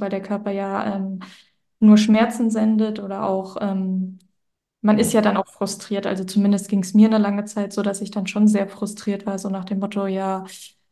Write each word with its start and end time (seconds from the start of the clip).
weil 0.00 0.10
der 0.10 0.22
Körper 0.22 0.50
ja 0.50 0.96
ähm, 0.96 1.20
nur 1.80 1.96
Schmerzen 1.98 2.50
sendet 2.50 3.00
oder 3.00 3.24
auch, 3.24 3.56
ähm, 3.60 4.18
man 4.80 4.98
ist 4.98 5.12
ja 5.12 5.22
dann 5.22 5.36
auch 5.36 5.48
frustriert. 5.48 6.06
Also 6.06 6.24
zumindest 6.24 6.68
ging 6.68 6.80
es 6.80 6.94
mir 6.94 7.08
eine 7.08 7.18
lange 7.18 7.44
Zeit 7.44 7.72
so, 7.72 7.82
dass 7.82 8.00
ich 8.00 8.10
dann 8.10 8.26
schon 8.26 8.48
sehr 8.48 8.68
frustriert 8.68 9.26
war, 9.26 9.38
so 9.38 9.48
nach 9.48 9.64
dem 9.64 9.78
Motto, 9.78 10.06
ja, 10.06 10.44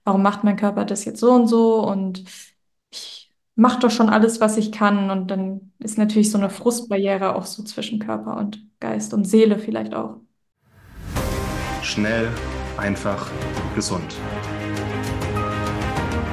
warum 0.04 0.22
macht 0.22 0.44
mein 0.44 0.56
Körper 0.56 0.84
das 0.84 1.04
jetzt 1.04 1.20
so 1.20 1.32
und 1.32 1.46
so 1.46 1.86
und 1.86 2.24
ich 2.90 3.32
mache 3.54 3.80
doch 3.80 3.90
schon 3.90 4.08
alles, 4.08 4.40
was 4.40 4.56
ich 4.56 4.72
kann. 4.72 5.10
Und 5.10 5.30
dann 5.30 5.72
ist 5.78 5.98
natürlich 5.98 6.30
so 6.30 6.38
eine 6.38 6.50
Frustbarriere 6.50 7.36
auch 7.36 7.44
so 7.44 7.62
zwischen 7.62 7.98
Körper 7.98 8.36
und 8.36 8.66
Geist 8.80 9.14
und 9.14 9.24
Seele 9.24 9.58
vielleicht 9.58 9.94
auch. 9.94 10.16
Schnell, 11.82 12.28
einfach, 12.76 13.30
gesund. 13.74 14.14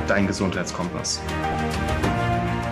Dein 0.07 0.27
Gesundheitskompass. 0.27 1.21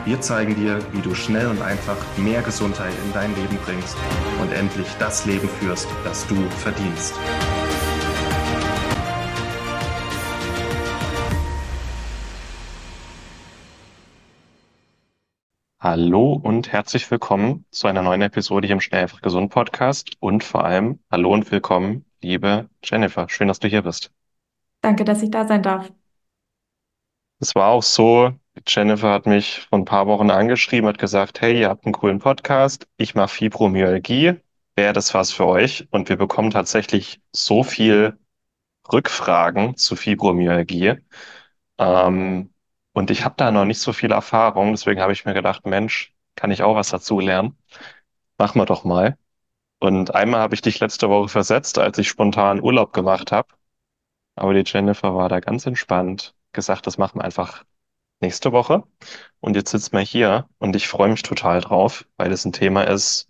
Wir 0.07 0.21
zeigen 0.21 0.55
dir, 0.55 0.79
wie 0.93 1.01
du 1.01 1.13
schnell 1.13 1.47
und 1.47 1.61
einfach 1.61 1.97
mehr 2.17 2.41
Gesundheit 2.41 2.93
in 3.03 3.11
dein 3.11 3.35
Leben 3.35 3.57
bringst 3.65 3.97
und 4.41 4.53
endlich 4.53 4.87
das 4.99 5.25
Leben 5.25 5.49
führst, 5.49 5.85
das 6.05 6.25
du 6.27 6.35
verdienst. 6.49 7.13
Hallo 15.81 16.39
und 16.41 16.71
herzlich 16.71 17.11
willkommen 17.11 17.65
zu 17.71 17.87
einer 17.87 18.01
neuen 18.01 18.21
Episode 18.21 18.65
hier 18.65 18.75
im 18.75 18.79
Schnell 18.79 19.01
einfach 19.01 19.21
gesund 19.21 19.51
Podcast 19.51 20.13
und 20.21 20.41
vor 20.41 20.63
allem 20.63 20.99
hallo 21.11 21.33
und 21.33 21.51
willkommen, 21.51 22.05
liebe 22.21 22.69
Jennifer. 22.81 23.27
Schön, 23.27 23.49
dass 23.49 23.59
du 23.59 23.67
hier 23.67 23.81
bist. 23.81 24.13
Danke, 24.79 25.03
dass 25.03 25.21
ich 25.21 25.31
da 25.31 25.45
sein 25.45 25.63
darf. 25.63 25.91
Es 27.39 27.53
war 27.55 27.67
auch 27.67 27.83
so, 27.83 28.31
Jennifer 28.65 29.11
hat 29.11 29.25
mich 29.25 29.61
vor 29.69 29.79
ein 29.79 29.85
paar 29.85 30.07
Wochen 30.07 30.31
angeschrieben, 30.31 30.87
hat 30.87 30.97
gesagt, 30.97 31.41
hey, 31.41 31.59
ihr 31.59 31.69
habt 31.69 31.85
einen 31.85 31.93
coolen 31.93 32.19
Podcast, 32.19 32.87
ich 32.97 33.15
mache 33.15 33.29
Fibromyalgie, 33.29 34.35
wäre 34.75 34.93
das 34.93 35.13
was 35.13 35.31
für 35.31 35.45
euch? 35.45 35.87
Und 35.91 36.09
wir 36.09 36.17
bekommen 36.17 36.51
tatsächlich 36.51 37.21
so 37.31 37.63
viel 37.63 38.17
Rückfragen 38.91 39.77
zu 39.77 39.95
Fibromyalgie. 39.95 40.95
Ähm, 41.77 42.53
und 42.93 43.11
ich 43.11 43.25
habe 43.25 43.35
da 43.37 43.51
noch 43.51 43.65
nicht 43.65 43.79
so 43.79 43.93
viel 43.93 44.11
Erfahrung, 44.11 44.71
deswegen 44.71 45.01
habe 45.01 45.13
ich 45.13 45.25
mir 45.25 45.33
gedacht, 45.33 45.65
Mensch, 45.65 46.13
kann 46.35 46.51
ich 46.51 46.63
auch 46.63 46.75
was 46.75 46.89
dazu 46.89 47.19
lernen? 47.19 47.57
Machen 48.37 48.59
wir 48.61 48.65
doch 48.65 48.83
mal. 48.83 49.17
Und 49.79 50.15
einmal 50.15 50.41
habe 50.41 50.55
ich 50.55 50.61
dich 50.61 50.79
letzte 50.79 51.09
Woche 51.09 51.29
versetzt, 51.29 51.77
als 51.79 51.97
ich 51.99 52.09
spontan 52.09 52.61
Urlaub 52.61 52.93
gemacht 52.93 53.31
habe. 53.31 53.49
Aber 54.35 54.53
die 54.53 54.63
Jennifer 54.65 55.15
war 55.15 55.29
da 55.29 55.39
ganz 55.39 55.65
entspannt, 55.65 56.35
gesagt, 56.53 56.87
das 56.87 56.97
machen 56.97 57.19
wir 57.19 57.25
einfach 57.25 57.63
nächste 58.21 58.51
Woche. 58.51 58.83
Und 59.39 59.55
jetzt 59.55 59.71
sitzen 59.71 59.93
wir 59.93 60.01
hier 60.01 60.47
und 60.59 60.75
ich 60.75 60.87
freue 60.87 61.09
mich 61.09 61.23
total 61.23 61.61
drauf, 61.61 62.05
weil 62.17 62.31
es 62.31 62.45
ein 62.45 62.53
Thema 62.53 62.83
ist, 62.83 63.29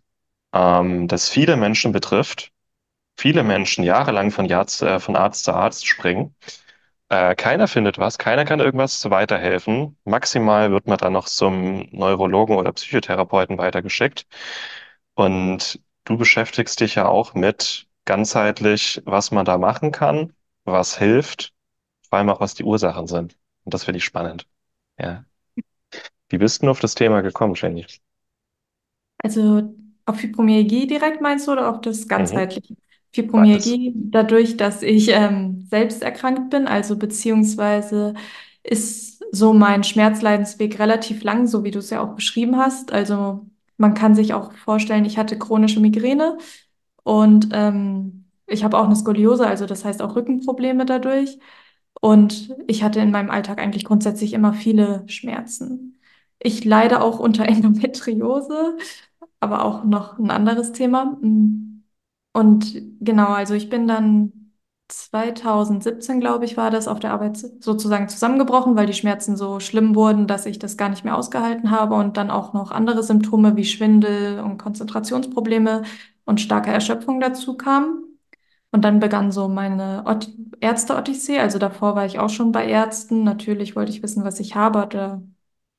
ähm, 0.53 1.07
das 1.07 1.29
viele 1.29 1.57
Menschen 1.57 1.91
betrifft. 1.91 2.51
Viele 3.17 3.43
Menschen 3.43 3.83
jahrelang 3.83 4.31
von, 4.31 4.45
Jahr, 4.45 4.67
äh, 4.81 4.99
von 4.99 5.15
Arzt 5.15 5.43
zu 5.45 5.53
Arzt 5.53 5.87
springen. 5.87 6.35
Äh, 7.09 7.35
keiner 7.35 7.67
findet 7.67 7.97
was, 7.99 8.17
keiner 8.17 8.45
kann 8.45 8.59
irgendwas 8.59 9.09
weiterhelfen. 9.09 9.97
Maximal 10.03 10.71
wird 10.71 10.87
man 10.87 10.97
dann 10.97 11.13
noch 11.13 11.27
zum 11.27 11.87
Neurologen 11.91 12.57
oder 12.57 12.73
Psychotherapeuten 12.73 13.57
weitergeschickt. 13.57 14.27
Und 15.15 15.81
du 16.05 16.17
beschäftigst 16.17 16.79
dich 16.79 16.95
ja 16.95 17.07
auch 17.07 17.33
mit 17.33 17.87
ganzheitlich, 18.05 19.01
was 19.05 19.31
man 19.31 19.45
da 19.45 19.57
machen 19.57 19.91
kann, 19.91 20.33
was 20.65 20.97
hilft, 20.97 21.53
vor 22.09 22.19
allem 22.19 22.29
auch, 22.29 22.39
was 22.41 22.55
die 22.55 22.63
Ursachen 22.63 23.07
sind. 23.07 23.37
Und 23.65 23.73
das 23.73 23.83
finde 23.85 23.97
ich 23.99 24.05
spannend. 24.05 24.47
Ja. 24.97 25.25
Wie 26.29 26.37
bist 26.37 26.63
du 26.63 26.69
auf 26.69 26.79
das 26.79 26.95
Thema 26.95 27.19
gekommen, 27.19 27.55
Jenny? 27.57 27.85
Also 29.23 29.73
auf 30.05 30.17
Fibromyalgie 30.19 30.87
direkt 30.87 31.21
meinst 31.21 31.47
du 31.47 31.51
oder 31.53 31.69
auf 31.69 31.81
das 31.81 32.07
Mhm. 32.07 32.07
ganzheitliche? 32.07 32.75
Beides. 33.33 33.79
Fibromyalgie, 33.79 33.93
dadurch, 33.95 34.57
dass 34.57 34.83
ich 34.83 35.09
ähm, 35.09 35.65
selbst 35.69 36.03
erkrankt 36.03 36.49
bin, 36.51 36.67
also 36.67 36.97
beziehungsweise 36.97 38.13
ist 38.63 39.23
so 39.31 39.53
mein 39.53 39.83
Schmerzleidensweg 39.83 40.79
relativ 40.79 41.23
lang, 41.23 41.47
so 41.47 41.63
wie 41.63 41.71
du 41.71 41.79
es 41.79 41.89
ja 41.89 42.01
auch 42.01 42.15
beschrieben 42.15 42.57
hast. 42.57 42.91
Also 42.91 43.47
man 43.77 43.93
kann 43.93 44.13
sich 44.15 44.33
auch 44.33 44.53
vorstellen, 44.53 45.05
ich 45.05 45.17
hatte 45.17 45.37
chronische 45.39 45.79
Migräne 45.79 46.37
und 47.03 47.49
ähm, 47.53 48.25
ich 48.47 48.63
habe 48.63 48.77
auch 48.77 48.85
eine 48.85 48.95
Skoliose, 48.95 49.47
also 49.47 49.65
das 49.65 49.85
heißt 49.85 50.01
auch 50.01 50.15
Rückenprobleme 50.15 50.85
dadurch. 50.85 51.39
Und 52.01 52.55
ich 52.67 52.83
hatte 52.83 52.99
in 52.99 53.11
meinem 53.11 53.29
Alltag 53.29 53.59
eigentlich 53.59 53.85
grundsätzlich 53.85 54.33
immer 54.33 54.53
viele 54.53 55.03
Schmerzen. 55.07 55.99
Ich 56.39 56.63
leide 56.65 57.01
auch 57.01 57.19
unter 57.19 57.45
Endometriose 57.47 58.77
aber 59.39 59.65
auch 59.65 59.83
noch 59.83 60.17
ein 60.19 60.31
anderes 60.31 60.71
Thema. 60.71 61.17
Mm. 61.21 61.83
Und 62.33 62.81
genau, 63.01 63.29
also 63.29 63.53
ich 63.55 63.69
bin 63.69 63.87
dann 63.87 64.53
2017, 64.89 66.19
glaube 66.19 66.45
ich, 66.45 66.55
war 66.57 66.71
das 66.71 66.87
auf 66.87 66.99
der 66.99 67.11
Arbeit 67.11 67.37
sozusagen 67.37 68.09
zusammengebrochen, 68.09 68.75
weil 68.75 68.85
die 68.87 68.93
Schmerzen 68.93 69.35
so 69.35 69.59
schlimm 69.59 69.95
wurden, 69.95 70.27
dass 70.27 70.45
ich 70.45 70.59
das 70.59 70.77
gar 70.77 70.89
nicht 70.89 71.03
mehr 71.03 71.17
ausgehalten 71.17 71.71
habe 71.71 71.95
und 71.95 72.15
dann 72.17 72.31
auch 72.31 72.53
noch 72.53 72.71
andere 72.71 73.03
Symptome 73.03 73.55
wie 73.57 73.65
Schwindel 73.65 74.39
und 74.39 74.57
Konzentrationsprobleme 74.57 75.83
und 76.25 76.41
starke 76.41 76.71
Erschöpfung 76.71 77.19
dazu 77.19 77.57
kamen. 77.57 78.06
Und 78.71 78.83
dann 78.83 78.99
begann 78.99 79.31
so 79.31 79.47
meine 79.47 80.03
Ärzte-Odyssee. 80.59 81.39
Also 81.39 81.57
davor 81.57 81.95
war 81.95 82.05
ich 82.05 82.19
auch 82.19 82.29
schon 82.29 82.51
bei 82.51 82.67
Ärzten. 82.67 83.23
Natürlich 83.23 83.75
wollte 83.75 83.91
ich 83.91 84.03
wissen, 84.03 84.23
was 84.23 84.39
ich 84.39 84.55
habe. 84.55 84.87
Da 84.89 85.21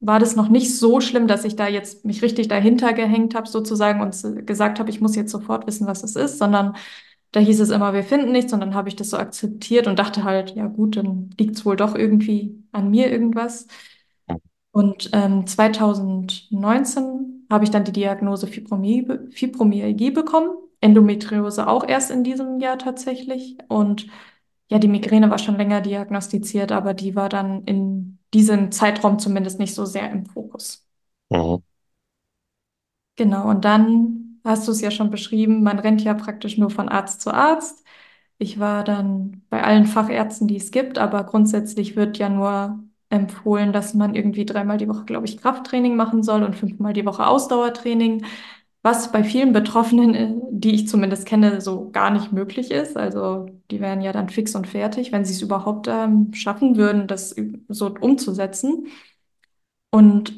war 0.01 0.19
das 0.19 0.37
noch 0.37 0.49
nicht 0.49 0.77
so 0.77 1.01
schlimm, 1.01 1.29
dass 1.29 1.45
ich 1.45 1.57
da 1.57 1.69
jetzt 1.69 2.05
mich 2.05 2.23
richtig 2.23 2.49
dahinter 2.49 2.93
gehängt 2.93 3.35
habe, 3.35 3.49
sozusagen, 3.49 4.01
und 4.01 4.47
gesagt 4.47 4.79
habe, 4.79 4.91
ich 4.91 5.01
muss 5.01 5.17
jetzt 5.17 5.33
sofort 5.33 5.67
wissen, 5.67 5.87
was 5.87 6.03
es 6.03 6.17
ist, 6.17 6.39
sondern 6.39 6.77
da 7.33 7.41
hieß 7.41 7.61
es 7.61 7.71
immer, 7.71 7.93
wir 7.93 8.05
finden 8.05 8.33
nichts. 8.33 8.53
Und 8.53 8.61
dann 8.61 8.75
habe 8.75 8.89
ich 8.89 8.97
das 8.97 9.11
so 9.11 9.19
akzeptiert 9.19 9.87
und 9.87 9.99
dachte 9.99 10.25
halt, 10.25 10.55
ja 10.57 10.67
gut, 10.67 10.97
dann 10.97 11.31
liegt 11.39 11.57
es 11.57 11.67
wohl 11.67 11.77
doch 11.77 11.95
irgendwie 11.95 12.65
an 12.73 12.91
mir 12.91 13.11
irgendwas. 13.13 13.67
Und 14.71 15.11
ähm, 15.13 15.47
2019 15.47 17.47
habe 17.51 17.65
ich 17.65 17.71
dann 17.71 17.85
die 17.85 17.93
Diagnose 17.93 18.47
Fibromyalgie, 18.47 19.31
Fibromyalgie 19.33 20.11
bekommen. 20.11 20.51
Endometriose 20.81 21.67
auch 21.69 21.87
erst 21.87 22.11
in 22.11 22.25
diesem 22.25 22.61
Jahr 22.61 22.79
tatsächlich. 22.79 23.59
Und 23.69 24.07
ja, 24.71 24.79
die 24.79 24.89
Migräne 24.89 25.31
war 25.31 25.39
schon 25.39 25.57
länger 25.57 25.81
diagnostiziert, 25.81 26.73
aber 26.73 26.95
die 26.95 27.17
war 27.17 27.29
dann 27.29 27.65
in 27.65 28.19
diesem 28.35 28.71
Zeitraum 28.73 29.19
zumindest 29.19 29.59
nicht 29.59 29.75
so 29.75 29.85
sehr 29.85 30.11
im 30.11 30.27
Fokus. 30.27 30.87
Mhm. 31.31 31.63
Genau, 33.17 33.49
und 33.49 33.65
dann 33.65 34.41
hast 34.45 34.69
du 34.69 34.73
es 34.73 34.81
ja 34.81 34.91
schon 34.91 35.11
beschrieben, 35.11 35.63
man 35.63 35.79
rennt 35.81 36.03
ja 36.05 36.15
praktisch 36.15 36.57
nur 36.57 36.71
von 36.71 36.89
Arzt 36.89 37.21
zu 37.21 37.33
Arzt. 37.35 37.85
Ich 38.39 38.61
war 38.61 38.85
dann 38.85 39.43
bei 39.51 39.63
allen 39.65 39.87
Fachärzten, 39.87 40.47
die 40.49 40.57
es 40.57 40.71
gibt, 40.71 40.99
aber 40.99 41.25
grundsätzlich 41.25 41.97
wird 41.97 42.19
ja 42.19 42.29
nur 42.29 42.79
empfohlen, 43.11 43.73
dass 43.73 43.95
man 43.95 44.15
irgendwie 44.15 44.47
dreimal 44.47 44.79
die 44.79 44.89
Woche, 44.89 45.05
glaube 45.05 45.27
ich, 45.27 45.39
Krafttraining 45.39 45.97
machen 45.97 46.23
soll 46.23 46.45
und 46.45 46.55
fünfmal 46.55 46.93
die 46.93 47.05
Woche 47.07 47.27
Ausdauertraining, 47.27 48.25
was 48.83 49.13
bei 49.13 49.25
vielen 49.25 49.53
Betroffenen, 49.53 50.15
äh, 50.15 50.35
die 50.51 50.75
ich 50.75 50.89
zumindest 50.89 51.27
kenne, 51.27 51.61
so 51.61 51.91
gar 51.91 52.11
nicht 52.11 52.33
möglich 52.33 52.71
ist. 52.71 52.97
Also 52.97 53.47
die 53.71 53.81
wären 53.81 54.01
ja 54.01 54.13
dann 54.13 54.29
fix 54.29 54.55
und 54.55 54.67
fertig, 54.67 55.13
wenn 55.13 55.25
sie 55.25 55.33
es 55.35 55.43
überhaupt 55.43 55.89
ähm, 55.89 56.33
schaffen 56.33 56.77
würden, 56.77 57.07
das 57.07 57.35
so 57.69 57.95
umzusetzen. 58.01 58.87
Und 59.91 60.35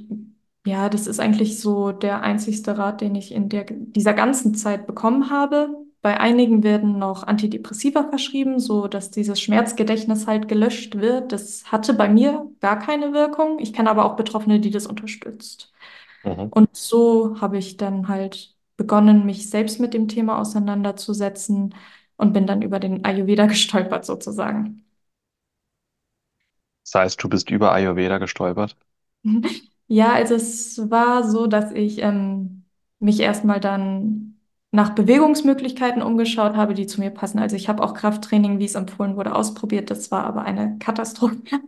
ja, 0.66 0.88
das 0.88 1.06
ist 1.06 1.20
eigentlich 1.20 1.58
so 1.60 1.92
der 1.92 2.22
einzigste 2.22 2.76
Rat, 2.78 3.00
den 3.00 3.14
ich 3.14 3.32
in 3.32 3.48
der, 3.48 3.64
dieser 3.68 4.14
ganzen 4.14 4.54
Zeit 4.54 4.86
bekommen 4.86 5.30
habe. 5.30 5.70
Bei 6.02 6.18
einigen 6.18 6.62
werden 6.62 6.98
noch 6.98 7.24
Antidepressiva 7.24 8.08
verschrieben, 8.08 8.58
so 8.58 8.88
dass 8.88 9.10
dieses 9.10 9.40
Schmerzgedächtnis 9.40 10.26
halt 10.26 10.48
gelöscht 10.48 10.96
wird. 10.96 11.32
Das 11.32 11.70
hatte 11.70 11.92
bei 11.94 12.08
mir 12.08 12.50
gar 12.60 12.78
keine 12.78 13.12
Wirkung. 13.12 13.58
Ich 13.58 13.72
kenne 13.72 13.90
aber 13.90 14.04
auch 14.06 14.16
Betroffene, 14.16 14.60
die 14.60 14.70
das 14.70 14.86
unterstützt. 14.86 15.72
Mhm. 16.24 16.50
Und 16.50 16.74
so 16.76 17.40
habe 17.40 17.58
ich 17.58 17.76
dann 17.76 18.08
halt 18.08 18.56
begonnen, 18.76 19.26
mich 19.26 19.50
selbst 19.50 19.80
mit 19.80 19.94
dem 19.94 20.08
Thema 20.08 20.38
auseinanderzusetzen 20.40 21.74
und 22.16 22.32
bin 22.32 22.46
dann 22.46 22.62
über 22.62 22.80
den 22.80 23.04
Ayurveda 23.04 23.46
gestolpert 23.48 24.04
sozusagen. 24.04 24.84
Das 26.84 26.94
heißt, 26.94 27.22
du 27.22 27.30
bist 27.30 27.48
über 27.50 27.72
Ayurveda 27.72 28.18
gestolpert. 28.18 28.76
Ja, 29.92 30.12
also 30.12 30.34
es 30.36 30.88
war 30.90 31.28
so, 31.28 31.46
dass 31.48 31.72
ich 31.72 31.98
ähm, 32.00 32.64
mich 33.00 33.18
erstmal 33.20 33.58
dann 33.58 34.38
nach 34.70 34.90
Bewegungsmöglichkeiten 34.94 36.00
umgeschaut 36.00 36.54
habe, 36.54 36.74
die 36.74 36.86
zu 36.86 37.00
mir 37.00 37.10
passen. 37.10 37.40
Also 37.40 37.56
ich 37.56 37.68
habe 37.68 37.82
auch 37.82 37.92
Krafttraining, 37.94 38.60
wie 38.60 38.66
es 38.66 38.76
empfohlen 38.76 39.16
wurde, 39.16 39.34
ausprobiert. 39.34 39.90
Das 39.90 40.10
war 40.12 40.24
aber 40.24 40.42
eine 40.42 40.78
Katastrophe. 40.78 41.36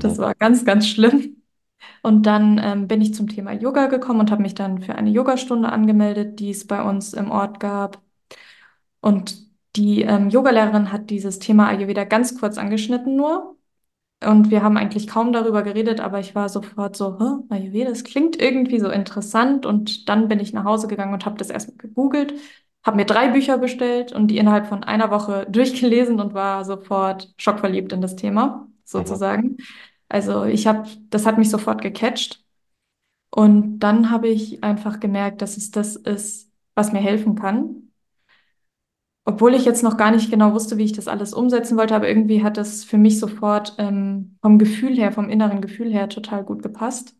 Das 0.00 0.18
Mhm. 0.18 0.18
war 0.18 0.34
ganz, 0.34 0.64
ganz 0.64 0.88
schlimm. 0.88 1.41
Und 2.02 2.26
dann 2.26 2.60
ähm, 2.62 2.88
bin 2.88 3.00
ich 3.00 3.14
zum 3.14 3.28
Thema 3.28 3.52
Yoga 3.52 3.86
gekommen 3.86 4.20
und 4.20 4.30
habe 4.30 4.42
mich 4.42 4.54
dann 4.54 4.82
für 4.82 4.96
eine 4.96 5.10
Yogastunde 5.10 5.70
angemeldet, 5.70 6.40
die 6.40 6.50
es 6.50 6.66
bei 6.66 6.82
uns 6.82 7.12
im 7.14 7.30
Ort 7.30 7.60
gab. 7.60 8.02
Und 9.00 9.36
die 9.76 10.02
ähm, 10.02 10.28
Yogalehrerin 10.30 10.92
hat 10.92 11.10
dieses 11.10 11.38
Thema 11.38 11.68
Ayurveda 11.68 12.04
ganz 12.04 12.38
kurz 12.38 12.58
angeschnitten 12.58 13.16
nur. 13.16 13.56
Und 14.24 14.50
wir 14.50 14.62
haben 14.62 14.76
eigentlich 14.76 15.08
kaum 15.08 15.32
darüber 15.32 15.62
geredet, 15.62 16.00
aber 16.00 16.20
ich 16.20 16.34
war 16.34 16.48
sofort 16.48 16.96
so, 16.96 17.18
Hä, 17.18 17.54
Ayurveda, 17.54 17.90
das 17.90 18.04
klingt 18.04 18.40
irgendwie 18.40 18.80
so 18.80 18.88
interessant. 18.90 19.66
Und 19.66 20.08
dann 20.08 20.28
bin 20.28 20.40
ich 20.40 20.52
nach 20.52 20.64
Hause 20.64 20.88
gegangen 20.88 21.14
und 21.14 21.26
habe 21.26 21.38
das 21.38 21.50
erstmal 21.50 21.76
gegoogelt, 21.78 22.34
habe 22.84 22.96
mir 22.96 23.06
drei 23.06 23.28
Bücher 23.30 23.58
bestellt 23.58 24.12
und 24.12 24.28
die 24.28 24.38
innerhalb 24.38 24.66
von 24.66 24.84
einer 24.84 25.10
Woche 25.10 25.46
durchgelesen 25.50 26.20
und 26.20 26.34
war 26.34 26.64
sofort 26.64 27.32
schockverliebt 27.38 27.92
in 27.92 28.00
das 28.02 28.16
Thema, 28.16 28.68
Mhm. 28.94 29.56
Also 30.12 30.44
ich 30.44 30.66
habe, 30.66 30.86
das 31.10 31.24
hat 31.26 31.38
mich 31.38 31.48
sofort 31.50 31.80
gecatcht. 31.80 32.44
Und 33.30 33.80
dann 33.80 34.10
habe 34.10 34.28
ich 34.28 34.64
einfach 34.64 35.00
gemerkt, 35.00 35.42
dass 35.42 35.56
es 35.56 35.70
das 35.72 35.96
ist, 35.96 36.50
was 36.74 36.92
mir 36.92 37.00
helfen 37.00 37.36
kann. 37.36 37.92
Obwohl 39.24 39.54
ich 39.54 39.64
jetzt 39.64 39.82
noch 39.84 39.96
gar 39.96 40.10
nicht 40.10 40.30
genau 40.30 40.52
wusste, 40.52 40.78
wie 40.78 40.84
ich 40.84 40.92
das 40.92 41.06
alles 41.08 41.32
umsetzen 41.32 41.76
wollte, 41.78 41.94
aber 41.94 42.08
irgendwie 42.08 42.42
hat 42.42 42.56
das 42.56 42.82
für 42.84 42.98
mich 42.98 43.20
sofort 43.20 43.74
ähm, 43.78 44.36
vom 44.42 44.58
Gefühl 44.58 44.96
her, 44.96 45.12
vom 45.12 45.28
inneren 45.30 45.60
Gefühl 45.60 45.92
her 45.92 46.08
total 46.08 46.42
gut 46.44 46.62
gepasst. 46.62 47.14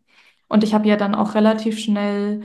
Und 0.49 0.63
ich 0.65 0.73
habe 0.73 0.87
ja 0.87 0.97
dann 0.97 1.15
auch 1.15 1.33
relativ 1.35 1.79
schnell 1.79 2.41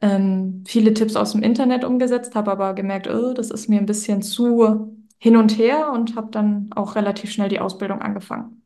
ähm, 0.00 0.62
viele 0.66 0.94
Tipps 0.94 1.16
aus 1.16 1.32
dem 1.32 1.42
Internet 1.42 1.84
umgesetzt, 1.84 2.34
habe 2.36 2.52
aber 2.52 2.74
gemerkt, 2.74 3.08
oh, 3.08 3.32
das 3.34 3.50
ist 3.50 3.68
mir 3.68 3.78
ein 3.80 3.86
bisschen 3.86 4.22
zu 4.22 4.96
hin 5.18 5.36
und 5.36 5.58
her 5.58 5.92
und 5.92 6.16
habe 6.16 6.30
dann 6.30 6.70
auch 6.74 6.94
relativ 6.96 7.32
schnell 7.32 7.48
die 7.48 7.60
Ausbildung 7.60 8.00
angefangen. 8.02 8.61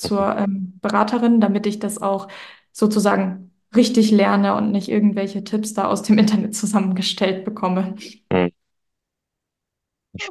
Zur 0.00 0.36
ähm, 0.36 0.78
Beraterin, 0.80 1.40
damit 1.40 1.66
ich 1.66 1.78
das 1.78 2.00
auch 2.00 2.28
sozusagen 2.72 3.52
richtig 3.74 4.10
lerne 4.10 4.54
und 4.56 4.72
nicht 4.72 4.88
irgendwelche 4.88 5.44
Tipps 5.44 5.74
da 5.74 5.86
aus 5.88 6.02
dem 6.02 6.18
Internet 6.18 6.54
zusammengestellt 6.54 7.44
bekomme. 7.44 7.94
Mhm. 8.32 8.50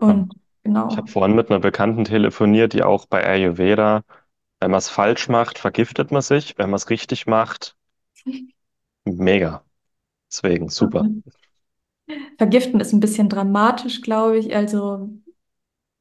Und 0.01 0.33
Ich 0.89 0.97
habe 0.97 1.07
genau. 1.07 1.07
vorhin 1.07 1.35
mit 1.35 1.49
einer 1.49 1.59
Bekannten 1.59 2.03
telefoniert, 2.05 2.73
die 2.73 2.83
auch 2.83 3.05
bei 3.05 3.25
Ayurveda, 3.25 4.03
wenn 4.59 4.71
man 4.71 4.79
es 4.79 4.89
falsch 4.89 5.29
macht, 5.29 5.59
vergiftet 5.59 6.11
man 6.11 6.21
sich. 6.21 6.57
Wenn 6.57 6.69
man 6.69 6.77
es 6.77 6.89
richtig 6.89 7.27
macht, 7.27 7.75
mega. 9.05 9.63
Deswegen 10.31 10.69
super. 10.69 11.05
Vergiften 12.37 12.79
ist 12.79 12.93
ein 12.93 12.99
bisschen 12.99 13.29
dramatisch, 13.29 14.01
glaube 14.01 14.37
ich. 14.39 14.55
Also 14.55 15.09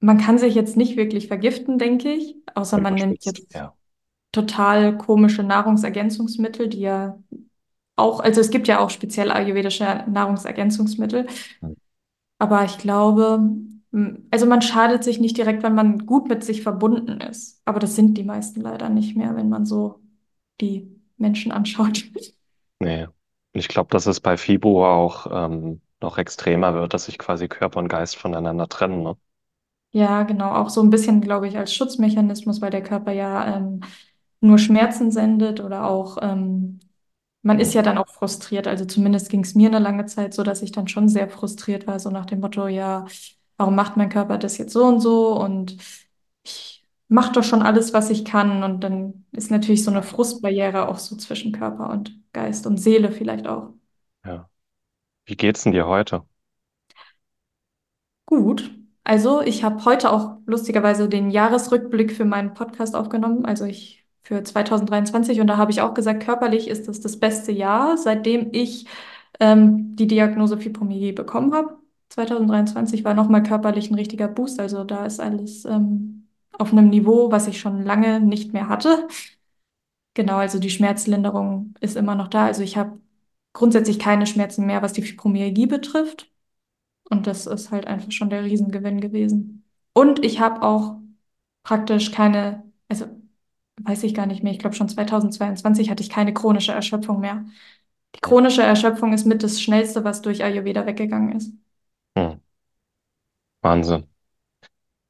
man 0.00 0.18
kann 0.18 0.38
sich 0.38 0.54
jetzt 0.54 0.76
nicht 0.76 0.96
wirklich 0.96 1.28
vergiften, 1.28 1.78
denke 1.78 2.12
ich, 2.12 2.36
außer 2.54 2.78
man 2.78 2.94
nimmt 2.94 3.24
jetzt 3.24 3.54
Ja. 3.54 3.74
total 4.32 4.96
komische 4.98 5.42
Nahrungsergänzungsmittel, 5.42 6.68
die 6.68 6.80
ja 6.80 7.18
auch, 7.96 8.20
also 8.20 8.40
es 8.40 8.50
gibt 8.50 8.68
ja 8.68 8.78
auch 8.80 8.90
speziell 8.90 9.30
ayurvedische 9.32 10.04
Nahrungsergänzungsmittel, 10.08 11.26
Mhm. 11.60 11.74
aber 12.38 12.64
ich 12.64 12.78
glaube, 12.78 13.40
also 14.30 14.46
man 14.46 14.62
schadet 14.62 15.02
sich 15.02 15.18
nicht 15.18 15.36
direkt, 15.36 15.62
wenn 15.62 15.74
man 15.74 16.06
gut 16.06 16.28
mit 16.28 16.44
sich 16.44 16.62
verbunden 16.62 17.20
ist. 17.20 17.62
Aber 17.64 17.80
das 17.80 17.96
sind 17.96 18.14
die 18.18 18.22
meisten 18.24 18.60
leider 18.60 18.88
nicht 18.90 19.16
mehr, 19.16 19.34
wenn 19.34 19.48
man 19.48 19.64
so 19.64 20.00
die 20.60 20.88
Menschen 21.16 21.52
anschaut. 21.52 22.04
Nee. 22.80 23.04
Und 23.04 23.14
ich 23.60 23.68
glaube, 23.68 23.90
dass 23.90 24.06
es 24.06 24.20
bei 24.20 24.36
Fibro 24.36 24.86
auch 24.86 25.26
ähm, 25.30 25.80
noch 26.00 26.18
extremer 26.18 26.74
wird, 26.74 26.94
dass 26.94 27.06
sich 27.06 27.18
quasi 27.18 27.48
Körper 27.48 27.80
und 27.80 27.88
Geist 27.88 28.16
voneinander 28.16 28.68
trennen, 28.68 29.02
ne? 29.02 29.16
Ja, 29.92 30.22
genau, 30.24 30.52
auch 30.54 30.68
so 30.68 30.82
ein 30.82 30.90
bisschen, 30.90 31.20
glaube 31.20 31.48
ich, 31.48 31.56
als 31.56 31.72
Schutzmechanismus, 31.74 32.60
weil 32.60 32.70
der 32.70 32.82
Körper 32.82 33.12
ja 33.12 33.56
ähm, 33.56 33.80
nur 34.40 34.58
Schmerzen 34.58 35.10
sendet 35.10 35.60
oder 35.60 35.84
auch, 35.88 36.18
ähm, 36.20 36.80
man 37.42 37.58
ist 37.60 37.74
ja 37.74 37.82
dann 37.82 37.98
auch 37.98 38.08
frustriert. 38.08 38.66
Also 38.66 38.84
zumindest 38.84 39.30
ging 39.30 39.40
es 39.44 39.54
mir 39.54 39.68
eine 39.68 39.78
lange 39.78 40.06
Zeit 40.06 40.34
so, 40.34 40.42
dass 40.42 40.62
ich 40.62 40.72
dann 40.72 40.88
schon 40.88 41.08
sehr 41.08 41.28
frustriert 41.30 41.86
war, 41.86 41.98
so 42.00 42.10
nach 42.10 42.26
dem 42.26 42.40
Motto, 42.40 42.68
ja, 42.68 43.06
warum 43.56 43.74
macht 43.76 43.96
mein 43.96 44.10
Körper 44.10 44.38
das 44.38 44.58
jetzt 44.58 44.72
so 44.74 44.84
und 44.84 45.00
so 45.00 45.34
und 45.40 45.76
ich 46.44 46.86
mache 47.08 47.32
doch 47.32 47.44
schon 47.44 47.62
alles, 47.62 47.92
was 47.94 48.10
ich 48.10 48.24
kann. 48.26 48.62
Und 48.64 48.80
dann 48.84 49.24
ist 49.32 49.50
natürlich 49.50 49.84
so 49.84 49.90
eine 49.90 50.02
Frustbarriere 50.02 50.88
auch 50.88 50.98
so 50.98 51.16
zwischen 51.16 51.52
Körper 51.52 51.90
und 51.90 52.12
Geist 52.32 52.66
und 52.66 52.78
Seele 52.78 53.10
vielleicht 53.12 53.46
auch. 53.46 53.72
Ja. 54.24 54.48
Wie 55.26 55.36
geht's 55.36 55.64
denn 55.64 55.72
dir 55.72 55.86
heute? 55.88 56.24
Gut. 58.26 58.60
Also, 59.08 59.40
ich 59.40 59.64
habe 59.64 59.82
heute 59.86 60.12
auch 60.12 60.36
lustigerweise 60.44 61.08
den 61.08 61.30
Jahresrückblick 61.30 62.12
für 62.12 62.26
meinen 62.26 62.52
Podcast 62.52 62.94
aufgenommen, 62.94 63.46
also 63.46 63.64
ich 63.64 64.04
für 64.22 64.42
2023. 64.44 65.40
Und 65.40 65.46
da 65.46 65.56
habe 65.56 65.70
ich 65.70 65.80
auch 65.80 65.94
gesagt, 65.94 66.22
körperlich 66.22 66.68
ist 66.68 66.88
das 66.88 67.00
das 67.00 67.18
beste 67.18 67.50
Jahr, 67.50 67.96
seitdem 67.96 68.50
ich 68.52 68.86
ähm, 69.40 69.96
die 69.96 70.06
Diagnose 70.06 70.58
Fibromyalgie 70.58 71.12
bekommen 71.12 71.54
habe. 71.54 71.78
2023 72.10 73.02
war 73.04 73.14
nochmal 73.14 73.42
körperlich 73.42 73.90
ein 73.90 73.94
richtiger 73.94 74.28
Boost. 74.28 74.60
Also 74.60 74.84
da 74.84 75.06
ist 75.06 75.20
alles 75.20 75.64
ähm, 75.64 76.28
auf 76.52 76.72
einem 76.72 76.90
Niveau, 76.90 77.32
was 77.32 77.46
ich 77.48 77.60
schon 77.60 77.82
lange 77.84 78.20
nicht 78.20 78.52
mehr 78.52 78.68
hatte. 78.68 79.08
Genau, 80.14 80.36
also 80.36 80.58
die 80.58 80.70
Schmerzlinderung 80.70 81.74
ist 81.80 81.96
immer 81.96 82.14
noch 82.14 82.28
da. 82.28 82.44
Also 82.46 82.62
ich 82.62 82.76
habe 82.76 83.00
grundsätzlich 83.54 83.98
keine 83.98 84.26
Schmerzen 84.26 84.66
mehr, 84.66 84.82
was 84.82 84.92
die 84.92 85.02
Fibromyalgie 85.02 85.66
betrifft. 85.66 86.30
Und 87.10 87.26
das 87.26 87.46
ist 87.46 87.70
halt 87.70 87.86
einfach 87.86 88.12
schon 88.12 88.30
der 88.30 88.44
Riesengewinn 88.44 89.00
gewesen. 89.00 89.64
Und 89.94 90.24
ich 90.24 90.40
habe 90.40 90.62
auch 90.62 90.96
praktisch 91.62 92.10
keine, 92.10 92.64
also 92.88 93.06
weiß 93.82 94.02
ich 94.04 94.14
gar 94.14 94.26
nicht 94.26 94.42
mehr, 94.42 94.52
ich 94.52 94.58
glaube 94.58 94.76
schon 94.76 94.88
2022 94.88 95.90
hatte 95.90 96.02
ich 96.02 96.10
keine 96.10 96.34
chronische 96.34 96.72
Erschöpfung 96.72 97.20
mehr. 97.20 97.44
Die 98.16 98.20
chronische 98.20 98.62
Erschöpfung 98.62 99.12
ist 99.12 99.26
mit 99.26 99.42
das 99.42 99.60
Schnellste, 99.60 100.04
was 100.04 100.22
durch 100.22 100.44
Ayurveda 100.44 100.86
weggegangen 100.86 101.32
ist. 101.32 101.52
Hm. 102.16 102.40
Wahnsinn. 103.62 104.08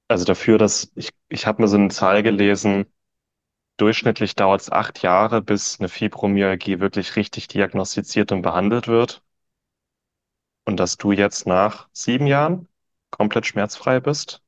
Also 0.08 0.24
dafür, 0.24 0.58
dass 0.58 0.90
ich, 0.94 1.10
ich 1.28 1.46
habe 1.46 1.62
mir 1.62 1.68
so 1.68 1.76
eine 1.76 1.88
Zahl 1.88 2.22
gelesen, 2.22 2.86
durchschnittlich 3.78 4.36
dauert 4.36 4.62
es 4.62 4.72
acht 4.72 5.02
Jahre, 5.02 5.42
bis 5.42 5.80
eine 5.80 5.88
Fibromyalgie 5.90 6.80
wirklich 6.80 7.16
richtig 7.16 7.48
diagnostiziert 7.48 8.32
und 8.32 8.42
behandelt 8.42 8.88
wird. 8.88 9.22
Und 10.68 10.76
dass 10.78 10.98
du 10.98 11.10
jetzt 11.10 11.48
nach 11.48 11.88
sieben 11.92 12.28
Jahren 12.28 12.68
komplett 13.10 13.46
schmerzfrei 13.46 13.98
bist. 13.98 14.40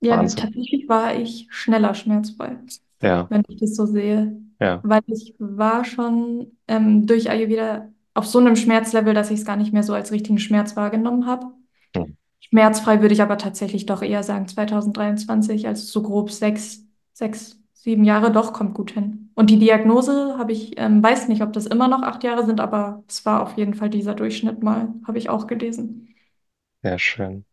Ja, 0.00 0.16
Wahnsinn. 0.16 0.34
tatsächlich 0.34 0.88
war 0.88 1.14
ich 1.14 1.46
schneller 1.50 1.94
schmerzfrei, 1.94 2.58
Ja, 3.00 3.28
wenn 3.28 3.42
ich 3.48 3.58
das 3.60 3.76
so 3.76 3.86
sehe. 3.86 4.40
ja. 4.60 4.84
Weil 4.84 5.02
ich 5.06 5.34
war 5.38 5.84
schon 5.84 6.58
ähm, 6.66 7.06
durch 7.06 7.30
Ayurveda 7.30 7.92
auf 8.14 8.26
so 8.26 8.38
einem 8.40 8.56
Schmerzlevel, 8.56 9.14
dass 9.14 9.30
ich 9.30 9.40
es 9.40 9.46
gar 9.46 9.56
nicht 9.56 9.72
mehr 9.72 9.84
so 9.84 9.94
als 9.94 10.10
richtigen 10.10 10.38
Schmerz 10.40 10.74
wahrgenommen 10.76 11.26
habe. 11.26 11.46
Hm. 11.94 12.12
Schmerzfrei 12.40 13.02
würde 13.02 13.14
ich 13.14 13.22
aber 13.22 13.38
tatsächlich 13.38 13.86
doch 13.86 14.02
eher 14.02 14.24
sagen 14.24 14.48
2023, 14.48 15.68
also 15.68 15.84
so 15.86 16.02
grob 16.02 16.30
sechs, 16.32 16.84
sechs, 17.14 17.61
sieben 17.82 18.04
Jahre, 18.04 18.30
doch 18.30 18.52
kommt 18.52 18.74
gut 18.74 18.92
hin. 18.92 19.30
Und 19.34 19.50
die 19.50 19.58
Diagnose 19.58 20.36
habe 20.38 20.52
ich, 20.52 20.78
ähm, 20.78 21.02
weiß 21.02 21.26
nicht, 21.26 21.42
ob 21.42 21.52
das 21.52 21.66
immer 21.66 21.88
noch 21.88 22.02
acht 22.02 22.22
Jahre 22.22 22.46
sind, 22.46 22.60
aber 22.60 23.02
es 23.08 23.24
war 23.26 23.42
auf 23.42 23.56
jeden 23.56 23.74
Fall 23.74 23.90
dieser 23.90 24.14
Durchschnitt 24.14 24.62
mal, 24.62 24.94
habe 25.04 25.18
ich 25.18 25.28
auch 25.28 25.48
gelesen. 25.48 26.14
Sehr 26.82 26.98
schön. 27.00 27.44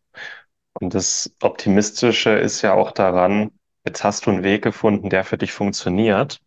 Und 0.74 0.94
das 0.94 1.34
Optimistische 1.42 2.30
ist 2.30 2.62
ja 2.62 2.74
auch 2.74 2.92
daran, 2.92 3.50
jetzt 3.84 4.04
hast 4.04 4.26
du 4.26 4.30
einen 4.30 4.44
Weg 4.44 4.62
gefunden, 4.62 5.10
der 5.10 5.24
für 5.24 5.36
dich 5.36 5.52
funktioniert, 5.52 6.40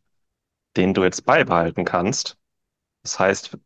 den 0.77 0.93
du 0.93 1.03
jetzt 1.03 1.25
beibehalten 1.25 1.83
kannst. 1.83 2.37
Das 3.03 3.19
heißt, 3.19 3.57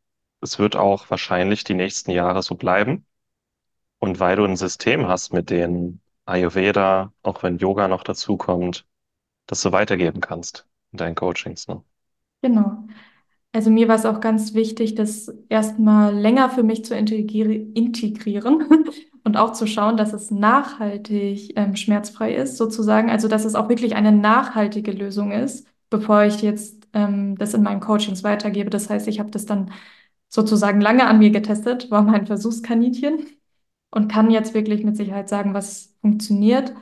es 0.42 0.58
wird 0.58 0.76
auch 0.76 1.12
wahrscheinlich 1.12 1.64
die 1.64 1.76
nächsten 1.76 2.10
Jahre 2.10 2.42
so 2.42 2.56
bleiben. 2.56 3.06
Und 4.00 4.20
weil 4.20 4.36
du 4.36 4.46
ein 4.46 4.58
System 4.58 5.08
hast, 5.08 5.32
mit 5.32 5.52
dem 5.52 6.00
Ayurveda, 6.26 7.14
auch 7.22 7.44
wenn 7.44 7.58
Yoga 7.60 7.88
noch 7.88 8.04
dazukommt, 8.04 8.88
das 9.48 9.62
du 9.62 9.72
weitergeben 9.72 10.22
kannst 10.22 10.68
in 10.92 10.98
deinen 10.98 11.16
Coachings, 11.16 11.68
ne? 11.68 11.84
Genau. 12.42 12.86
Also 13.54 13.72
mir 13.72 13.88
war 13.88 13.96
es 13.96 14.06
auch 14.06 14.20
ganz 14.22 14.54
wichtig, 14.54 14.96
das 14.96 15.34
erstmal 15.50 16.14
länger 16.16 16.50
für 16.50 16.64
mich 16.64 16.86
zu 16.86 16.96
integri 16.96 17.72
integrieren 17.74 18.68
und 19.24 19.38
auch 19.38 19.54
zu 19.54 19.66
schauen, 19.66 19.98
dass 19.98 20.14
es 20.14 20.30
nachhaltig 20.30 21.54
ähm, 21.58 21.76
schmerzfrei 21.76 22.36
ist, 22.36 22.58
sozusagen. 22.58 23.10
Also 23.10 23.28
dass 23.28 23.46
es 23.46 23.56
auch 23.56 23.70
wirklich 23.70 23.96
eine 23.96 24.12
nachhaltige 24.12 24.92
Lösung 24.92 25.32
ist, 25.32 25.68
bevor 25.90 26.24
ich 26.24 26.42
jetzt 26.42 26.88
ähm, 26.94 27.36
das 27.38 27.54
in 27.54 27.64
meinen 27.64 27.80
Coachings 27.80 28.24
weitergebe. 28.24 28.70
Das 28.70 28.90
heißt, 28.90 29.08
ich 29.08 29.20
habe 29.20 29.32
das 29.32 29.46
dann 29.46 29.72
sozusagen 30.30 30.82
lange 30.82 31.08
an 31.08 31.20
mir 31.20 31.32
getestet, 31.32 31.90
war 31.90 32.04
mein 32.04 32.28
Versuchskaninchen 32.28 33.26
und 33.92 34.12
kann 34.12 34.30
jetzt 34.30 34.54
wirklich 34.54 34.84
mit 34.84 34.98
Sicherheit 34.98 35.30
sagen, 35.30 35.54
was 35.54 35.96
funktioniert 36.02 36.74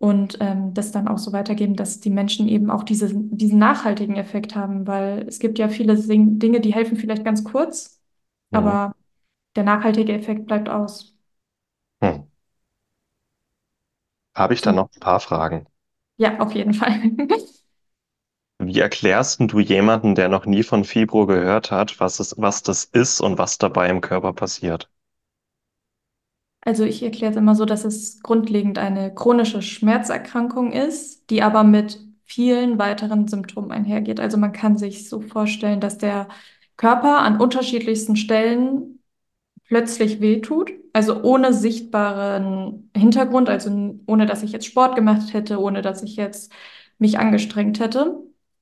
und 0.00 0.38
ähm, 0.40 0.74
das 0.74 0.92
dann 0.92 1.08
auch 1.08 1.18
so 1.18 1.32
weitergeben, 1.32 1.74
dass 1.76 2.00
die 2.00 2.10
Menschen 2.10 2.48
eben 2.48 2.70
auch 2.70 2.84
diese, 2.84 3.10
diesen 3.14 3.58
nachhaltigen 3.58 4.16
Effekt 4.16 4.54
haben, 4.56 4.86
weil 4.86 5.26
es 5.28 5.38
gibt 5.40 5.58
ja 5.58 5.68
viele 5.68 5.96
Dinge, 5.96 6.60
die 6.60 6.74
helfen 6.74 6.96
vielleicht 6.96 7.24
ganz 7.24 7.44
kurz, 7.44 8.00
Mhm. 8.52 8.58
aber 8.58 8.94
der 9.56 9.64
nachhaltige 9.64 10.12
Effekt 10.14 10.46
bleibt 10.46 10.68
aus. 10.68 11.16
Hm. 12.02 12.28
Habe 14.34 14.54
ich 14.54 14.62
da 14.62 14.72
noch 14.72 14.88
ein 14.96 15.00
paar 15.00 15.20
Fragen. 15.20 15.66
ja, 16.16 16.38
auf 16.40 16.52
jeden 16.54 16.74
Fall. 16.74 17.00
Wie 18.60 18.78
erklärst 18.78 19.40
denn 19.40 19.48
du 19.48 19.58
jemanden, 19.58 20.14
der 20.14 20.28
noch 20.28 20.46
nie 20.46 20.62
von 20.62 20.84
Fibro 20.84 21.26
gehört 21.26 21.72
hat, 21.72 21.98
was 21.98 22.20
es, 22.20 22.36
was 22.38 22.62
das 22.62 22.84
ist 22.84 23.20
und 23.20 23.36
was 23.36 23.58
dabei 23.58 23.90
im 23.90 24.00
Körper 24.00 24.32
passiert? 24.32 24.88
Also 26.68 26.84
ich 26.84 27.02
erkläre 27.02 27.30
es 27.30 27.38
immer 27.38 27.54
so, 27.54 27.64
dass 27.64 27.86
es 27.86 28.20
grundlegend 28.22 28.76
eine 28.76 29.14
chronische 29.14 29.62
Schmerzerkrankung 29.62 30.72
ist, 30.72 31.30
die 31.30 31.40
aber 31.40 31.64
mit 31.64 31.98
vielen 32.26 32.78
weiteren 32.78 33.26
Symptomen 33.26 33.72
einhergeht. 33.72 34.20
Also 34.20 34.36
man 34.36 34.52
kann 34.52 34.76
sich 34.76 35.08
so 35.08 35.22
vorstellen, 35.22 35.80
dass 35.80 35.96
der 35.96 36.28
Körper 36.76 37.20
an 37.20 37.40
unterschiedlichsten 37.40 38.16
Stellen 38.16 38.98
plötzlich 39.64 40.20
wehtut, 40.20 40.70
also 40.92 41.22
ohne 41.22 41.54
sichtbaren 41.54 42.90
Hintergrund, 42.94 43.48
also 43.48 43.98
ohne 44.04 44.26
dass 44.26 44.42
ich 44.42 44.52
jetzt 44.52 44.66
Sport 44.66 44.94
gemacht 44.94 45.32
hätte, 45.32 45.62
ohne 45.62 45.80
dass 45.80 46.02
ich 46.02 46.16
jetzt 46.16 46.52
mich 46.98 47.18
angestrengt 47.18 47.80
hätte. 47.80 48.18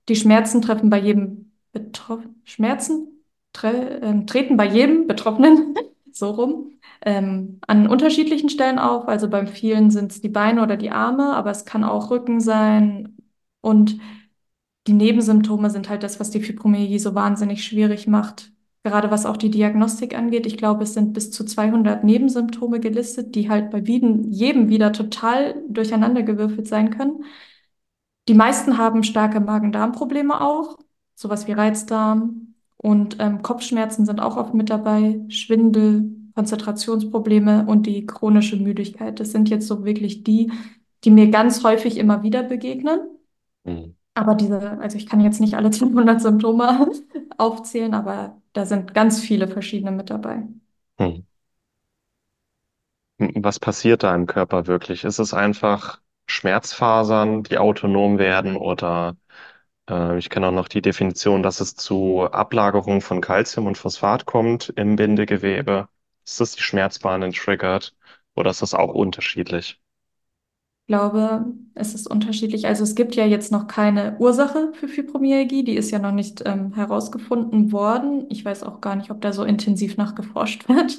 Die 0.08 0.14
Schmerzen 0.14 0.62
treffen 0.62 0.90
bei 0.90 1.00
jedem 1.00 1.50
Betroffenen, 1.72 2.40
Schmerzen 2.44 3.24
tre 3.52 4.00
äh, 4.00 4.26
treten 4.26 4.56
bei 4.56 4.68
jedem 4.68 5.08
Betroffenen 5.08 5.74
so 6.16 6.30
rum 6.30 6.72
ähm, 7.02 7.60
an 7.66 7.86
unterschiedlichen 7.88 8.48
Stellen 8.48 8.78
auf. 8.78 9.08
Also 9.08 9.28
bei 9.28 9.46
vielen 9.46 9.90
sind 9.90 10.12
es 10.12 10.20
die 10.20 10.28
Beine 10.28 10.62
oder 10.62 10.76
die 10.76 10.90
Arme, 10.90 11.34
aber 11.34 11.50
es 11.50 11.64
kann 11.64 11.84
auch 11.84 12.10
Rücken 12.10 12.40
sein. 12.40 13.16
Und 13.60 13.98
die 14.86 14.92
Nebensymptome 14.92 15.70
sind 15.70 15.88
halt 15.88 16.02
das, 16.02 16.20
was 16.20 16.30
die 16.30 16.40
Fibromyalgie 16.40 16.98
so 16.98 17.14
wahnsinnig 17.14 17.64
schwierig 17.64 18.06
macht. 18.06 18.52
Gerade 18.84 19.10
was 19.10 19.26
auch 19.26 19.36
die 19.36 19.50
Diagnostik 19.50 20.16
angeht. 20.16 20.46
Ich 20.46 20.56
glaube, 20.56 20.84
es 20.84 20.94
sind 20.94 21.12
bis 21.12 21.32
zu 21.32 21.44
200 21.44 22.04
Nebensymptome 22.04 22.78
gelistet, 22.78 23.34
die 23.34 23.50
halt 23.50 23.70
bei 23.70 23.78
jedem 23.80 24.68
wieder 24.68 24.92
total 24.92 25.60
durcheinandergewürfelt 25.68 26.68
sein 26.68 26.90
können. 26.90 27.24
Die 28.28 28.34
meisten 28.34 28.78
haben 28.78 29.02
starke 29.04 29.40
Magen-Darm-Probleme 29.40 30.40
auch, 30.40 30.78
sowas 31.14 31.46
wie 31.46 31.52
Reizdarm. 31.52 32.55
Und 32.76 33.16
ähm, 33.20 33.42
Kopfschmerzen 33.42 34.04
sind 34.06 34.20
auch 34.20 34.36
oft 34.36 34.54
mit 34.54 34.70
dabei, 34.70 35.20
Schwindel, 35.28 36.10
Konzentrationsprobleme 36.34 37.64
und 37.66 37.86
die 37.86 38.06
chronische 38.06 38.56
Müdigkeit. 38.56 39.18
Das 39.20 39.32
sind 39.32 39.48
jetzt 39.48 39.66
so 39.66 39.84
wirklich 39.84 40.22
die, 40.22 40.52
die 41.04 41.10
mir 41.10 41.30
ganz 41.30 41.64
häufig 41.64 41.96
immer 41.96 42.22
wieder 42.22 42.42
begegnen. 42.42 43.00
Mhm. 43.64 43.96
Aber 44.14 44.34
diese, 44.34 44.78
also 44.78 44.96
ich 44.96 45.06
kann 45.06 45.20
jetzt 45.20 45.40
nicht 45.40 45.54
alle 45.54 45.70
200 45.72 46.20
Symptome 46.20 46.90
aufzählen, 47.38 47.94
aber 47.94 48.40
da 48.52 48.66
sind 48.66 48.94
ganz 48.94 49.20
viele 49.20 49.48
verschiedene 49.48 49.92
mit 49.92 50.10
dabei. 50.10 50.42
Mhm. 50.98 51.24
Was 53.18 53.58
passiert 53.58 54.02
da 54.02 54.14
im 54.14 54.26
Körper 54.26 54.66
wirklich? 54.66 55.04
Ist 55.04 55.18
es 55.18 55.32
einfach 55.32 56.00
Schmerzfasern, 56.26 57.44
die 57.44 57.56
autonom 57.56 58.18
werden 58.18 58.56
oder 58.56 59.16
ich 59.88 60.30
kenne 60.30 60.48
auch 60.48 60.52
noch 60.52 60.68
die 60.68 60.82
Definition, 60.82 61.42
dass 61.42 61.60
es 61.60 61.74
zu 61.76 62.22
Ablagerung 62.30 63.00
von 63.00 63.20
Calcium 63.20 63.66
und 63.66 63.76
Phosphat 63.78 64.24
kommt 64.26 64.70
im 64.76 64.96
Bindegewebe. 64.96 65.88
Ist 66.24 66.40
das 66.40 66.52
die 66.56 66.62
Schmerzbahnen 66.62 67.32
triggert 67.32 67.94
oder 68.34 68.50
ist 68.50 68.62
das 68.62 68.74
auch 68.74 68.92
unterschiedlich? 68.94 69.80
Ich 70.88 70.88
glaube, 70.88 71.46
es 71.74 71.94
ist 71.94 72.06
unterschiedlich. 72.08 72.66
Also 72.68 72.84
es 72.84 72.94
gibt 72.94 73.16
ja 73.16 73.26
jetzt 73.26 73.50
noch 73.50 73.66
keine 73.66 74.16
Ursache 74.20 74.72
für 74.72 74.86
Fibromyalgie, 74.86 75.64
die 75.64 75.74
ist 75.76 75.90
ja 75.90 75.98
noch 75.98 76.12
nicht 76.12 76.42
ähm, 76.46 76.74
herausgefunden 76.74 77.72
worden. 77.72 78.26
Ich 78.30 78.44
weiß 78.44 78.62
auch 78.62 78.80
gar 78.80 78.94
nicht, 78.94 79.10
ob 79.10 79.20
da 79.20 79.32
so 79.32 79.42
intensiv 79.44 79.96
nachgeforscht 79.96 80.68
wird. 80.68 80.98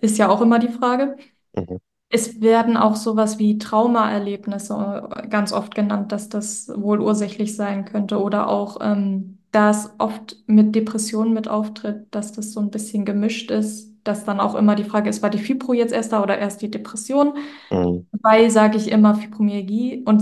Ist 0.00 0.18
ja 0.18 0.28
auch 0.28 0.40
immer 0.42 0.58
die 0.60 0.68
Frage. 0.68 1.16
Mhm. 1.56 1.80
Es 2.12 2.40
werden 2.40 2.76
auch 2.76 2.96
sowas 2.96 3.38
wie 3.38 3.58
Traumaerlebnisse 3.58 5.08
ganz 5.30 5.52
oft 5.52 5.74
genannt, 5.76 6.10
dass 6.10 6.28
das 6.28 6.68
wohl 6.74 7.00
ursächlich 7.00 7.54
sein 7.54 7.84
könnte 7.84 8.20
oder 8.20 8.48
auch, 8.48 8.78
ähm, 8.80 9.38
dass 9.52 9.94
oft 9.98 10.36
mit 10.46 10.74
Depressionen 10.74 11.32
mit 11.32 11.46
auftritt, 11.48 12.08
dass 12.10 12.32
das 12.32 12.52
so 12.52 12.60
ein 12.60 12.70
bisschen 12.70 13.04
gemischt 13.04 13.50
ist, 13.52 13.94
dass 14.02 14.24
dann 14.24 14.40
auch 14.40 14.56
immer 14.56 14.74
die 14.74 14.84
Frage 14.84 15.08
ist, 15.08 15.22
war 15.22 15.30
die 15.30 15.38
Fibro 15.38 15.72
jetzt 15.72 15.92
erst 15.92 16.12
da 16.12 16.22
oder 16.22 16.36
erst 16.38 16.62
die 16.62 16.70
Depression? 16.70 17.34
Mhm. 17.70 18.08
Dabei 18.12 18.48
sage 18.48 18.76
ich 18.76 18.90
immer 18.90 19.14
Fibromyalgie 19.14 20.02
und 20.04 20.20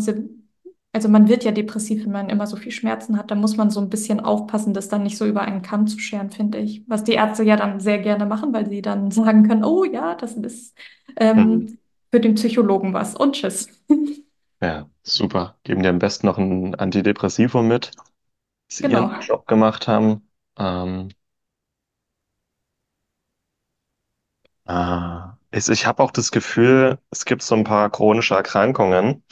also 0.93 1.09
man 1.09 1.29
wird 1.29 1.45
ja 1.45 1.53
depressiv, 1.53 2.05
wenn 2.05 2.13
man 2.13 2.31
immer 2.31 2.47
so 2.47 2.57
viel 2.57 2.73
Schmerzen 2.73 3.19
hat. 3.19 3.31
Da 3.31 3.35
muss 3.35 3.57
man 3.57 3.71
so 3.71 3.81
ein 3.81 3.91
bisschen 3.91 4.21
aufpassen, 4.21 4.73
das 4.75 4.89
dann 4.89 5.03
nicht 5.03 5.19
so 5.19 5.27
über 5.27 5.43
einen 5.43 5.63
Kamm 5.63 5.87
zu 5.87 5.99
scheren, 5.99 6.31
finde 6.31 6.59
ich. 6.59 6.83
Was 6.89 7.05
die 7.05 7.13
Ärzte 7.13 7.45
ja 7.45 7.57
dann 7.57 7.81
sehr 7.81 7.99
gerne 7.99 8.27
machen, 8.27 8.53
weil 8.53 8.69
sie 8.69 8.83
dann 8.83 9.11
sagen 9.11 9.47
können, 9.47 9.65
oh 9.65 9.85
ja, 9.85 10.15
das 10.15 10.33
ist 10.35 10.77
ähm, 11.17 11.37
mhm. 11.37 11.79
für 12.11 12.21
den 12.21 12.35
Psychologen 12.35 12.95
was 12.95 13.15
und 13.15 13.35
tschüss. 13.35 13.69
Ja, 14.61 14.89
super. 15.05 15.57
Geben 15.63 15.85
dir 15.85 15.91
am 15.91 16.01
besten 16.01 16.27
noch 16.27 16.37
ein 16.37 16.75
Antidepressivum 16.75 17.69
mit, 17.69 17.93
dass 17.95 18.79
sie 18.79 18.83
genau. 18.83 19.09
ihren 19.09 19.21
Job 19.21 19.47
gemacht 19.47 19.87
haben. 19.87 20.29
Ähm, 20.59 21.11
äh, 24.67 25.19
ich 25.53 25.69
ich 25.69 25.87
habe 25.87 26.03
auch 26.03 26.11
das 26.11 26.33
Gefühl, 26.33 26.99
es 27.11 27.25
gibt 27.25 27.43
so 27.43 27.55
ein 27.55 27.63
paar 27.63 27.89
chronische 27.91 28.35
Erkrankungen, 28.35 29.23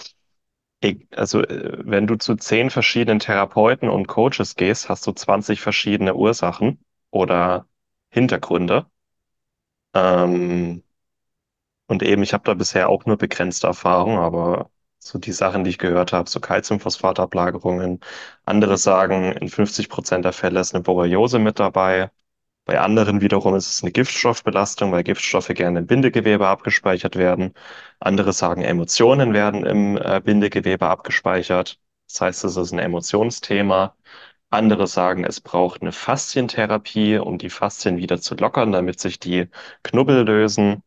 also, 1.10 1.42
äh, 1.42 1.78
wenn 1.84 2.06
du 2.06 2.16
zu 2.16 2.36
zehn 2.36 2.70
verschiedenen 2.70 3.18
Therapeuten 3.18 3.88
und 3.88 4.06
Coaches 4.08 4.56
gehst, 4.56 4.88
hast 4.88 5.06
du 5.06 5.12
20 5.12 5.60
verschiedene 5.60 6.14
Ursachen 6.14 6.84
oder 7.10 7.66
Hintergründe. 8.10 8.86
Ähm, 9.94 10.82
und 11.86 12.02
eben, 12.02 12.22
ich 12.22 12.32
habe 12.32 12.44
da 12.44 12.54
bisher 12.54 12.88
auch 12.88 13.06
nur 13.06 13.16
begrenzte 13.16 13.66
Erfahrung, 13.68 14.18
aber 14.18 14.70
so 14.98 15.18
die 15.18 15.32
Sachen, 15.32 15.64
die 15.64 15.70
ich 15.70 15.78
gehört 15.78 16.12
habe, 16.12 16.28
so 16.28 16.40
Calciumphosphatablagerungen. 16.40 18.00
Andere 18.44 18.76
sagen, 18.78 19.32
in 19.32 19.48
50 19.48 19.88
Prozent 19.88 20.24
der 20.24 20.32
Fälle 20.32 20.60
ist 20.60 20.74
eine 20.74 20.82
Borreliose 20.82 21.38
mit 21.38 21.58
dabei. 21.60 22.10
Bei 22.66 22.80
anderen 22.80 23.22
wiederum 23.22 23.54
ist 23.56 23.70
es 23.70 23.82
eine 23.82 23.92
Giftstoffbelastung, 23.92 24.92
weil 24.92 25.04
Giftstoffe 25.04 25.48
gerne 25.48 25.80
im 25.80 25.86
Bindegewebe 25.86 26.48
abgespeichert 26.48 27.16
werden. 27.16 27.54
Andere 28.00 28.32
sagen, 28.34 28.62
Emotionen 28.62 29.32
werden 29.34 29.64
im 29.66 29.96
äh, 29.98 30.20
Bindegewebe 30.24 30.86
abgespeichert. 30.86 31.80
Das 32.08 32.20
heißt, 32.22 32.44
es 32.44 32.56
ist 32.58 32.72
ein 32.72 32.80
Emotionsthema. 32.80 33.96
Andere 34.50 34.86
sagen, 34.88 35.24
es 35.24 35.40
braucht 35.40 35.82
eine 35.82 35.92
Faszientherapie, 35.92 37.18
um 37.18 37.38
die 37.38 37.50
Faszien 37.50 37.98
wieder 37.98 38.20
zu 38.20 38.34
lockern, 38.36 38.72
damit 38.72 39.00
sich 39.00 39.20
die 39.20 39.48
Knubbel 39.84 40.24
lösen. 40.26 40.82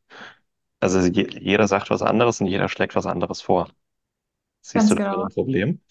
Also 0.82 1.00
je, 1.02 1.28
jeder 1.40 1.68
sagt 1.68 1.90
was 1.92 2.02
anderes 2.02 2.42
und 2.42 2.48
jeder 2.48 2.70
schlägt 2.70 2.96
was 2.96 3.06
anderes 3.06 3.42
vor. 3.42 3.70
Siehst 4.62 4.76
Ganz 4.76 4.92
du 4.92 4.96
da 4.96 5.12
genau. 5.12 5.24
ein 5.24 5.30
Problem? 5.34 5.82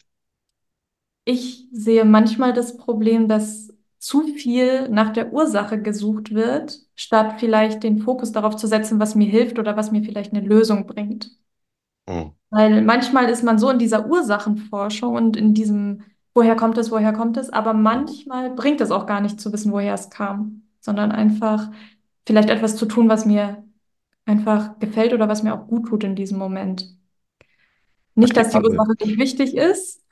Ich 1.24 1.68
sehe 1.72 2.04
manchmal 2.04 2.52
das 2.52 2.76
Problem, 2.76 3.28
dass 3.28 3.70
zu 3.98 4.22
viel 4.28 4.88
nach 4.88 5.12
der 5.12 5.32
Ursache 5.32 5.80
gesucht 5.82 6.32
wird, 6.34 6.80
statt 6.94 7.36
vielleicht 7.40 7.82
den 7.82 7.98
Fokus 7.98 8.32
darauf 8.32 8.56
zu 8.56 8.66
setzen, 8.66 9.00
was 9.00 9.14
mir 9.14 9.28
hilft 9.28 9.58
oder 9.58 9.76
was 9.76 9.90
mir 9.92 10.02
vielleicht 10.02 10.32
eine 10.34 10.46
Lösung 10.46 10.86
bringt. 10.86 11.30
Mhm. 12.06 12.32
Weil 12.50 12.82
manchmal 12.82 13.28
ist 13.28 13.42
man 13.44 13.58
so 13.58 13.70
in 13.70 13.78
dieser 13.78 14.06
Ursachenforschung 14.06 15.14
und 15.14 15.36
in 15.36 15.52
diesem, 15.54 16.04
woher 16.34 16.56
kommt 16.56 16.78
es, 16.78 16.90
woher 16.90 17.12
kommt 17.12 17.36
es, 17.36 17.50
aber 17.50 17.74
manchmal 17.74 18.50
bringt 18.50 18.80
es 18.80 18.90
auch 18.90 19.06
gar 19.06 19.20
nicht 19.20 19.40
zu 19.40 19.52
wissen, 19.52 19.72
woher 19.72 19.94
es 19.94 20.08
kam, 20.10 20.62
sondern 20.80 21.12
einfach 21.12 21.70
vielleicht 22.26 22.48
etwas 22.50 22.76
zu 22.76 22.86
tun, 22.86 23.08
was 23.08 23.26
mir 23.26 23.64
einfach 24.24 24.78
gefällt 24.78 25.12
oder 25.12 25.28
was 25.28 25.42
mir 25.42 25.54
auch 25.54 25.66
gut 25.66 25.88
tut 25.88 26.04
in 26.04 26.16
diesem 26.16 26.38
Moment. 26.38 26.96
Nicht, 28.14 28.36
dass 28.36 28.50
die 28.50 28.58
Ursache 28.58 28.94
nicht 29.00 29.18
wichtig 29.18 29.56
ist, 29.56 30.02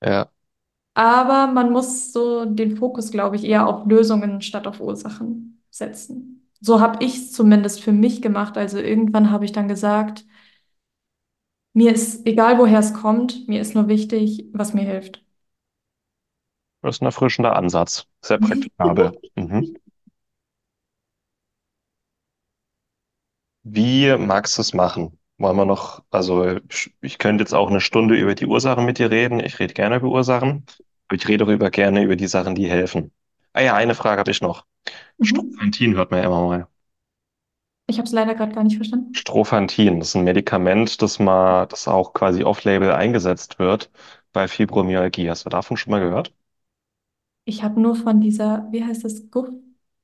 Ja. 0.00 0.30
Aber 0.96 1.48
man 1.48 1.72
muss 1.72 2.12
so 2.12 2.44
den 2.46 2.76
Fokus, 2.76 3.10
glaube 3.10 3.36
ich, 3.36 3.44
eher 3.44 3.66
auf 3.68 3.86
Lösungen 3.86 4.40
statt 4.42 4.66
auf 4.66 4.80
Ursachen 4.80 5.62
setzen. 5.70 6.48
So 6.60 6.80
habe 6.80 7.04
ich 7.04 7.16
es 7.16 7.32
zumindest 7.32 7.82
für 7.82 7.92
mich 7.92 8.22
gemacht. 8.22 8.56
Also 8.58 8.78
irgendwann 8.78 9.30
habe 9.30 9.44
ich 9.44 9.52
dann 9.52 9.68
gesagt, 9.68 10.24
mir 11.74 11.92
ist 11.94 12.26
egal, 12.26 12.58
woher 12.58 12.80
es 12.80 12.92
kommt, 12.94 13.46
mir 13.48 13.60
ist 13.60 13.74
nur 13.76 13.86
wichtig, 13.88 14.46
was 14.52 14.74
mir 14.74 14.82
hilft. 14.82 15.24
Das 16.80 16.96
ist 16.96 17.02
ein 17.02 17.06
erfrischender 17.06 17.54
Ansatz. 17.54 18.06
Sehr 18.22 18.38
praktikabel. 18.38 19.12
Mhm. 19.36 19.76
Wie 23.64 24.16
magst 24.16 24.56
du 24.58 24.62
es 24.62 24.72
machen? 24.74 25.18
Wollen 25.38 25.56
wir 25.56 25.64
noch, 25.66 26.02
also 26.10 26.56
ich, 26.70 26.94
ich 27.02 27.18
könnte 27.18 27.42
jetzt 27.42 27.52
auch 27.54 27.68
eine 27.68 27.80
Stunde 27.80 28.16
über 28.16 28.34
die 28.34 28.46
Ursachen 28.46 28.84
mit 28.86 28.98
dir 28.98 29.10
reden. 29.10 29.40
Ich 29.40 29.58
rede 29.58 29.74
gerne 29.74 29.96
über 29.96 30.08
Ursachen. 30.08 30.64
Ich 31.12 31.26
rede 31.28 31.44
darüber 31.44 31.70
gerne 31.70 32.02
über 32.04 32.16
die 32.16 32.26
Sachen, 32.28 32.54
die 32.54 32.68
helfen. 32.70 33.12
Ah 33.52 33.60
ja, 33.62 33.74
eine 33.74 33.94
Frage 33.94 34.20
habe 34.20 34.30
ich 34.30 34.40
noch. 34.40 34.66
Mhm. 35.18 35.26
Strophantin 35.28 35.96
hört 35.96 36.12
man 36.12 36.20
ja 36.20 36.26
immer 36.26 36.46
mal. 36.46 36.68
Ich 37.88 37.98
habe 37.98 38.06
es 38.06 38.12
leider 38.12 38.34
gerade 38.36 38.54
gar 38.54 38.62
nicht 38.64 38.76
verstanden. 38.76 39.14
Strophantin, 39.16 39.98
das 39.98 40.10
ist 40.10 40.14
ein 40.14 40.22
Medikament, 40.24 41.02
das 41.02 41.18
mal, 41.18 41.66
das 41.66 41.88
auch 41.88 42.12
quasi 42.12 42.44
off-label 42.44 42.92
eingesetzt 42.92 43.58
wird 43.58 43.90
bei 44.32 44.46
Fibromyalgie. 44.48 45.28
Hast 45.30 45.44
du 45.44 45.48
davon 45.50 45.76
schon 45.76 45.90
mal 45.90 45.98
gehört? 46.00 46.32
Ich 47.44 47.62
habe 47.62 47.80
nur 47.80 47.94
von 47.96 48.20
dieser, 48.20 48.68
wie 48.72 48.84
heißt 48.84 49.04
das, 49.04 49.24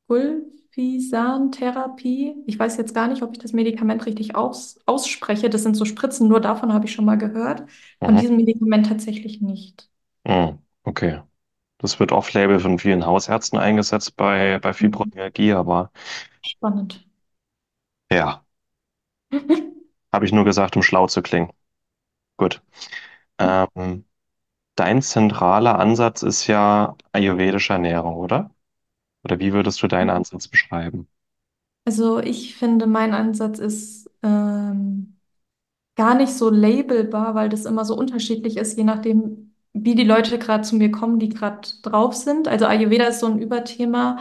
Gulfisan-Therapie. 0.09 2.35
Ich 2.47 2.59
weiß 2.59 2.77
jetzt 2.77 2.95
gar 2.95 3.09
nicht, 3.09 3.23
ob 3.23 3.33
ich 3.33 3.39
das 3.39 3.53
Medikament 3.53 4.07
richtig 4.07 4.35
aus, 4.37 4.79
ausspreche. 4.87 5.51
Das 5.51 5.63
sind 5.63 5.75
so 5.77 5.85
Spritzen, 5.85 6.29
nur 6.29 6.41
davon 6.41 6.73
habe 6.73 6.87
ich 6.87 6.93
schon 6.93 7.05
mal 7.05 7.17
gehört. 7.19 7.61
Von 8.05 8.15
Mhm. 8.15 8.17
diesem 8.17 8.37
Medikament 8.37 8.87
tatsächlich 8.89 9.41
nicht. 9.41 9.89
Mhm. 10.25 10.63
Okay. 10.85 11.21
Das 11.79 12.01
wird 12.01 12.13
off-label 12.13 12.61
von 12.61 12.79
vielen 12.81 13.07
Hausärzten 13.07 13.59
eingesetzt 13.59 14.17
bei, 14.17 14.59
bei 14.61 14.73
Fibromyalgie, 14.75 15.53
aber 15.55 15.93
Spannend. 16.41 17.05
ja, 18.11 18.45
habe 20.13 20.25
ich 20.25 20.33
nur 20.33 20.45
gesagt, 20.45 20.77
um 20.77 20.83
schlau 20.83 21.07
zu 21.07 21.23
klingen. 21.23 21.53
Gut. 22.39 22.63
Ähm, 23.39 24.07
dein 24.77 25.03
zentraler 25.03 25.79
Ansatz 25.79 26.23
ist 26.23 26.47
ja 26.49 26.97
ayurvedische 27.13 27.75
Ernährung, 27.75 28.17
oder? 28.17 28.51
Oder 29.25 29.41
wie 29.41 29.53
würdest 29.53 29.83
du 29.83 29.89
deinen 29.89 30.11
Ansatz 30.11 30.49
beschreiben? 30.49 31.09
Also 31.85 32.21
ich 32.21 32.55
finde, 32.57 32.87
mein 32.87 33.13
Ansatz 33.13 33.59
ist 33.59 34.09
ähm, 34.23 35.19
gar 35.97 36.15
nicht 36.17 36.33
so 36.35 36.51
labelbar, 36.51 37.35
weil 37.35 37.49
das 37.49 37.65
immer 37.67 37.85
so 37.85 37.97
unterschiedlich 37.97 38.57
ist, 38.57 38.77
je 38.79 38.85
nachdem, 38.85 39.42
wie 39.75 39.95
die 39.95 40.05
Leute 40.05 40.39
gerade 40.39 40.65
zu 40.65 40.77
mir 40.77 40.91
kommen, 40.91 41.19
die 41.19 41.29
gerade 41.29 41.69
drauf 41.83 42.15
sind. 42.15 42.49
Also 42.49 42.67
Ayurveda 42.67 43.07
ist 43.07 43.21
so 43.21 43.27
ein 43.27 43.39
Überthema, 43.39 44.19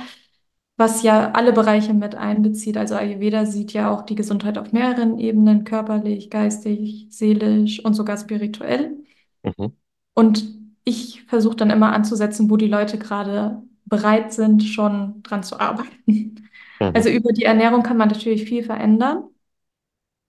was 0.77 1.03
ja 1.03 1.31
alle 1.31 1.53
Bereiche 1.53 1.93
mit 1.93 2.15
einbezieht. 2.15 2.77
Also 2.77 2.95
Ayurveda 2.95 3.45
sieht 3.45 3.73
ja 3.73 3.91
auch 3.91 4.03
die 4.03 4.15
Gesundheit 4.15 4.57
auf 4.57 4.71
mehreren 4.71 5.19
Ebenen, 5.19 5.63
körperlich, 5.63 6.29
geistig, 6.29 7.07
seelisch 7.09 7.83
und 7.83 7.93
sogar 7.93 8.17
spirituell. 8.17 8.97
Mhm. 9.43 9.73
Und 10.13 10.45
ich 10.83 11.23
versuche 11.23 11.55
dann 11.55 11.69
immer 11.69 11.93
anzusetzen, 11.93 12.49
wo 12.49 12.57
die 12.57 12.67
Leute 12.67 12.97
gerade 12.97 13.61
bereit 13.85 14.33
sind, 14.33 14.63
schon 14.63 15.21
dran 15.23 15.43
zu 15.43 15.59
arbeiten. 15.59 16.49
Mhm. 16.79 16.91
Also 16.93 17.09
über 17.09 17.31
die 17.33 17.43
Ernährung 17.43 17.83
kann 17.83 17.97
man 17.97 18.07
natürlich 18.07 18.45
viel 18.45 18.63
verändern, 18.63 19.25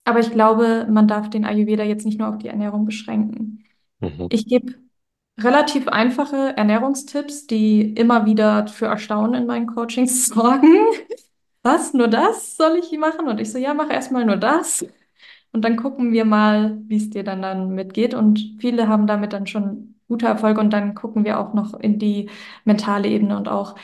aber 0.05 0.21
ich 0.21 0.31
glaube, 0.31 0.87
man 0.91 1.07
darf 1.07 1.31
den 1.31 1.45
Ayurveda 1.45 1.85
jetzt 1.85 2.05
nicht 2.05 2.19
nur 2.19 2.29
auf 2.29 2.39
die 2.39 2.49
Ernährung 2.49 2.85
beschränken. 2.85 3.65
Mhm. 4.01 4.27
Ich 4.31 4.47
gebe 4.47 4.75
relativ 5.39 5.89
einfache 5.89 6.57
Ernährungstipps, 6.57 7.47
die 7.47 7.93
immer 7.95 8.27
wieder 8.27 8.67
für 8.69 8.87
Erstaunen 8.87 9.35
in 9.43 9.47
meinen 9.47 9.67
Coachings 9.67 10.27
sorgen. 10.29 10.77
Was? 11.63 11.95
Nur 11.95 12.09
das 12.09 12.57
soll 12.57 12.79
ich 12.79 12.97
machen? 12.99 13.29
Und 13.29 13.41
ich 13.41 13.53
so, 13.53 13.59
ja, 13.59 13.75
mach 13.75 13.91
erstmal 13.91 14.25
nur 14.27 14.37
das. 14.37 14.85
Und 15.53 15.65
dann 15.65 15.77
gucken 15.77 16.13
wir 16.13 16.25
mal, 16.25 16.79
wie 16.89 16.97
es 16.99 17.11
dir 17.11 17.25
dann, 17.25 17.43
dann 17.43 17.71
mitgeht. 17.75 18.15
Und 18.15 18.57
viele 18.61 18.89
haben 18.89 19.07
damit 19.07 19.33
dann 19.33 19.47
schon 19.47 19.97
gute 20.09 20.27
Erfolge. 20.27 20.61
Und 20.61 20.71
dann 20.73 20.95
gucken 20.95 21.25
wir 21.25 21.41
auch 21.41 21.55
noch 21.55 21.75
in 21.81 21.99
die 21.99 22.31
mentale 22.65 23.09
Ebene 23.09 23.37
und 23.37 23.49
auch, 23.49 23.77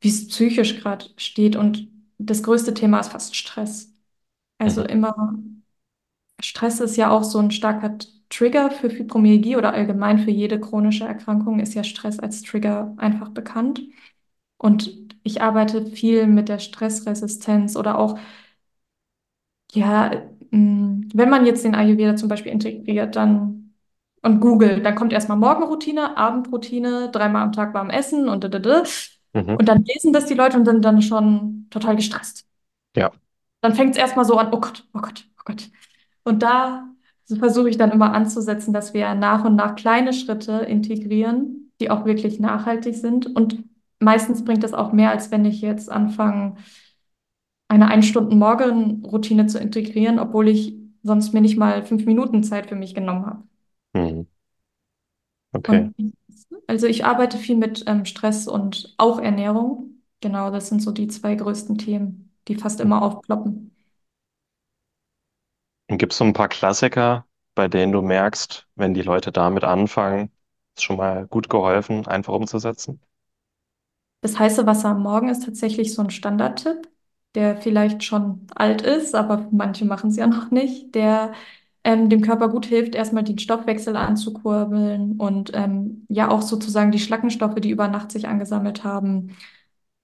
wie 0.00 0.08
es 0.10 0.28
psychisch 0.28 0.80
gerade 0.80 1.06
steht. 1.18 1.56
Und 1.56 1.88
das 2.18 2.42
größte 2.42 2.74
Thema 2.74 3.00
ist 3.00 3.12
fast 3.12 3.36
Stress. 3.36 3.94
Also 4.58 4.82
Mhm. 4.82 4.88
immer, 4.88 5.34
Stress 6.40 6.80
ist 6.80 6.96
ja 6.96 7.10
auch 7.10 7.24
so 7.24 7.38
ein 7.38 7.50
starker 7.50 7.96
Trigger 8.32 8.70
für 8.70 8.88
Fibromyalgie 8.88 9.56
oder 9.56 9.74
allgemein 9.74 10.18
für 10.18 10.30
jede 10.30 10.58
chronische 10.58 11.04
Erkrankung 11.04 11.60
ist 11.60 11.74
ja 11.74 11.84
Stress 11.84 12.18
als 12.18 12.42
Trigger 12.42 12.94
einfach 12.96 13.28
bekannt. 13.28 13.82
Und 14.56 15.16
ich 15.22 15.42
arbeite 15.42 15.86
viel 15.86 16.26
mit 16.26 16.48
der 16.48 16.58
Stressresistenz 16.58 17.76
oder 17.76 17.98
auch 17.98 18.18
ja, 19.72 20.10
mh, 20.50 21.08
wenn 21.14 21.30
man 21.30 21.46
jetzt 21.46 21.64
den 21.64 21.74
Ayurveda 21.74 22.16
zum 22.16 22.28
Beispiel 22.28 22.52
integriert, 22.52 23.16
dann 23.16 23.74
und 24.22 24.40
googelt, 24.40 24.86
dann 24.86 24.94
kommt 24.94 25.12
erstmal 25.12 25.36
Morgenroutine, 25.36 26.16
Abendroutine, 26.16 27.10
dreimal 27.10 27.42
am 27.42 27.52
Tag 27.52 27.74
warm 27.74 27.90
essen 27.90 28.28
und 28.28 28.44
da, 28.44 28.48
da, 28.48 28.60
da. 28.60 28.82
Mhm. 29.32 29.56
Und 29.56 29.68
dann 29.68 29.84
lesen 29.84 30.12
das 30.12 30.26
die 30.26 30.34
Leute 30.34 30.56
und 30.56 30.64
sind 30.64 30.84
dann 30.84 31.02
schon 31.02 31.66
total 31.70 31.96
gestresst. 31.96 32.46
Ja. 32.96 33.10
Dann 33.60 33.74
fängt 33.74 33.92
es 33.92 33.98
erstmal 33.98 34.24
so 34.24 34.36
an, 34.36 34.48
oh 34.52 34.60
Gott, 34.60 34.86
oh 34.94 35.00
Gott, 35.00 35.26
oh 35.38 35.42
Gott. 35.44 35.70
Und 36.24 36.42
da 36.42 36.91
so 37.32 37.38
versuche 37.38 37.70
ich 37.70 37.78
dann 37.78 37.92
immer 37.92 38.12
anzusetzen, 38.12 38.74
dass 38.74 38.92
wir 38.92 39.14
nach 39.14 39.46
und 39.46 39.56
nach 39.56 39.74
kleine 39.74 40.12
Schritte 40.12 40.52
integrieren, 40.52 41.72
die 41.80 41.90
auch 41.90 42.04
wirklich 42.04 42.40
nachhaltig 42.40 42.94
sind. 42.94 43.34
Und 43.34 43.64
meistens 44.00 44.44
bringt 44.44 44.62
das 44.62 44.74
auch 44.74 44.92
mehr, 44.92 45.10
als 45.10 45.30
wenn 45.30 45.46
ich 45.46 45.62
jetzt 45.62 45.90
anfange, 45.90 46.56
eine 47.68 47.88
Ein-Stunden-Morgen-Routine 47.88 49.46
zu 49.46 49.58
integrieren, 49.58 50.18
obwohl 50.18 50.48
ich 50.48 50.76
sonst 51.02 51.32
mir 51.32 51.40
nicht 51.40 51.56
mal 51.56 51.86
fünf 51.86 52.04
Minuten 52.04 52.42
Zeit 52.42 52.66
für 52.66 52.76
mich 52.76 52.94
genommen 52.94 53.24
habe. 53.24 53.42
Mhm. 53.94 54.26
Okay. 55.54 55.90
Und 55.96 56.12
also 56.66 56.86
ich 56.86 57.06
arbeite 57.06 57.38
viel 57.38 57.56
mit 57.56 57.84
ähm, 57.86 58.04
Stress 58.04 58.46
und 58.46 58.94
auch 58.98 59.18
Ernährung. 59.18 60.02
Genau, 60.20 60.50
das 60.50 60.68
sind 60.68 60.82
so 60.82 60.90
die 60.90 61.08
zwei 61.08 61.34
größten 61.34 61.78
Themen, 61.78 62.30
die 62.46 62.56
fast 62.56 62.78
immer 62.78 63.00
aufploppen. 63.00 63.71
Gibt 65.98 66.12
es 66.12 66.18
so 66.18 66.24
ein 66.24 66.32
paar 66.32 66.48
Klassiker, 66.48 67.26
bei 67.54 67.68
denen 67.68 67.92
du 67.92 68.02
merkst, 68.02 68.66
wenn 68.74 68.94
die 68.94 69.02
Leute 69.02 69.30
damit 69.32 69.64
anfangen, 69.64 70.30
ist 70.76 70.82
schon 70.84 70.96
mal 70.96 71.26
gut 71.28 71.48
geholfen, 71.48 72.06
einfach 72.06 72.32
umzusetzen? 72.34 73.00
Das 74.20 74.38
heiße 74.38 74.66
Wasser 74.66 74.90
am 74.90 75.02
Morgen 75.02 75.28
ist 75.28 75.44
tatsächlich 75.44 75.94
so 75.94 76.02
ein 76.02 76.10
Standardtipp, 76.10 76.88
der 77.34 77.56
vielleicht 77.56 78.04
schon 78.04 78.46
alt 78.54 78.82
ist, 78.82 79.14
aber 79.14 79.48
manche 79.50 79.84
machen 79.84 80.10
es 80.10 80.16
ja 80.16 80.26
noch 80.26 80.50
nicht, 80.50 80.94
der 80.94 81.32
ähm, 81.84 82.08
dem 82.08 82.20
Körper 82.22 82.48
gut 82.48 82.66
hilft, 82.66 82.94
erstmal 82.94 83.24
den 83.24 83.38
Stoffwechsel 83.38 83.96
anzukurbeln 83.96 85.18
und 85.18 85.50
ähm, 85.54 86.06
ja 86.08 86.30
auch 86.30 86.42
sozusagen 86.42 86.92
die 86.92 87.00
Schlackenstoffe, 87.00 87.56
die 87.56 87.70
über 87.70 87.88
Nacht 87.88 88.12
sich 88.12 88.28
angesammelt 88.28 88.84
haben, 88.84 89.36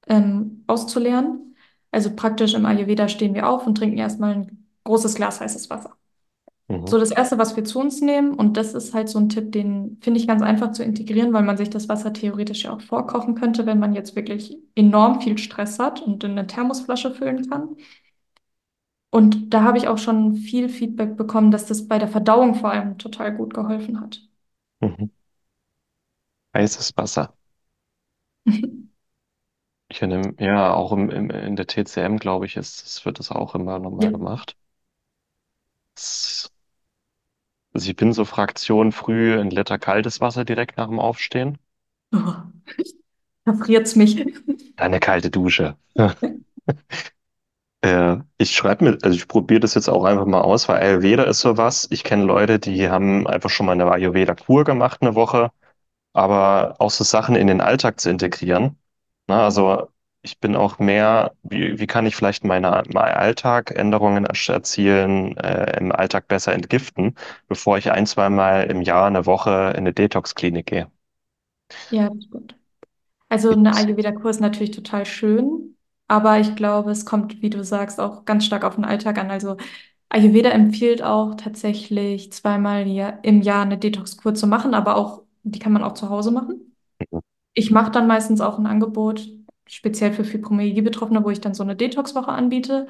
ähm, 0.08 0.64
auszuleeren. 0.66 1.56
Also 1.92 2.14
praktisch 2.16 2.54
im 2.54 2.66
Ayurveda 2.66 3.08
stehen 3.08 3.34
wir 3.34 3.48
auf 3.48 3.66
und 3.66 3.76
trinken 3.76 3.98
erstmal 3.98 4.34
ein 4.36 4.67
großes 4.88 5.16
Glas 5.16 5.40
heißes 5.40 5.70
Wasser. 5.70 5.96
Mhm. 6.68 6.88
So 6.88 6.98
das 6.98 7.10
Erste, 7.10 7.38
was 7.38 7.54
wir 7.56 7.64
zu 7.64 7.80
uns 7.80 8.00
nehmen, 8.00 8.34
und 8.34 8.56
das 8.56 8.74
ist 8.74 8.94
halt 8.94 9.10
so 9.10 9.18
ein 9.18 9.28
Tipp, 9.28 9.52
den 9.52 9.98
finde 10.00 10.20
ich 10.20 10.26
ganz 10.26 10.42
einfach 10.42 10.72
zu 10.72 10.82
integrieren, 10.84 11.34
weil 11.34 11.42
man 11.44 11.58
sich 11.58 11.70
das 11.70 11.88
Wasser 11.88 12.12
theoretisch 12.14 12.64
ja 12.64 12.72
auch 12.74 12.80
vorkochen 12.80 13.34
könnte, 13.34 13.66
wenn 13.66 13.78
man 13.78 13.92
jetzt 13.94 14.16
wirklich 14.16 14.56
enorm 14.74 15.20
viel 15.20 15.38
Stress 15.38 15.78
hat 15.78 16.00
und 16.02 16.24
in 16.24 16.32
eine 16.32 16.46
Thermosflasche 16.46 17.12
füllen 17.14 17.48
kann. 17.50 17.76
Und 19.10 19.52
da 19.52 19.62
habe 19.64 19.76
ich 19.78 19.86
auch 19.88 19.98
schon 19.98 20.34
viel 20.36 20.68
Feedback 20.70 21.16
bekommen, 21.18 21.50
dass 21.50 21.66
das 21.66 21.88
bei 21.88 21.98
der 21.98 22.08
Verdauung 22.08 22.54
vor 22.54 22.70
allem 22.70 22.96
total 22.98 23.36
gut 23.36 23.52
geholfen 23.54 24.00
hat. 24.00 24.22
Mhm. 24.80 25.10
Heißes 26.54 26.94
Wasser. 26.98 27.34
Ich 29.90 30.00
nehme, 30.02 30.34
ja, 30.40 30.72
auch 30.74 30.92
im, 30.92 31.10
im, 31.10 31.28
in 31.30 31.54
der 31.56 31.66
TCM, 31.66 32.16
glaube 32.18 32.46
ich, 32.46 32.56
ist, 32.56 32.82
es 32.86 33.04
wird 33.04 33.18
das 33.18 33.30
auch 33.30 33.54
immer 33.54 33.78
Ja. 33.98 34.08
nochmal 34.08 34.12
gemacht. 34.12 34.56
Es- 35.98 36.48
Also 37.72 37.88
ich 37.88 37.96
bin 37.96 38.12
so 38.12 38.26
Fraktion 38.26 38.92
früh 38.92 39.40
ein 39.40 39.48
Liter 39.48 39.78
kaltes 39.78 40.20
Wasser 40.20 40.44
direkt 40.44 40.76
nach 40.76 40.88
dem 40.88 41.00
Aufstehen. 41.00 41.56
Oh, 42.12 42.34
da 43.44 43.54
friert's 43.54 43.96
mich. 43.96 44.24
Eine 44.76 44.98
kalte 44.98 45.30
Dusche. 45.30 45.76
Äh, 47.80 48.16
ich 48.38 48.50
schreibe 48.56 48.84
mir, 48.84 48.98
also 49.02 49.16
ich 49.16 49.28
probiere 49.28 49.60
das 49.60 49.74
jetzt 49.74 49.88
auch 49.88 50.04
einfach 50.04 50.26
mal 50.26 50.40
aus, 50.42 50.68
weil 50.68 50.82
Ayurveda 50.82 51.22
ist 51.24 51.40
sowas. 51.40 51.86
Ich 51.90 52.02
kenne 52.04 52.24
Leute, 52.24 52.58
die 52.58 52.88
haben 52.88 53.26
einfach 53.26 53.50
schon 53.50 53.66
mal 53.66 53.72
eine 53.72 53.90
Ayurveda-Kur 53.90 54.64
gemacht, 54.64 54.98
eine 55.02 55.14
Woche, 55.14 55.52
aber 56.14 56.76
auch 56.80 56.90
so 56.90 57.04
Sachen 57.04 57.36
in 57.36 57.48
den 57.48 57.60
Alltag 57.62 58.00
zu 58.00 58.10
integrieren. 58.10 58.78
Na, 59.28 59.44
also 59.46 59.88
ich 60.28 60.38
bin 60.40 60.56
auch 60.56 60.78
mehr, 60.78 61.32
wie, 61.42 61.78
wie 61.78 61.86
kann 61.86 62.06
ich 62.06 62.16
vielleicht 62.16 62.44
meine, 62.44 62.82
meinen 62.92 63.14
Alltag 63.16 63.72
Änderungen 63.76 64.26
erzielen, 64.26 65.36
äh, 65.38 65.78
im 65.78 65.92
Alltag 65.92 66.28
besser 66.28 66.52
entgiften, 66.52 67.14
bevor 67.48 67.78
ich 67.78 67.90
ein, 67.92 68.06
zweimal 68.06 68.64
im 68.70 68.82
Jahr 68.82 69.06
eine 69.06 69.26
Woche 69.26 69.50
in 69.72 69.78
eine 69.78 69.92
Detox-Klinik 69.94 70.66
gehe. 70.66 70.90
Ja, 71.90 72.08
das 72.10 72.24
stimmt. 72.24 72.56
Also 73.28 73.52
eine 73.52 73.76
Ayurveda-Kur 73.76 74.30
ist 74.30 74.40
natürlich 74.40 74.72
total 74.72 75.06
schön, 75.06 75.76
aber 76.08 76.40
ich 76.40 76.56
glaube, 76.56 76.90
es 76.92 77.06
kommt, 77.06 77.42
wie 77.42 77.50
du 77.50 77.64
sagst, 77.64 78.00
auch 78.00 78.24
ganz 78.26 78.46
stark 78.46 78.64
auf 78.64 78.76
den 78.76 78.84
Alltag 78.84 79.18
an. 79.18 79.30
Also 79.30 79.56
Ayurveda 80.10 80.50
empfiehlt 80.50 81.02
auch 81.02 81.36
tatsächlich 81.36 82.32
zweimal 82.32 82.86
im 83.24 83.42
Jahr 83.42 83.62
eine 83.62 83.78
Detox-Kur 83.78 84.34
zu 84.34 84.46
machen, 84.48 84.74
aber 84.74 84.96
auch, 84.96 85.24
die 85.44 85.58
kann 85.60 85.72
man 85.72 85.84
auch 85.84 85.94
zu 85.94 86.10
Hause 86.10 86.32
machen. 86.32 86.76
Mhm. 87.00 87.20
Ich 87.54 87.70
mache 87.70 87.90
dann 87.90 88.06
meistens 88.06 88.40
auch 88.40 88.58
ein 88.58 88.66
Angebot, 88.66 89.28
speziell 89.68 90.12
für 90.12 90.24
Fibromyalgie-Betroffene, 90.24 91.24
wo 91.24 91.30
ich 91.30 91.40
dann 91.40 91.54
so 91.54 91.62
eine 91.62 91.76
Detox-Woche 91.76 92.30
anbiete. 92.30 92.86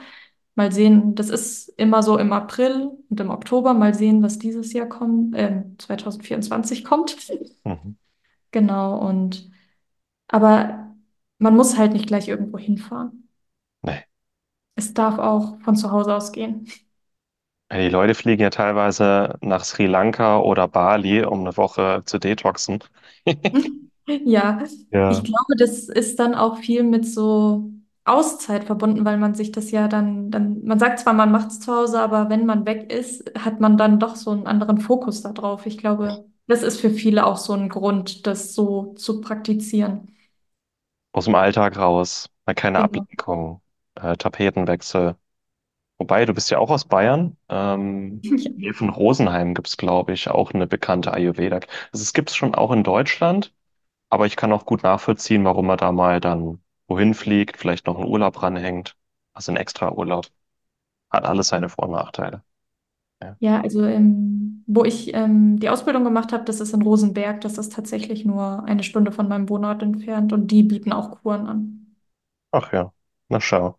Mal 0.55 0.73
sehen, 0.73 1.15
das 1.15 1.31
ist 1.31 1.69
immer 1.77 2.03
so 2.03 2.19
im 2.19 2.33
April 2.33 2.91
und 3.09 3.21
im 3.21 3.31
Oktober. 3.31 3.75
Mal 3.75 3.95
sehen, 3.95 4.23
was 4.23 4.39
dieses 4.39 4.73
Jahr 4.73 4.87
kommt, 4.87 5.35
ähm, 5.37 5.77
2024 5.79 6.85
kommt. 6.85 7.17
Mhm. 7.65 7.97
Genau, 8.51 8.99
und 8.99 9.51
aber 10.29 10.95
man 11.39 11.57
muss 11.57 11.79
halt 11.79 11.93
nicht 11.93 12.07
gleich 12.07 12.29
irgendwo 12.29 12.59
hinfahren. 12.59 13.29
Nee. 13.83 14.05
Es 14.75 14.95
darf 14.95 15.19
auch 15.19 15.61
von 15.61 15.77
zu 15.77 15.91
Hause 15.91 16.15
aus 16.15 16.33
gehen. 16.33 16.69
Die 17.71 17.89
Leute 17.91 18.15
fliegen 18.15 18.41
ja 18.43 18.51
teilweise 18.51 19.37
nach 19.43 19.63
Sri 19.63 19.87
Lanka 19.87 20.39
oder 20.39 20.69
Bali, 20.69 21.23
um 21.25 21.41
eine 21.41 21.57
Woche 21.57 22.03
zu 22.07 22.19
detoxen. 22.19 22.83
Ja, 24.25 24.63
ich 25.07 25.23
Ja. 25.23 25.25
glaube, 25.25 25.55
das 25.59 25.89
ist 25.89 26.19
dann 26.19 26.35
auch 26.35 26.59
viel 26.59 26.83
mit 26.83 27.07
so 27.07 27.71
Auszeit 28.05 28.65
verbunden, 28.65 29.05
weil 29.05 29.19
man 29.19 29.35
sich 29.35 29.53
das 29.53 29.71
ja 29.71 29.87
dann, 29.89 30.31
dann, 30.31 30.65
man 30.65 30.79
sagt 30.79 31.01
zwar, 31.01 31.13
man 31.13 31.31
macht 31.31 31.49
es 31.51 31.61
zu 31.61 31.75
Hause, 31.75 32.01
aber 32.01 32.31
wenn 32.31 32.47
man 32.47 32.65
weg 32.67 32.91
ist, 32.93 33.31
hat 33.39 33.61
man 33.61 33.77
dann 33.77 33.99
doch 34.01 34.17
so 34.17 34.31
einen 34.31 34.47
anderen 34.47 34.79
Fokus 34.81 35.23
darauf. 35.23 35.67
Ich 35.67 35.79
glaube, 35.79 36.25
das 36.47 36.63
ist 36.63 36.81
für 36.81 36.91
viele 36.91 37.27
auch 37.27 37.37
so 37.37 37.53
ein 37.53 37.69
Grund, 37.69 38.27
das 38.27 38.55
so 38.55 38.95
zu 38.95 39.21
praktizieren. 39.21 40.09
Aus 41.13 41.25
dem 41.25 41.35
Alltag 41.35 41.77
raus, 41.77 42.31
mal 42.47 42.55
keine 42.55 42.81
Genau. 42.81 43.07
Ablenkung, 43.21 43.63
äh, 43.97 44.17
Tapetenwechsel. 44.17 45.17
Wobei, 45.99 46.27
du 46.27 46.35
bist 46.35 46.51
ja 46.51 46.59
auch 46.59 46.71
aus 46.71 46.87
Bayern. 46.87 47.37
Ähm, 47.49 48.25
hier 48.59 48.75
von 48.75 48.91
Rosenheim 48.91 49.55
gibt's, 49.55 49.77
glaube 49.79 50.13
ich, 50.15 50.29
auch 50.31 50.53
eine 50.53 50.67
bekannte 50.67 51.13
Ayurveda. 51.15 51.59
Also 51.93 52.03
es 52.05 52.13
gibt's 52.15 52.37
schon 52.37 52.55
auch 52.57 52.73
in 52.73 52.85
Deutschland, 52.85 53.55
aber 54.11 54.27
ich 54.27 54.37
kann 54.37 54.53
auch 54.53 54.67
gut 54.67 54.83
nachvollziehen, 54.83 55.45
warum 55.45 55.67
man 55.67 55.79
da 55.79 55.93
mal 55.93 56.21
dann 56.21 56.63
wohin 56.89 57.15
fliegt, 57.15 57.57
vielleicht 57.59 57.87
noch 57.87 57.97
einen 57.99 58.09
Urlaub 58.09 58.43
ranhängt. 58.43 58.97
Also 59.35 59.53
ein 59.53 59.57
extra 59.57 59.93
Urlaub. 59.93 60.27
Hat 61.11 61.25
alles 61.27 61.49
seine 61.49 61.69
Vor- 61.71 61.87
und 61.87 61.93
Nachteile. 61.93 62.45
Ja. 63.23 63.39
Ja, 63.41 63.61
also 63.61 63.85
ähm, 63.85 64.65
wo 64.67 64.85
ich 64.85 65.15
ähm, 65.15 65.59
die 65.61 65.69
Ausbildung 65.69 66.03
gemacht 66.05 66.33
habe, 66.33 66.45
das 66.45 66.61
ist 66.61 66.73
in 66.75 66.83
Rosenberg. 66.83 67.41
Das 67.43 67.57
ist 67.59 67.73
tatsächlich 67.73 68.25
nur 68.25 68.65
eine 68.65 68.83
Stunde 68.83 69.13
von 69.13 69.29
meinem 69.29 69.49
Wohnort 69.49 69.83
entfernt 69.83 70.33
und 70.33 70.51
die 70.51 70.63
bieten 70.65 70.93
auch 70.93 71.21
Kuren 71.23 71.47
an. 71.47 71.95
Ach 72.53 72.73
ja, 72.73 72.93
na 73.31 73.41
schau. 73.41 73.79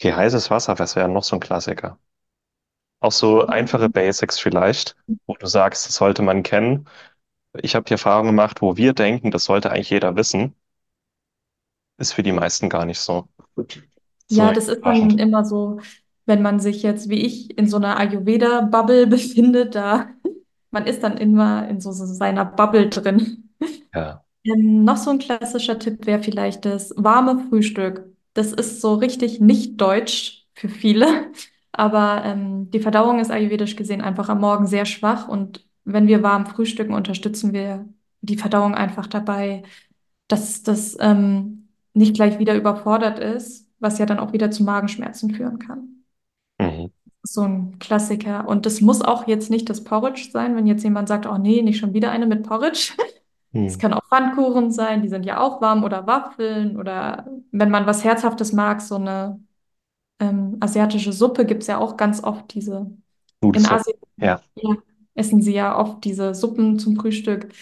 Okay, 0.00 0.12
heißes 0.14 0.50
Wasser, 0.50 0.78
was 0.80 0.96
wäre 0.96 1.08
noch 1.08 1.22
so 1.22 1.36
ein 1.36 1.40
Klassiker? 1.40 1.96
Auch 3.00 3.12
so 3.12 3.46
einfache 3.46 3.88
Basics 3.88 4.38
vielleicht, 4.38 4.96
wo 5.26 5.34
du 5.34 5.46
sagst, 5.46 5.86
das 5.86 5.94
sollte 5.96 6.22
man 6.22 6.42
kennen. 6.42 6.86
Ich 7.62 7.76
habe 7.76 7.84
die 7.84 7.92
Erfahrung 7.92 8.26
gemacht, 8.26 8.60
wo 8.60 8.76
wir 8.76 8.92
denken, 8.92 9.30
das 9.30 9.44
sollte 9.44 9.70
eigentlich 9.70 9.90
jeder 9.90 10.16
wissen, 10.16 10.56
ist 11.98 12.12
für 12.14 12.22
die 12.24 12.32
meisten 12.32 12.68
gar 12.68 12.84
nicht 12.84 12.98
so. 13.00 13.28
So 14.28 14.42
Ja, 14.42 14.52
das 14.52 14.68
ist 14.68 14.82
dann 14.86 15.18
überraschend. 15.18 15.18
immer 15.18 15.44
so, 15.44 15.80
wenn 16.26 16.42
man 16.42 16.60
sich 16.60 16.82
jetzt 16.82 17.08
wie 17.08 17.20
ich 17.26 17.56
in 17.58 17.68
so 17.68 17.76
einer 17.76 17.98
Ayurveda-Bubble 17.98 19.06
befindet, 19.06 19.74
da 19.74 20.08
man 20.70 20.86
ist 20.86 21.02
dann 21.02 21.16
immer 21.18 21.68
in 21.68 21.80
so, 21.80 21.90
so 21.92 22.06
seiner 22.06 22.44
Bubble 22.44 22.88
drin. 22.88 23.50
Ja. 23.94 24.24
Ähm, 24.44 24.84
noch 24.84 24.96
so 24.98 25.10
ein 25.10 25.18
klassischer 25.18 25.78
Tipp 25.78 26.06
wäre 26.06 26.22
vielleicht 26.22 26.64
das 26.64 26.94
warme 26.96 27.38
Frühstück. 27.48 28.06
Das 28.34 28.52
ist 28.52 28.80
so 28.80 28.94
richtig 28.94 29.40
nicht 29.40 29.80
deutsch 29.80 30.46
für 30.54 30.68
viele, 30.68 31.32
aber 31.72 32.24
ähm, 32.24 32.70
die 32.70 32.80
Verdauung 32.80 33.20
ist 33.20 33.30
ayurvedisch 33.30 33.76
gesehen 33.76 34.00
einfach 34.02 34.28
am 34.30 34.40
Morgen 34.40 34.66
sehr 34.66 34.86
schwach 34.86 35.28
und 35.28 35.64
wenn 35.84 36.06
wir 36.06 36.22
warm 36.22 36.46
frühstücken, 36.46 36.94
unterstützen 36.94 37.52
wir 37.52 37.88
die 38.22 38.36
Verdauung 38.38 38.74
einfach 38.74 39.06
dabei, 39.06 39.62
dass 40.28 40.62
das 40.62 40.96
ähm, 41.00 41.68
nicht 41.94 42.14
gleich 42.14 42.38
wieder 42.38 42.54
überfordert 42.56 43.18
ist, 43.18 43.68
was 43.80 43.98
ja 43.98 44.06
dann 44.06 44.18
auch 44.18 44.32
wieder 44.32 44.50
zu 44.50 44.64
Magenschmerzen 44.64 45.34
führen 45.34 45.58
kann. 45.58 46.04
Mhm. 46.58 46.90
So 47.22 47.42
ein 47.42 47.78
Klassiker. 47.78 48.48
Und 48.48 48.64
das 48.66 48.80
muss 48.80 49.02
auch 49.02 49.26
jetzt 49.28 49.50
nicht 49.50 49.68
das 49.68 49.84
Porridge 49.84 50.30
sein, 50.32 50.56
wenn 50.56 50.66
jetzt 50.66 50.84
jemand 50.84 51.08
sagt, 51.08 51.26
oh 51.26 51.36
nee, 51.38 51.62
nicht 51.62 51.78
schon 51.78 51.92
wieder 51.94 52.10
eine 52.10 52.26
mit 52.26 52.42
Porridge. 52.44 52.92
Es 53.66 53.78
Mhm. 53.78 53.78
kann 53.78 53.92
auch 53.94 54.04
Pfannkuchen 54.08 54.70
sein, 54.72 55.02
die 55.02 55.08
sind 55.08 55.26
ja 55.26 55.40
auch 55.40 55.60
warm 55.60 55.84
oder 55.84 56.06
Waffeln 56.06 56.76
oder 56.78 57.26
wenn 57.52 57.70
man 57.70 57.86
was 57.86 58.04
Herzhaftes 58.04 58.52
mag, 58.52 58.80
so 58.80 58.96
eine 58.96 59.40
ähm, 60.20 60.58
asiatische 60.60 61.12
Suppe 61.12 61.46
gibt 61.46 61.62
es 61.62 61.68
ja 61.68 61.78
auch 61.78 61.96
ganz 61.96 62.24
oft 62.24 62.54
diese. 62.54 62.78
In 62.78 62.92
Nudelsuppe. 63.42 63.74
Asien 63.74 63.98
Ja. 64.18 64.40
ja, 64.56 64.76
essen 65.14 65.42
sie 65.42 65.52
ja 65.54 65.78
oft 65.78 66.04
diese 66.04 66.34
Suppen 66.34 66.78
zum 66.78 66.96
Frühstück. 66.96 67.52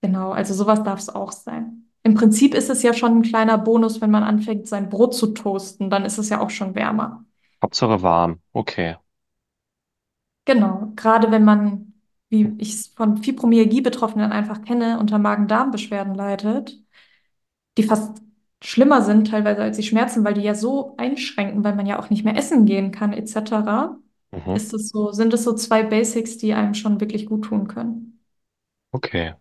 Genau, 0.00 0.30
also 0.30 0.54
sowas 0.54 0.82
darf 0.82 1.00
es 1.00 1.08
auch 1.08 1.32
sein. 1.32 1.88
Im 2.02 2.14
Prinzip 2.14 2.54
ist 2.54 2.70
es 2.70 2.82
ja 2.82 2.94
schon 2.94 3.18
ein 3.18 3.22
kleiner 3.22 3.58
Bonus, 3.58 4.00
wenn 4.00 4.10
man 4.10 4.22
anfängt, 4.22 4.66
sein 4.66 4.88
Brot 4.88 5.14
zu 5.14 5.28
toasten, 5.28 5.90
dann 5.90 6.04
ist 6.04 6.18
es 6.18 6.28
ja 6.28 6.40
auch 6.40 6.50
schon 6.50 6.74
wärmer. 6.74 7.24
Hauptsache 7.62 8.02
warm. 8.02 8.40
Okay. 8.52 8.96
Genau, 10.44 10.92
gerade 10.96 11.30
wenn 11.30 11.44
man, 11.44 11.92
wie 12.30 12.54
ich 12.58 12.74
es 12.74 12.86
von 12.88 13.18
Fibromyalgie-Betroffenen 13.18 14.32
einfach 14.32 14.62
kenne, 14.62 14.98
unter 14.98 15.18
Magen-Darm-Beschwerden 15.18 16.14
leidet, 16.14 16.78
die 17.76 17.82
fast 17.82 18.22
schlimmer 18.62 19.02
sind 19.02 19.28
teilweise 19.28 19.62
als 19.62 19.76
die 19.76 19.82
Schmerzen, 19.82 20.24
weil 20.24 20.34
die 20.34 20.42
ja 20.42 20.54
so 20.54 20.94
einschränken, 20.96 21.64
weil 21.64 21.74
man 21.76 21.86
ja 21.86 21.98
auch 21.98 22.10
nicht 22.10 22.24
mehr 22.24 22.36
essen 22.36 22.66
gehen 22.66 22.92
kann, 22.92 23.12
etc. 23.12 23.98
Mhm. 24.32 24.58
Ist 24.58 24.74
es 24.74 24.90
so, 24.90 25.12
sind 25.12 25.32
es 25.34 25.44
so 25.44 25.54
zwei 25.54 25.82
Basics, 25.84 26.38
die 26.38 26.52
einem 26.54 26.74
schon 26.74 27.00
wirklich 27.00 27.26
gut 27.26 27.44
tun 27.46 27.68
können? 27.68 28.20
Okay. 28.92 29.34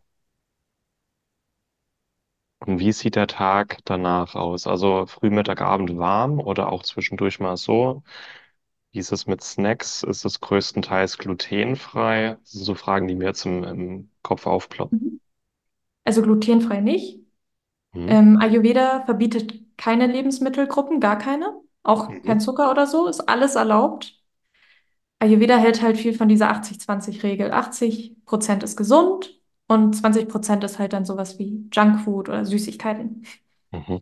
Und 2.60 2.80
wie 2.80 2.92
sieht 2.92 3.16
der 3.16 3.26
Tag 3.28 3.80
danach 3.86 4.36
aus? 4.36 4.68
Also 4.68 5.06
früh, 5.08 5.30
Mittag, 5.30 5.62
Abend 5.62 5.98
warm 5.98 6.40
oder 6.40 6.72
auch 6.72 6.84
zwischendurch 6.84 7.40
mal 7.40 7.58
so? 7.58 8.04
Wie 8.92 9.00
ist 9.00 9.12
es 9.14 9.28
mit 9.28 9.44
Snacks? 9.44 10.04
Ist 10.04 10.26
es 10.26 10.42
größtenteils 10.42 11.18
glutenfrei? 11.20 12.38
Das 12.42 12.52
sind 12.54 12.66
so 12.66 12.76
Fragen, 12.76 13.08
die 13.08 13.16
mir 13.16 13.26
jetzt 13.28 13.46
im, 13.46 13.64
im 13.66 14.12
Kopf 14.24 14.48
aufploppen. 14.48 14.92
Mhm. 14.92 15.20
Also 16.06 16.22
glutenfrei 16.22 16.82
nicht. 16.82 17.22
Mhm. 17.94 18.08
Ähm, 18.08 18.40
Ayurveda 18.42 19.06
verbietet 19.06 19.78
keine 19.78 20.08
Lebensmittelgruppen, 20.08 21.02
gar 21.02 21.18
keine. 21.20 21.62
Auch 21.84 22.22
Mhm. 22.24 22.24
kein 22.24 22.42
Zucker 22.42 22.72
oder 22.72 22.88
so, 22.88 23.08
ist 23.08 23.22
alles 23.30 23.56
erlaubt. 23.56 24.17
Ayurveda 25.20 25.58
hält 25.58 25.82
halt 25.82 25.98
viel 25.98 26.14
von 26.14 26.28
dieser 26.28 26.52
80-20-Regel. 26.52 27.52
80 27.52 28.26
Prozent 28.26 28.64
ist 28.64 28.78
gesund 28.78 29.40
und 29.68 29.96
20 29.96 30.28
Prozent 30.30 30.64
ist 30.64 30.80
halt 30.80 30.94
dann 30.94 31.06
sowas 31.06 31.40
wie 31.40 31.68
Junkfood 31.74 32.30
oder 32.30 32.46
Süßigkeiten. 32.46 33.24
Mhm. 33.72 34.00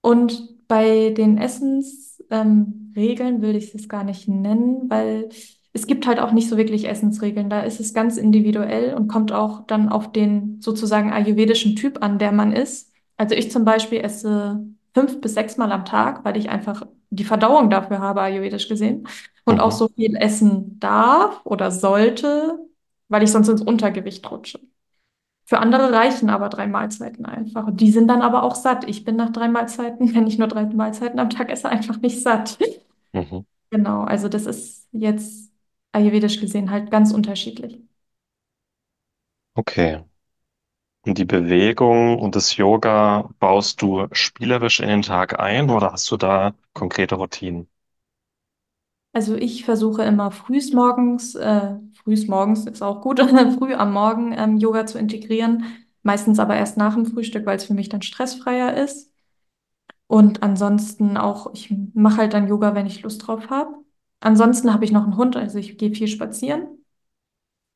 Und 0.00 0.66
bei 0.68 1.10
den 1.10 1.38
Essensregeln 1.38 3.36
ähm, 3.36 3.42
will 3.42 3.56
ich 3.56 3.74
es 3.74 3.88
gar 3.88 4.04
nicht 4.04 4.28
nennen, 4.28 4.90
weil 4.90 5.28
es 5.72 5.86
gibt 5.86 6.06
halt 6.06 6.18
auch 6.18 6.32
nicht 6.32 6.48
so 6.48 6.56
wirklich 6.56 6.88
Essensregeln. 6.88 7.50
Da 7.50 7.60
ist 7.60 7.80
es 7.80 7.94
ganz 7.94 8.16
individuell 8.16 8.94
und 8.94 9.08
kommt 9.08 9.32
auch 9.32 9.66
dann 9.66 9.88
auf 9.88 10.12
den 10.12 10.60
sozusagen 10.60 11.12
ayurvedischen 11.12 11.76
Typ 11.76 12.02
an, 12.02 12.18
der 12.18 12.32
man 12.32 12.52
ist. 12.52 12.92
Also 13.16 13.34
ich 13.34 13.50
zum 13.50 13.64
Beispiel 13.64 14.00
esse 14.00 14.66
fünf 14.94 15.20
bis 15.20 15.34
sechs 15.34 15.56
Mal 15.56 15.72
am 15.72 15.84
Tag, 15.84 16.24
weil 16.24 16.36
ich 16.36 16.48
einfach 16.50 16.86
die 17.10 17.24
Verdauung 17.24 17.70
dafür 17.70 18.00
habe, 18.00 18.20
ayurvedisch 18.20 18.68
gesehen, 18.68 19.06
und 19.48 19.60
auch 19.60 19.70
Mhm. 19.70 19.72
so 19.72 19.88
viel 19.88 20.16
essen 20.16 20.78
darf 20.80 21.40
oder 21.44 21.70
sollte, 21.70 22.58
weil 23.08 23.22
ich 23.22 23.32
sonst 23.32 23.48
ins 23.48 23.62
Untergewicht 23.62 24.30
rutsche. 24.30 24.60
Für 25.46 25.58
andere 25.60 25.92
reichen 25.92 26.30
aber 26.30 26.48
drei 26.50 26.66
Mahlzeiten 26.68 27.26
einfach. 27.26 27.66
Und 27.66 27.80
die 27.80 27.90
sind 27.92 28.08
dann 28.08 28.22
aber 28.22 28.44
auch 28.44 28.54
satt. 28.56 28.88
Ich 28.88 29.04
bin 29.04 29.16
nach 29.16 29.30
drei 29.30 29.48
Mahlzeiten, 29.48 30.14
wenn 30.16 30.26
ich 30.26 30.38
nur 30.38 30.48
drei 30.48 30.66
Mahlzeiten 30.66 31.18
am 31.20 31.30
Tag 31.30 31.50
esse, 31.50 31.68
einfach 31.68 31.98
nicht 32.00 32.22
satt. 32.22 32.58
Mhm. 33.14 33.44
Genau, 33.70 34.02
also 34.04 34.28
das 34.28 34.46
ist 34.46 34.88
jetzt 34.92 35.52
ayurvedisch 35.92 36.40
gesehen 36.40 36.70
halt 36.70 36.90
ganz 36.90 37.12
unterschiedlich. 37.12 37.82
Okay. 39.56 40.02
Und 41.04 41.18
die 41.18 41.24
Bewegung 41.24 42.20
und 42.20 42.36
das 42.36 42.56
Yoga 42.56 43.30
baust 43.40 43.82
du 43.82 44.06
spielerisch 44.12 44.78
in 44.78 44.86
den 44.88 45.02
Tag 45.02 45.40
ein 45.40 45.70
oder 45.70 45.90
hast 45.92 46.08
du 46.12 46.16
da 46.16 46.54
konkrete 46.72 47.16
Routinen? 47.16 47.68
Also 49.12 49.34
ich 49.36 49.64
versuche 49.64 50.02
immer 50.04 50.30
frühs 50.30 50.72
morgens, 50.72 51.34
äh, 51.34 51.76
frühs 51.94 52.28
morgens 52.28 52.66
ist 52.66 52.82
auch 52.82 53.00
gut, 53.00 53.20
früh 53.58 53.74
am 53.74 53.92
Morgen 53.92 54.32
ähm, 54.32 54.58
Yoga 54.58 54.86
zu 54.86 54.98
integrieren. 54.98 55.64
Meistens 56.02 56.38
aber 56.38 56.56
erst 56.56 56.76
nach 56.76 56.94
dem 56.94 57.06
Frühstück, 57.06 57.44
weil 57.46 57.56
es 57.56 57.64
für 57.64 57.74
mich 57.74 57.88
dann 57.88 58.02
stressfreier 58.02 58.76
ist. 58.76 59.12
Und 60.08 60.42
ansonsten 60.42 61.16
auch, 61.16 61.52
ich 61.54 61.74
mache 61.94 62.18
halt 62.18 62.34
dann 62.34 62.48
Yoga, 62.48 62.74
wenn 62.74 62.86
ich 62.86 63.02
Lust 63.02 63.26
drauf 63.26 63.50
habe. 63.50 63.74
Ansonsten 64.20 64.72
habe 64.74 64.84
ich 64.84 64.92
noch 64.92 65.04
einen 65.04 65.16
Hund, 65.16 65.36
also 65.36 65.58
ich 65.58 65.78
gehe 65.78 65.94
viel 65.94 66.08
spazieren. 66.08 66.68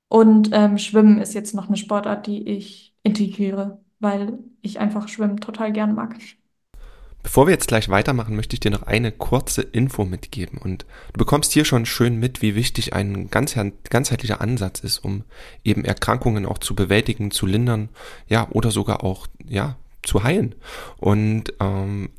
Und 0.08 0.50
ähm, 0.52 0.78
Schwimmen 0.78 1.18
ist 1.20 1.34
jetzt 1.34 1.54
noch 1.54 1.68
eine 1.68 1.76
Sportart, 1.76 2.26
die 2.26 2.46
ich 2.48 2.94
integriere, 3.02 3.82
weil 3.98 4.38
ich 4.60 4.78
einfach 4.80 5.08
Schwimmen 5.08 5.38
total 5.38 5.72
gern 5.72 5.94
mag. 5.94 6.18
Bevor 7.22 7.46
wir 7.46 7.52
jetzt 7.52 7.68
gleich 7.68 7.88
weitermachen, 7.88 8.34
möchte 8.34 8.54
ich 8.54 8.60
dir 8.60 8.70
noch 8.70 8.82
eine 8.82 9.12
kurze 9.12 9.62
Info 9.62 10.04
mitgeben. 10.04 10.58
Und 10.58 10.84
du 11.12 11.18
bekommst 11.18 11.52
hier 11.52 11.64
schon 11.64 11.86
schön 11.86 12.18
mit, 12.18 12.42
wie 12.42 12.54
wichtig 12.54 12.94
ein 12.94 13.28
ganzheitlicher 13.30 14.40
Ansatz 14.40 14.80
ist, 14.80 14.98
um 14.98 15.24
eben 15.62 15.84
Erkrankungen 15.84 16.46
auch 16.46 16.58
zu 16.58 16.74
bewältigen, 16.74 17.30
zu 17.30 17.46
lindern, 17.46 17.90
ja, 18.26 18.48
oder 18.50 18.70
sogar 18.70 19.04
auch, 19.04 19.28
ja, 19.46 19.76
zu 20.02 20.24
heilen. 20.24 20.56
Und 20.98 21.54
ähm, 21.60 22.10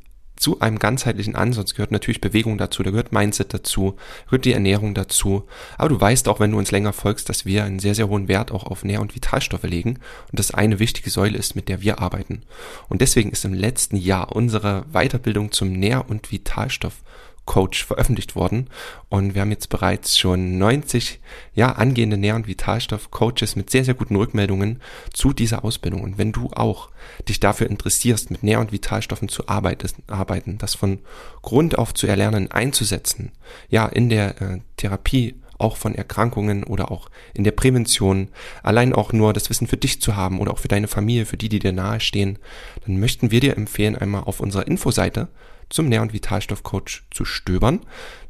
zu 0.44 0.60
einem 0.60 0.78
ganzheitlichen 0.78 1.36
Ansatz 1.36 1.72
gehört 1.72 1.90
natürlich 1.90 2.20
Bewegung 2.20 2.58
dazu, 2.58 2.82
da 2.82 2.90
gehört 2.90 3.12
Mindset 3.12 3.54
dazu, 3.54 3.96
gehört 4.26 4.44
die 4.44 4.52
Ernährung 4.52 4.92
dazu. 4.92 5.44
Aber 5.78 5.88
du 5.88 5.98
weißt 5.98 6.28
auch, 6.28 6.38
wenn 6.38 6.50
du 6.50 6.58
uns 6.58 6.70
länger 6.70 6.92
folgst, 6.92 7.30
dass 7.30 7.46
wir 7.46 7.64
einen 7.64 7.78
sehr, 7.78 7.94
sehr 7.94 8.10
hohen 8.10 8.28
Wert 8.28 8.52
auch 8.52 8.64
auf 8.64 8.84
Nähr- 8.84 9.00
und 9.00 9.14
Vitalstoffe 9.14 9.62
legen 9.62 10.00
und 10.30 10.38
das 10.38 10.52
eine 10.52 10.78
wichtige 10.80 11.08
Säule 11.08 11.38
ist, 11.38 11.56
mit 11.56 11.70
der 11.70 11.80
wir 11.80 11.98
arbeiten. 11.98 12.42
Und 12.90 13.00
deswegen 13.00 13.30
ist 13.30 13.46
im 13.46 13.54
letzten 13.54 13.96
Jahr 13.96 14.36
unsere 14.36 14.84
Weiterbildung 14.92 15.50
zum 15.50 15.72
Nähr- 15.72 16.10
und 16.10 16.30
Vitalstoff 16.30 16.96
Coach 17.44 17.84
veröffentlicht 17.84 18.36
worden. 18.36 18.68
Und 19.08 19.34
wir 19.34 19.42
haben 19.42 19.50
jetzt 19.50 19.68
bereits 19.68 20.18
schon 20.18 20.58
90 20.58 21.20
ja 21.54 21.72
angehende 21.72 22.16
Nähr- 22.16 22.36
und 22.36 22.46
Vitalstoff-Coaches 22.46 23.56
mit 23.56 23.70
sehr 23.70 23.84
sehr 23.84 23.94
guten 23.94 24.16
Rückmeldungen 24.16 24.80
zu 25.12 25.32
dieser 25.32 25.64
Ausbildung. 25.64 26.02
Und 26.02 26.18
wenn 26.18 26.32
du 26.32 26.50
auch 26.54 26.90
dich 27.28 27.40
dafür 27.40 27.68
interessierst 27.68 28.30
mit 28.30 28.42
Nähr- 28.42 28.60
und 28.60 28.72
Vitalstoffen 28.72 29.28
zu 29.28 29.48
arbeiten, 29.48 30.58
das 30.58 30.74
von 30.74 31.00
Grund 31.42 31.78
auf 31.78 31.94
zu 31.94 32.06
erlernen, 32.06 32.50
einzusetzen, 32.50 33.32
ja 33.68 33.86
in 33.86 34.08
der 34.08 34.40
äh, 34.40 34.60
Therapie 34.76 35.34
auch 35.58 35.76
von 35.76 35.94
Erkrankungen 35.94 36.64
oder 36.64 36.90
auch 36.90 37.08
in 37.32 37.44
der 37.44 37.52
Prävention, 37.52 38.28
allein 38.62 38.92
auch 38.92 39.12
nur 39.12 39.32
das 39.32 39.50
Wissen 39.50 39.66
für 39.66 39.76
dich 39.76 40.00
zu 40.00 40.16
haben 40.16 40.40
oder 40.40 40.52
auch 40.52 40.58
für 40.58 40.68
deine 40.68 40.88
Familie, 40.88 41.26
für 41.26 41.36
die, 41.36 41.48
die 41.48 41.58
dir 41.58 41.72
nahestehen, 41.72 42.38
dann 42.84 42.98
möchten 42.98 43.30
wir 43.30 43.40
dir 43.40 43.56
empfehlen, 43.56 43.96
einmal 43.96 44.24
auf 44.24 44.40
unserer 44.40 44.66
Infoseite 44.66 45.28
zum 45.68 45.88
Nähr- 45.88 46.02
und 46.02 46.12
Vitalstoffcoach 46.12 47.02
zu 47.10 47.24
stöbern. 47.24 47.80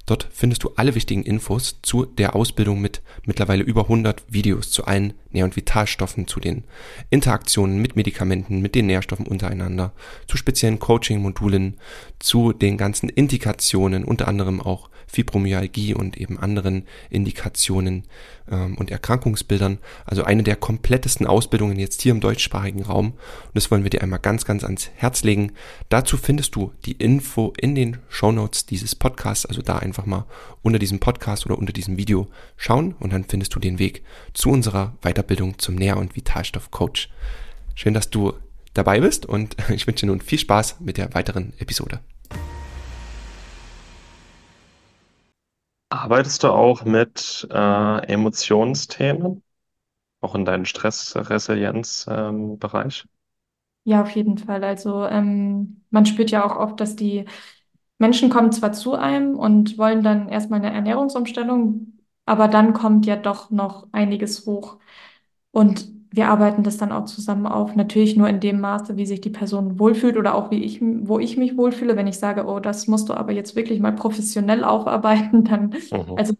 Dort 0.06 0.28
findest 0.30 0.62
du 0.64 0.72
alle 0.76 0.94
wichtigen 0.94 1.22
Infos 1.22 1.80
zu 1.80 2.04
der 2.04 2.36
Ausbildung 2.36 2.80
mit 2.80 3.00
mittlerweile 3.24 3.62
über 3.62 3.82
100 3.82 4.22
Videos 4.28 4.70
zu 4.70 4.84
allen 4.84 5.14
Nähr- 5.30 5.46
und 5.46 5.56
Vitalstoffen, 5.56 6.26
zu 6.26 6.40
den 6.40 6.64
Interaktionen 7.08 7.80
mit 7.80 7.96
Medikamenten, 7.96 8.60
mit 8.60 8.74
den 8.74 8.86
Nährstoffen 8.86 9.26
untereinander, 9.26 9.94
zu 10.28 10.36
speziellen 10.36 10.78
Coaching-Modulen, 10.78 11.78
zu 12.18 12.52
den 12.52 12.76
ganzen 12.76 13.08
Indikationen, 13.08 14.04
unter 14.04 14.28
anderem 14.28 14.60
auch 14.60 14.90
Fibromyalgie 15.06 15.94
und 15.94 16.18
eben 16.18 16.38
anderen 16.38 16.86
Indikationen 17.08 18.04
ähm, 18.50 18.76
und 18.76 18.90
Erkrankungsbildern. 18.90 19.78
Also 20.04 20.24
eine 20.24 20.42
der 20.42 20.56
komplettesten 20.56 21.26
Ausbildungen 21.26 21.78
jetzt 21.78 22.02
hier 22.02 22.12
im 22.12 22.20
deutschsprachigen 22.20 22.82
Raum. 22.82 23.12
Und 23.12 23.54
das 23.54 23.70
wollen 23.70 23.82
wir 23.82 23.90
dir 23.90 24.02
einmal 24.02 24.18
ganz, 24.18 24.44
ganz 24.44 24.64
ans 24.64 24.90
Herz 24.94 25.22
legen. 25.22 25.52
Dazu 25.88 26.16
findest 26.16 26.54
du 26.54 26.72
die 26.84 26.92
Info 26.92 27.52
in 27.58 27.74
den 27.74 27.98
Show 28.08 28.32
Notes 28.32 28.66
dieses 28.66 28.94
Podcasts. 28.94 29.46
Also 29.46 29.62
da 29.62 29.78
einfach 29.78 30.06
mal 30.06 30.26
unter 30.62 30.78
diesem 30.78 31.00
Podcast 31.00 31.46
oder 31.46 31.58
unter 31.58 31.72
diesem 31.72 31.96
Video 31.96 32.28
schauen 32.56 32.94
und 32.98 33.12
dann 33.12 33.24
findest 33.24 33.54
du 33.54 33.60
den 33.60 33.78
Weg 33.78 34.02
zu 34.32 34.50
unserer 34.50 34.96
Weiterbildung 35.02 35.58
zum 35.58 35.74
Nähr- 35.74 35.98
und 35.98 36.16
Vitalstoff-Coach. 36.16 37.10
Schön, 37.74 37.94
dass 37.94 38.10
du 38.10 38.34
dabei 38.72 39.00
bist 39.00 39.26
und 39.26 39.56
ich 39.70 39.86
wünsche 39.86 40.06
dir 40.06 40.12
nun 40.12 40.20
viel 40.20 40.38
Spaß 40.38 40.76
mit 40.80 40.98
der 40.98 41.14
weiteren 41.14 41.52
Episode. 41.58 42.00
Arbeitest 45.94 46.42
du 46.42 46.48
auch 46.48 46.84
mit 46.84 47.46
äh, 47.50 48.06
Emotionsthemen, 48.12 49.42
auch 50.20 50.34
in 50.34 50.44
deinem 50.46 50.66
Stressresilienz-Bereich? 50.66 53.06
Ja, 53.84 54.02
auf 54.02 54.10
jeden 54.16 54.38
Fall. 54.38 54.64
Also 54.64 55.04
ähm, 55.06 55.84
man 55.90 56.06
spürt 56.06 56.30
ja 56.30 56.44
auch 56.44 56.56
oft, 56.56 56.80
dass 56.80 56.96
die 56.96 57.26
Menschen 57.98 58.30
kommen 58.30 58.52
zwar 58.52 58.72
zu 58.72 58.94
einem 58.94 59.36
und 59.38 59.78
wollen 59.78 60.02
dann 60.02 60.28
erstmal 60.28 60.60
eine 60.60 60.72
Ernährungsumstellung, 60.74 61.98
aber 62.26 62.48
dann 62.48 62.72
kommt 62.74 63.06
ja 63.06 63.16
doch 63.16 63.50
noch 63.50 63.88
einiges 63.92 64.46
hoch. 64.46 64.78
Und 65.52 65.88
wir 66.14 66.28
arbeiten 66.28 66.62
das 66.62 66.76
dann 66.76 66.92
auch 66.92 67.06
zusammen 67.06 67.46
auf. 67.46 67.74
Natürlich 67.76 68.16
nur 68.16 68.28
in 68.28 68.40
dem 68.40 68.60
Maße, 68.60 68.96
wie 68.96 69.06
sich 69.06 69.20
die 69.20 69.30
Person 69.30 69.78
wohlfühlt 69.78 70.16
oder 70.16 70.34
auch 70.34 70.50
wie 70.50 70.62
ich, 70.64 70.80
wo 70.82 71.18
ich 71.18 71.36
mich 71.36 71.56
wohlfühle. 71.56 71.96
Wenn 71.96 72.06
ich 72.06 72.18
sage, 72.18 72.46
oh, 72.46 72.60
das 72.60 72.86
musst 72.88 73.08
du 73.08 73.14
aber 73.14 73.32
jetzt 73.32 73.56
wirklich 73.56 73.80
mal 73.80 73.92
professionell 73.94 74.64
aufarbeiten, 74.64 75.44
dann, 75.46 75.74
Mhm. 75.90 76.16
also 76.16 76.34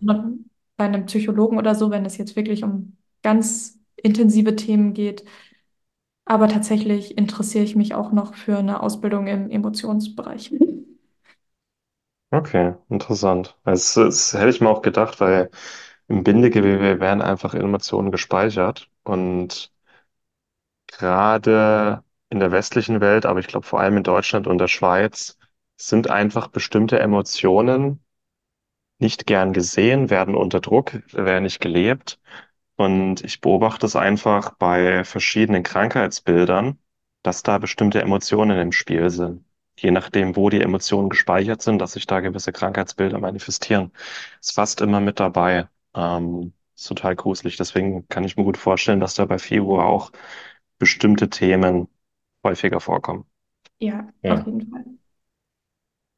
bei 0.77 0.85
einem 0.85 1.07
Psychologen 1.07 1.59
oder 1.59 1.75
so, 1.75 1.91
wenn 1.91 2.05
es 2.05 2.19
jetzt 2.19 2.37
wirklich 2.37 2.65
um 2.65 2.97
ganz 3.23 3.79
intensive 3.97 4.57
Themen 4.57 4.93
geht. 4.95 5.25
Aber 6.27 6.49
tatsächlich 6.49 7.17
interessiere 7.17 7.65
ich 7.65 7.77
mich 7.77 7.95
auch 7.95 8.13
noch 8.13 8.35
für 8.35 8.59
eine 8.59 8.83
Ausbildung 8.83 9.27
im 9.27 9.49
Emotionsbereich. 9.51 10.53
Okay, 12.31 12.75
interessant. 12.91 13.57
Das, 13.65 13.95
das 13.95 14.33
hätte 14.35 14.49
ich 14.51 14.61
mir 14.61 14.69
auch 14.69 14.83
gedacht, 14.83 15.21
weil 15.21 15.51
im 16.09 16.25
Bindegewebe 16.25 17.01
werden 17.01 17.23
einfach 17.23 17.55
Emotionen 17.55 18.11
gespeichert 18.11 18.91
und 19.05 19.73
gerade 20.87 22.03
in 22.31 22.41
der 22.41 22.53
westlichen 22.53 23.01
Welt, 23.01 23.27
aber 23.27 23.41
ich 23.41 23.47
glaube 23.47 23.67
vor 23.67 23.81
allem 23.81 23.97
in 23.99 24.03
Deutschland 24.03 24.47
und 24.47 24.59
der 24.59 24.69
Schweiz, 24.69 25.39
sind 25.77 26.09
einfach 26.11 26.49
bestimmte 26.49 26.99
Emotionen 27.01 28.05
nicht 28.99 29.27
gern 29.27 29.53
gesehen, 29.53 30.11
werden 30.11 30.35
unter 30.35 30.61
Druck, 30.61 31.03
werden 31.13 31.45
nicht 31.45 31.61
gelebt. 31.61 32.21
Und 32.77 33.25
ich 33.25 33.41
beobachte 33.41 33.87
es 33.87 33.97
einfach 33.97 34.57
bei 34.59 35.05
verschiedenen 35.05 35.63
Krankheitsbildern, 35.63 36.79
dass 37.23 37.43
da 37.43 37.59
bestimmte 37.59 38.03
Emotionen 38.03 38.59
im 38.59 38.73
Spiel 38.73 39.11
sind. 39.11 39.45
Je 39.79 39.91
nachdem, 39.91 40.37
wo 40.37 40.51
die 40.51 40.61
Emotionen 40.61 41.09
gespeichert 41.11 41.63
sind, 41.63 41.81
dass 41.81 41.93
sich 41.95 42.07
da 42.07 42.21
gewisse 42.21 42.53
Krankheitsbilder 42.53 43.19
manifestieren. 43.19 43.93
Ist 44.41 44.55
fast 44.55 44.81
immer 44.81 45.01
mit 45.01 45.21
dabei. 45.21 45.69
Ähm, 45.95 46.55
ist 46.77 46.87
total 46.89 47.17
gruselig. 47.17 47.57
Deswegen 47.57 48.09
kann 48.09 48.25
ich 48.25 48.37
mir 48.37 48.45
gut 48.45 48.57
vorstellen, 48.59 49.01
dass 49.01 49.15
da 49.15 49.25
bei 49.27 49.39
Februar 49.39 49.87
auch 49.87 50.13
bestimmte 50.79 51.31
Themen 51.31 51.89
häufiger 52.45 52.81
vorkommen. 52.81 53.27
Ja, 53.79 54.13
Ja, 54.23 54.35
auf 54.35 54.45
jeden 54.47 54.69
Fall. 54.71 54.85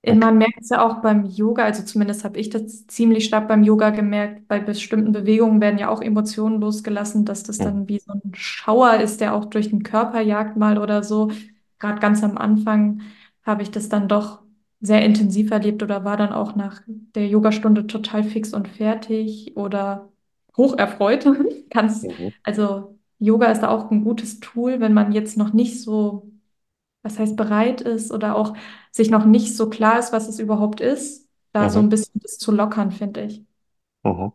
okay. 0.07 0.21
Man 0.21 0.39
merkt 0.39 0.61
es 0.61 0.69
ja 0.69 0.87
auch 0.87 1.03
beim 1.03 1.25
Yoga, 1.27 1.65
also 1.65 1.83
zumindest 1.83 2.23
habe 2.25 2.39
ich 2.39 2.49
das 2.49 2.87
ziemlich 2.87 3.25
stark 3.25 3.49
beim 3.49 3.65
Yoga 3.65 3.91
gemerkt. 3.91 4.47
Bei 4.47 4.61
bestimmten 4.61 5.11
Bewegungen 5.11 5.61
werden 5.61 5.79
ja 5.81 5.89
auch 5.89 6.01
Emotionen 6.01 6.61
losgelassen, 6.61 7.25
dass 7.25 7.43
das 7.43 7.61
dann 7.61 7.89
wie 7.89 7.99
so 7.99 8.13
ein 8.13 8.33
Schauer 8.35 9.01
ist, 9.01 9.21
der 9.21 9.35
auch 9.35 9.47
durch 9.47 9.71
den 9.71 9.83
Körper 9.83 10.21
jagt 10.21 10.57
mal 10.57 10.79
oder 10.79 11.03
so. 11.03 11.33
Gerade 11.81 11.99
ganz 12.01 12.23
am 12.23 12.39
Anfang 12.39 13.03
habe 13.45 13.63
ich 13.63 13.73
das 13.73 13.89
dann 13.89 14.07
doch 14.09 14.43
sehr 14.81 15.05
intensiv 15.05 15.51
erlebt 15.51 15.83
oder 15.83 16.05
war 16.05 16.17
dann 16.17 16.33
auch 16.33 16.55
nach 16.55 16.83
der 16.87 17.27
Yogastunde 17.27 17.87
total 17.89 18.23
fix 18.23 18.55
und 18.55 18.69
fertig 18.69 19.57
oder 19.57 20.13
hocherfreut. 20.57 21.27
Ganz, 21.71 22.09
Mhm. 22.09 22.31
also 22.43 22.99
Yoga 23.19 23.47
ist 23.53 23.61
da 23.63 23.69
auch 23.69 23.91
ein 23.91 24.05
gutes 24.05 24.41
Tool, 24.41 24.81
wenn 24.81 24.95
man 24.95 25.13
jetzt 25.13 25.37
noch 25.37 25.53
nicht 25.53 25.83
so 25.83 26.31
was 27.03 27.19
heißt 27.19 27.37
bereit 27.37 27.81
ist 27.83 28.13
oder 28.13 28.37
auch 28.37 28.57
sich 28.93 29.11
noch 29.11 29.25
nicht 29.27 29.57
so 29.57 29.71
klar 29.71 29.99
ist, 29.99 30.13
was 30.13 30.29
es 30.29 30.39
überhaupt 30.41 30.81
ist, 30.81 31.29
da 31.53 31.69
so 31.71 31.79
Mhm. 31.79 31.81
ein 31.81 31.89
bisschen 31.89 32.21
das 32.23 32.39
zu 32.39 32.53
lockern, 32.53 32.91
finde 32.93 33.23
ich. 33.25 33.45
Mhm. 34.05 34.33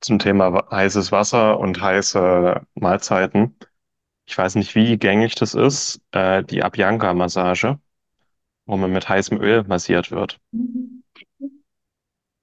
Zum 0.00 0.18
Thema 0.18 0.66
heißes 0.70 1.12
Wasser 1.12 1.58
und 1.58 1.80
heiße 1.80 2.60
Mahlzeiten. 2.74 3.56
Ich 4.26 4.36
weiß 4.38 4.54
nicht, 4.56 4.74
wie 4.76 4.98
gängig 4.98 5.34
das 5.36 5.54
ist, 5.54 6.00
äh, 6.12 6.44
die 6.44 6.62
Abhyanga-Massage, 6.64 7.78
wo 8.66 8.76
man 8.78 8.92
mit 8.92 9.08
heißem 9.08 9.40
Öl 9.40 9.64
massiert 9.64 10.10
wird. 10.12 10.40
Mhm. 10.52 10.95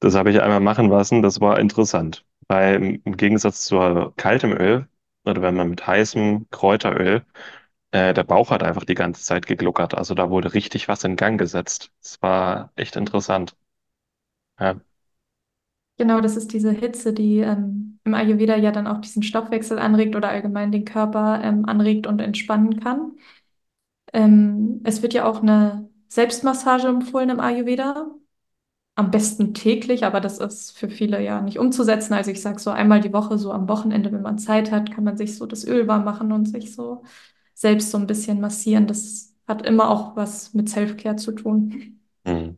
Das 0.04 0.16
habe 0.16 0.30
ich 0.32 0.39
einmal 0.42 0.60
machen 0.60 0.89
lassen, 0.89 1.22
das 1.24 1.42
war 1.42 1.60
interessant, 1.60 2.26
weil 2.48 3.00
im 3.06 3.18
Gegensatz 3.18 3.62
zu 3.66 4.13
kaltem 4.18 4.52
Öl 4.54 4.88
oder 5.26 5.42
wenn 5.42 5.56
man 5.56 5.70
mit 5.70 5.88
heißem 5.88 6.48
Kräuteröl, 6.52 7.26
äh, 7.92 8.13
der 8.13 8.24
Bauch 8.26 8.52
hat 8.52 8.63
einfach 8.63 8.86
die 8.86 8.96
ganze 8.96 9.24
Zeit 9.24 9.48
gegluckert. 9.48 9.96
Also 9.96 10.16
da 10.16 10.30
wurde 10.32 10.54
richtig 10.56 10.88
was 10.89 11.04
in 11.06 11.16
Gang 11.18 11.39
gesetzt. 11.39 11.92
Es 12.02 12.22
war 12.22 12.72
echt 12.76 12.96
interessant. 12.98 13.56
Ja. 14.60 14.80
Genau, 15.98 16.22
das 16.22 16.36
ist 16.38 16.54
diese 16.54 16.72
Hitze, 16.72 17.13
die 17.13 17.38
ähm, 17.39 18.00
im 18.04 18.13
Ayurveda 18.16 18.56
ja 18.58 18.72
dann 18.72 18.88
auch 18.88 19.00
diesen 19.00 19.22
Stoffwechsel 19.24 19.78
anregt 19.80 20.16
oder 20.16 20.30
allgemein 20.30 20.72
den 20.72 20.86
Körper 20.86 21.39
ähm, 21.44 21.66
anregt 21.66 22.08
und 22.08 22.20
entspannen 22.20 22.80
kann. 22.80 23.13
Ähm, 24.13 24.82
es 24.86 25.02
wird 25.02 25.13
ja 25.13 25.26
auch 25.26 25.42
eine 25.42 25.89
Selbstmassage 26.10 26.88
empfohlen 26.88 27.30
im 27.32 27.39
Ayurveda. 27.39 28.12
Am 28.95 29.10
besten 29.10 29.56
täglich, 29.56 30.06
aber 30.06 30.21
das 30.21 30.38
ist 30.38 30.77
für 30.77 30.88
viele 30.88 31.19
ja 31.23 31.41
nicht 31.41 31.58
umzusetzen. 31.58 32.13
Also 32.13 32.29
ich 32.29 32.41
sage 32.41 32.60
so 32.60 32.69
einmal 32.69 33.01
die 33.01 33.12
Woche, 33.12 33.39
so 33.39 33.51
am 33.51 33.67
Wochenende, 33.67 34.12
wenn 34.12 34.21
man 34.21 34.38
Zeit 34.38 34.71
hat, 34.71 34.91
kann 34.91 35.03
man 35.03 35.17
sich 35.17 35.36
so 35.36 35.47
das 35.47 35.65
Öl 35.65 35.88
warm 35.88 36.03
machen 36.06 36.32
und 36.32 36.45
sich 36.45 36.75
so 36.75 37.03
selbst 37.56 37.89
so 37.89 37.97
ein 37.97 38.06
bisschen 38.06 38.39
massieren. 38.39 38.86
Das 38.86 39.34
hat 39.47 39.65
immer 39.65 39.89
auch 39.89 40.15
was 40.15 40.53
mit 40.53 40.69
Self-Care 40.69 41.15
zu 41.15 41.32
tun. 41.32 41.99
Hm. 42.25 42.58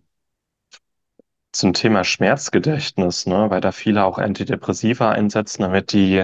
Zum 1.51 1.73
Thema 1.73 2.03
Schmerzgedächtnis, 2.03 3.25
ne, 3.27 3.49
weil 3.49 3.61
da 3.61 3.71
viele 3.71 4.03
auch 4.03 4.17
Antidepressiva 4.17 5.11
einsetzen, 5.11 5.61
damit 5.63 5.93
die, 5.93 6.19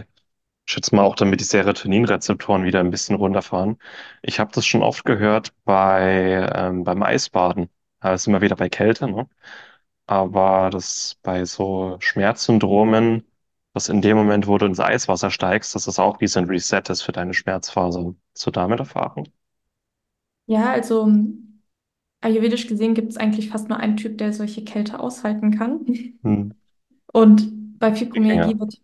ich 0.66 0.74
schätze 0.74 0.96
mal 0.96 1.04
auch, 1.04 1.16
damit 1.16 1.40
die 1.42 1.46
Serotoninrezeptoren 1.46 2.66
wieder 2.66 2.80
ein 2.82 2.92
bisschen 2.92 3.16
runterfahren. 3.18 3.78
Ich 4.24 4.40
habe 4.40 4.52
das 4.54 4.66
schon 4.66 4.84
oft 4.84 5.06
gehört 5.06 5.54
bei, 5.66 6.50
ähm, 6.56 6.84
beim 6.84 7.04
Eisbaden. 7.04 7.70
Da 8.02 8.14
ist 8.14 8.28
immer 8.28 8.42
wieder 8.42 8.56
bei 8.58 8.70
Kälte, 8.70 9.08
ne? 9.10 9.30
Aber 10.08 10.70
das 10.70 11.18
bei 11.24 11.46
so 11.46 11.98
Schmerzsyndromen, 12.00 13.24
dass 13.74 13.90
in 13.90 14.02
dem 14.02 14.18
Moment, 14.18 14.48
wo 14.48 14.58
du 14.58 14.66
ins 14.66 14.80
Eiswasser 14.80 15.32
steigst, 15.32 15.76
dass 15.76 15.86
das 15.86 16.00
auch 16.00 16.20
wie 16.20 16.28
so 16.28 16.40
ein 16.40 16.46
Reset 16.46 16.84
ist 16.90 17.02
für 17.02 17.14
deine 17.14 17.34
Schmerzphase. 17.34 18.16
Hast 18.34 18.46
du 18.46 18.52
damit 18.52 18.80
Erfahrung? 18.80 19.28
Ja, 20.48 20.72
also 20.72 21.10
ayurvedisch 22.20 22.68
gesehen 22.68 22.94
gibt 22.94 23.12
es 23.12 23.18
eigentlich 23.18 23.50
fast 23.50 23.70
nur 23.70 23.80
einen 23.80 23.98
Typ, 23.98 24.18
der 24.18 24.34
solche 24.34 24.64
Kälte 24.64 25.00
aushalten 25.00 25.52
kann. 25.52 25.86
Hm. 26.24 26.54
Und 27.14 27.80
bei. 27.80 27.96
Fibromyalgie 27.96 28.60
wird, 28.60 28.82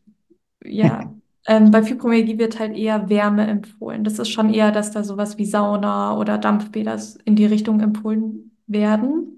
ja, 0.64 1.14
ähm, 1.46 1.72
bei 1.72 1.84
Fibromyalgie 1.84 2.38
wird 2.38 2.60
halt 2.60 2.76
eher 2.76 3.10
Wärme 3.10 3.48
empfohlen. 3.48 4.04
Das 4.04 4.20
ist 4.20 4.30
schon 4.30 4.54
eher, 4.54 4.72
dass 4.72 4.92
da 4.92 5.04
sowas 5.04 5.38
wie 5.38 5.46
Sauna 5.46 6.18
oder 6.18 6.38
Dampfbäder 6.38 7.00
in 7.26 7.36
die 7.36 7.46
Richtung 7.46 7.80
empfohlen 7.80 8.52
werden. 8.66 9.37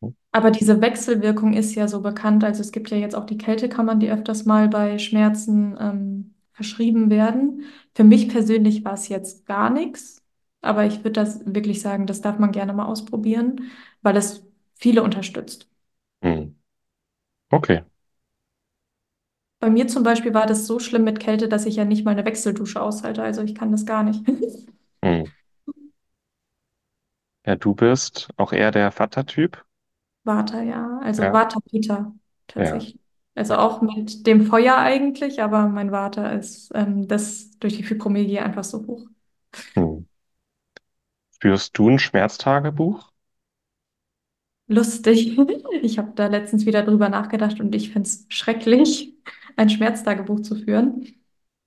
Mhm. 0.00 0.14
Aber 0.32 0.50
diese 0.50 0.80
Wechselwirkung 0.80 1.54
ist 1.54 1.74
ja 1.74 1.88
so 1.88 2.00
bekannt. 2.02 2.44
Also 2.44 2.60
es 2.60 2.72
gibt 2.72 2.90
ja 2.90 2.96
jetzt 2.96 3.14
auch 3.16 3.26
die 3.26 3.38
Kältekammern, 3.38 4.00
die 4.00 4.10
öfters 4.10 4.44
mal 4.44 4.68
bei 4.68 4.98
Schmerzen 4.98 5.76
ähm, 5.80 6.34
verschrieben 6.52 7.10
werden. 7.10 7.64
Für 7.94 8.04
mich 8.04 8.28
persönlich 8.28 8.84
war 8.84 8.94
es 8.94 9.08
jetzt 9.08 9.46
gar 9.46 9.70
nichts. 9.70 10.22
Aber 10.62 10.84
ich 10.86 10.98
würde 10.98 11.12
das 11.12 11.40
wirklich 11.46 11.80
sagen, 11.80 12.06
das 12.06 12.20
darf 12.20 12.38
man 12.38 12.52
gerne 12.52 12.72
mal 12.72 12.86
ausprobieren, 12.86 13.70
weil 14.02 14.16
es 14.16 14.44
viele 14.76 15.02
unterstützt. 15.02 15.68
Hm. 16.22 16.54
Okay. 17.52 17.84
Bei 19.58 19.70
mir 19.70 19.86
zum 19.88 20.02
Beispiel 20.02 20.34
war 20.34 20.44
das 20.46 20.66
so 20.66 20.78
schlimm 20.78 21.04
mit 21.04 21.18
Kälte, 21.20 21.48
dass 21.48 21.64
ich 21.66 21.76
ja 21.76 21.84
nicht 21.86 22.04
mal 22.04 22.10
eine 22.12 22.24
Wechseldusche 22.26 22.80
aushalte. 22.82 23.22
Also 23.22 23.42
ich 23.42 23.54
kann 23.54 23.72
das 23.72 23.86
gar 23.86 24.02
nicht. 24.02 24.22
Hm. 25.02 25.24
Ja, 27.44 27.54
du 27.54 27.74
bist 27.74 28.30
auch 28.38 28.50
eher 28.54 28.70
der 28.70 28.98
Vata-Typ. 28.98 29.62
Vata, 30.24 30.62
ja. 30.62 30.98
Also 31.02 31.24
Ja, 31.26 31.32
Vata 31.32 31.58
ja. 32.56 32.86
tatsächlich. 32.86 32.98
Also 33.34 33.54
Okay. 33.54 33.56
auch 33.56 33.80
mit 33.82 34.26
dem 34.26 34.44
Feuer 34.46 34.76
eigentlich, 34.76 35.42
aber 35.42 35.68
mein 35.68 35.92
Vata 35.92 36.30
ist 36.32 36.70
ähm, 36.74 37.08
das 37.08 37.58
durch 37.58 37.76
die 37.76 37.84
Fibromyalgie 37.84 38.40
einfach 38.40 38.64
so 38.64 38.86
hoch. 38.86 39.06
Hm. 39.76 40.04
Führst 41.40 41.76
du 41.76 41.88
ein 41.90 41.98
Schmerztagebuch? 41.98 43.10
Lustig. 44.68 45.36
Ich 45.82 45.98
habe 45.98 46.12
da 46.14 46.26
letztens 46.26 46.66
wieder 46.66 46.82
drüber 46.82 47.08
nachgedacht 47.08 47.60
und 47.60 47.74
ich 47.74 47.90
finde 47.90 48.08
es 48.08 48.26
schrecklich, 48.28 49.14
ein 49.56 49.70
Schmerztagebuch 49.70 50.40
zu 50.40 50.54
führen. 50.56 51.06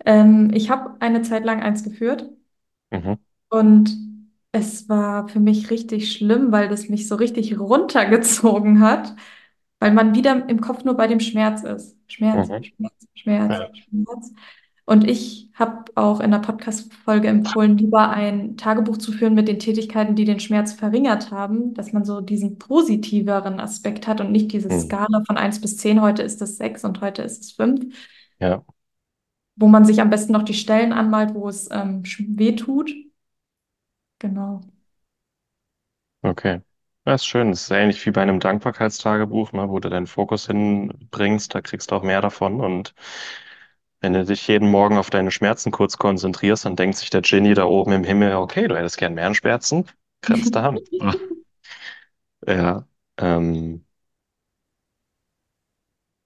Ähm, 0.06 0.52
ich 0.54 0.70
habe 0.70 0.98
eine 1.02 1.22
Zeit 1.24 1.46
lang 1.46 1.62
eins 1.64 1.84
geführt 1.84 2.30
Mhm. 2.92 3.16
und 3.50 3.90
es 4.54 4.88
war 4.90 5.28
für 5.30 5.42
mich 5.42 5.72
richtig 5.72 6.12
schlimm, 6.14 6.52
weil 6.54 6.70
das 6.70 6.90
mich 6.90 7.08
so 7.10 7.16
richtig 7.16 7.60
runtergezogen 7.60 8.82
hat, 8.82 9.16
weil 9.80 9.94
man 9.94 10.16
wieder 10.16 10.48
im 10.50 10.62
Kopf 10.62 10.86
nur 10.86 10.96
bei 10.96 11.08
dem 11.08 11.20
Schmerz 11.20 11.64
ist. 11.64 11.98
Schmerz, 12.08 12.50
Mhm. 12.50 12.64
Schmerz, 12.64 13.08
Schmerz, 13.16 13.54
Ja. 13.54 13.70
Schmerz. 13.74 14.34
Und 14.86 15.10
ich 15.10 15.50
habe 15.56 15.86
auch 15.96 16.20
in 16.20 16.32
der 16.32 16.40
Podcast-Folge 16.40 17.30
empfohlen, 17.30 17.78
lieber 17.78 18.10
ein 18.10 18.58
Tagebuch 18.58 18.98
zu 18.98 19.14
führen 19.14 19.34
mit 19.34 19.48
den 19.48 19.60
Tätigkeiten, 19.60 20.16
die 20.16 20.26
den 20.26 20.42
Schmerz 20.42 20.74
verringert 20.74 21.32
haben, 21.32 21.74
dass 21.74 21.94
man 21.94 22.06
so 22.06 22.22
diesen 22.22 22.60
positiveren 22.60 23.60
Aspekt 23.62 24.08
hat 24.08 24.22
und 24.22 24.32
nicht 24.32 24.52
diese 24.54 24.70
Hm. 24.70 24.82
Skala 24.82 25.24
von 25.26 25.38
eins 25.38 25.62
bis 25.62 25.78
zehn. 25.78 26.02
heute 26.02 26.22
ist 26.24 26.42
es 26.42 26.58
6 26.58 26.84
und 26.86 27.02
heute 27.02 27.24
ist 27.24 27.42
es 27.44 27.52
5, 27.54 27.86
Ja, 28.40 28.64
wo 29.56 29.68
man 29.68 29.86
sich 29.86 30.02
am 30.02 30.10
besten 30.10 30.34
noch 30.34 30.44
die 30.44 30.54
Stellen 30.54 30.94
anmalt, 30.94 31.34
wo 31.36 31.48
es 31.50 31.70
ähm, 31.72 32.04
weh 32.38 32.56
tut. 32.56 32.94
Genau. 34.24 34.62
okay. 36.22 36.62
Das 37.06 37.22
ist 37.22 37.26
schön. 37.28 37.52
Das 37.52 37.64
ist 37.64 37.72
ähnlich 37.72 38.06
wie 38.06 38.12
bei 38.12 38.22
einem 38.22 38.40
Dankbarkeitstagebuch, 38.40 39.52
ne, 39.54 39.70
wo 39.70 39.80
du 39.80 39.90
deinen 39.90 40.08
Fokus 40.08 40.48
hinbringst, 40.48 41.54
da 41.54 41.62
kriegst 41.62 41.92
du 41.92 41.96
auch 41.96 42.04
mehr 42.04 42.22
davon. 42.22 42.62
Und 42.62 42.94
wenn 44.02 44.14
du 44.14 44.24
dich 44.26 44.48
jeden 44.48 44.70
Morgen 44.70 44.98
auf 44.98 45.10
deine 45.10 45.32
Schmerzen 45.32 45.72
kurz 45.72 45.98
konzentrierst, 45.98 46.66
dann 46.66 46.76
denkt 46.76 46.98
sich 46.98 47.10
der 47.10 47.22
Genie 47.22 47.54
da 47.54 47.66
oben 47.66 47.92
im 47.94 48.04
Himmel, 48.04 48.36
okay, 48.36 48.68
du 48.68 48.76
hättest 48.78 48.98
gern 48.98 49.14
mehr 49.16 49.34
Schmerzen, 49.34 49.86
grenzt 50.22 50.56
an. 50.58 50.80
Ja, 52.48 52.88
ähm, 53.18 53.86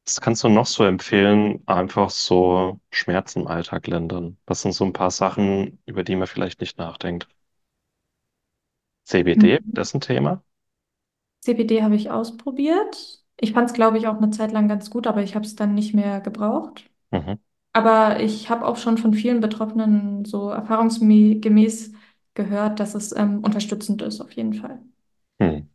was 0.05 0.21
kannst 0.21 0.43
du 0.43 0.49
noch 0.49 0.65
so 0.65 0.83
empfehlen? 0.85 1.61
Einfach 1.67 2.09
so 2.09 2.79
Schmerzen 2.91 3.41
im 3.41 3.47
Alltag 3.47 3.85
lindern. 3.87 4.37
Was 4.47 4.61
sind 4.63 4.71
so 4.73 4.83
ein 4.85 4.93
paar 4.93 5.11
Sachen, 5.11 5.79
über 5.85 6.03
die 6.03 6.15
man 6.15 6.25
vielleicht 6.27 6.61
nicht 6.61 6.77
nachdenkt? 6.79 7.27
CBD, 9.07 9.59
das 9.63 9.89
ist 9.89 9.93
ein 9.95 10.01
Thema. 10.01 10.43
CBD 11.41 11.81
habe 11.81 11.95
ich 11.95 12.11
ausprobiert. 12.11 13.23
Ich 13.39 13.53
fand 13.53 13.69
es, 13.69 13.73
glaube 13.73 13.97
ich, 13.97 14.07
auch 14.07 14.17
eine 14.17 14.31
Zeit 14.31 14.51
lang 14.51 14.67
ganz 14.67 14.89
gut, 14.89 15.07
aber 15.07 15.23
ich 15.23 15.35
habe 15.35 15.45
es 15.45 15.55
dann 15.55 15.75
nicht 15.75 15.93
mehr 15.93 16.19
gebraucht. 16.19 16.89
Mhm. 17.11 17.39
Aber 17.71 18.19
ich 18.19 18.49
habe 18.49 18.65
auch 18.65 18.75
schon 18.75 18.97
von 18.97 19.13
vielen 19.13 19.39
Betroffenen 19.39 20.25
so 20.25 20.49
erfahrungsgemäß 20.49 21.93
gehört, 22.33 22.79
dass 22.79 22.95
es 22.95 23.15
ähm, 23.15 23.39
unterstützend 23.39 24.01
ist, 24.01 24.19
auf 24.19 24.31
jeden 24.33 24.53
Fall. 24.53 24.79
Hm. 25.39 25.69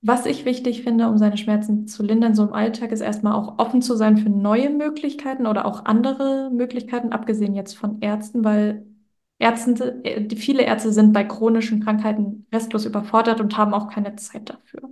Was 0.00 0.26
ich 0.26 0.44
wichtig 0.44 0.82
finde, 0.82 1.08
um 1.08 1.18
seine 1.18 1.36
Schmerzen 1.36 1.86
zu 1.86 2.02
lindern, 2.02 2.34
so 2.34 2.44
im 2.44 2.52
Alltag, 2.52 2.92
ist 2.92 3.00
erstmal 3.00 3.32
auch 3.32 3.58
offen 3.58 3.82
zu 3.82 3.96
sein 3.96 4.16
für 4.16 4.28
neue 4.30 4.70
Möglichkeiten 4.70 5.46
oder 5.46 5.66
auch 5.66 5.84
andere 5.86 6.50
Möglichkeiten, 6.52 7.12
abgesehen 7.12 7.54
jetzt 7.54 7.76
von 7.76 8.00
Ärzten, 8.00 8.44
weil 8.44 8.86
Ärzte, 9.38 10.04
äh, 10.04 10.36
viele 10.36 10.62
Ärzte 10.62 10.92
sind 10.92 11.12
bei 11.12 11.24
chronischen 11.24 11.82
Krankheiten 11.82 12.46
restlos 12.52 12.86
überfordert 12.86 13.40
und 13.40 13.56
haben 13.56 13.74
auch 13.74 13.88
keine 13.88 14.14
Zeit 14.16 14.50
dafür. 14.50 14.90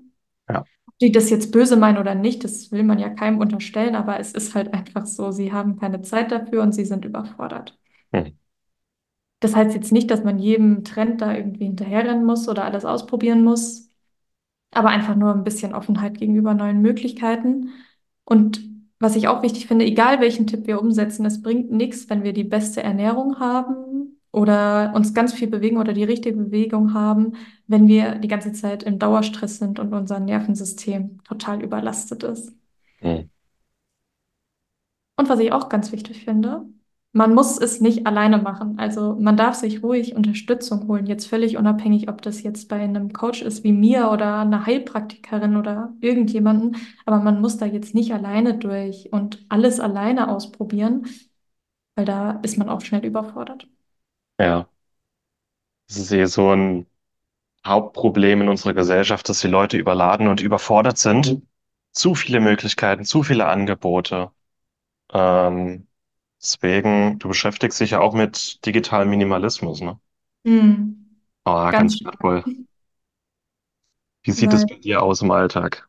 Ja. 0.48 0.64
Ob 0.86 0.98
die 0.98 1.12
das 1.12 1.30
jetzt 1.30 1.52
böse 1.52 1.76
meinen 1.76 1.98
oder 1.98 2.14
nicht, 2.14 2.44
das 2.44 2.72
will 2.72 2.82
man 2.82 2.98
ja 2.98 3.08
keinem 3.08 3.38
unterstellen, 3.38 3.94
aber 3.94 4.18
es 4.18 4.32
ist 4.32 4.54
halt 4.54 4.74
einfach 4.74 5.06
so, 5.06 5.30
sie 5.30 5.52
haben 5.52 5.78
keine 5.78 6.02
Zeit 6.02 6.32
dafür 6.32 6.62
und 6.62 6.72
sie 6.72 6.84
sind 6.84 7.04
überfordert. 7.04 7.78
Hm. 8.12 8.36
Das 9.40 9.56
heißt 9.56 9.74
jetzt 9.74 9.92
nicht, 9.92 10.10
dass 10.10 10.22
man 10.22 10.38
jedem 10.38 10.84
Trend 10.84 11.20
da 11.20 11.34
irgendwie 11.34 11.64
hinterherrennen 11.64 12.24
muss 12.24 12.48
oder 12.48 12.64
alles 12.64 12.84
ausprobieren 12.84 13.42
muss, 13.42 13.88
aber 14.70 14.88
einfach 14.88 15.16
nur 15.16 15.34
ein 15.34 15.44
bisschen 15.44 15.74
Offenheit 15.74 16.18
gegenüber 16.18 16.54
neuen 16.54 16.80
Möglichkeiten. 16.80 17.70
Und 18.24 18.62
was 19.00 19.16
ich 19.16 19.26
auch 19.26 19.42
wichtig 19.42 19.66
finde, 19.66 19.84
egal 19.84 20.20
welchen 20.20 20.46
Tipp 20.46 20.68
wir 20.68 20.80
umsetzen, 20.80 21.26
es 21.26 21.42
bringt 21.42 21.72
nichts, 21.72 22.08
wenn 22.08 22.22
wir 22.22 22.32
die 22.32 22.44
beste 22.44 22.82
Ernährung 22.84 23.40
haben 23.40 24.16
oder 24.32 24.92
uns 24.94 25.14
ganz 25.14 25.34
viel 25.34 25.48
bewegen 25.48 25.76
oder 25.76 25.92
die 25.92 26.04
richtige 26.04 26.36
Bewegung 26.36 26.94
haben, 26.94 27.34
wenn 27.66 27.86
wir 27.86 28.16
die 28.16 28.28
ganze 28.28 28.52
Zeit 28.52 28.82
im 28.82 28.98
Dauerstress 28.98 29.58
sind 29.58 29.78
und 29.78 29.92
unser 29.92 30.18
Nervensystem 30.20 31.22
total 31.24 31.62
überlastet 31.62 32.22
ist. 32.24 32.52
Hm. 33.00 33.30
Und 35.16 35.28
was 35.28 35.38
ich 35.38 35.52
auch 35.52 35.68
ganz 35.68 35.92
wichtig 35.92 36.24
finde, 36.24 36.66
man 37.12 37.34
muss 37.34 37.58
es 37.58 37.80
nicht 37.80 38.06
alleine 38.06 38.38
machen. 38.38 38.78
Also 38.78 39.16
man 39.20 39.36
darf 39.36 39.54
sich 39.54 39.82
ruhig 39.82 40.16
Unterstützung 40.16 40.88
holen, 40.88 41.06
jetzt 41.06 41.26
völlig 41.26 41.58
unabhängig, 41.58 42.08
ob 42.08 42.22
das 42.22 42.42
jetzt 42.42 42.68
bei 42.68 42.76
einem 42.80 43.12
Coach 43.12 43.42
ist 43.42 43.64
wie 43.64 43.72
mir 43.72 44.10
oder 44.10 44.38
einer 44.38 44.64
Heilpraktikerin 44.64 45.56
oder 45.56 45.94
irgendjemanden. 46.00 46.76
Aber 47.04 47.20
man 47.20 47.40
muss 47.42 47.58
da 47.58 47.66
jetzt 47.66 47.94
nicht 47.94 48.14
alleine 48.14 48.56
durch 48.56 49.12
und 49.12 49.44
alles 49.50 49.78
alleine 49.78 50.28
ausprobieren, 50.30 51.06
weil 51.96 52.06
da 52.06 52.32
ist 52.42 52.58
man 52.58 52.68
auch 52.70 52.80
schnell 52.80 53.04
überfordert. 53.04 53.68
Ja, 54.42 54.68
das 55.88 55.96
ist 55.98 56.12
eh 56.12 56.24
so 56.26 56.50
ein 56.54 56.86
Hauptproblem 57.66 58.42
in 58.42 58.48
unserer 58.50 58.74
Gesellschaft, 58.74 59.28
dass 59.28 59.40
die 59.40 59.48
Leute 59.48 59.76
überladen 59.78 60.28
und 60.28 60.40
überfordert 60.42 60.98
sind. 60.98 61.42
Zu 61.92 62.14
viele 62.16 62.40
Möglichkeiten, 62.40 63.04
zu 63.04 63.22
viele 63.24 63.46
Angebote. 63.46 64.32
Ähm, 65.12 65.88
deswegen, 66.42 67.18
du 67.20 67.28
beschäftigst 67.28 67.80
dich 67.80 67.92
ja 67.92 68.00
auch 68.00 68.14
mit 68.14 68.64
digitalem 68.66 69.10
Minimalismus, 69.10 69.80
ne? 69.82 70.00
Mhm. 70.44 71.06
Ah, 71.44 71.70
Ganz 71.70 71.94
ganz 71.94 71.96
stark. 71.96 72.16
wertvoll. 72.20 72.44
Wie 74.24 74.32
sieht 74.32 74.52
es 74.52 74.64
Weil 74.64 74.66
bei 74.66 74.74
dir 74.80 75.00
aus 75.04 75.22
im 75.22 75.30
Alltag? 75.30 75.88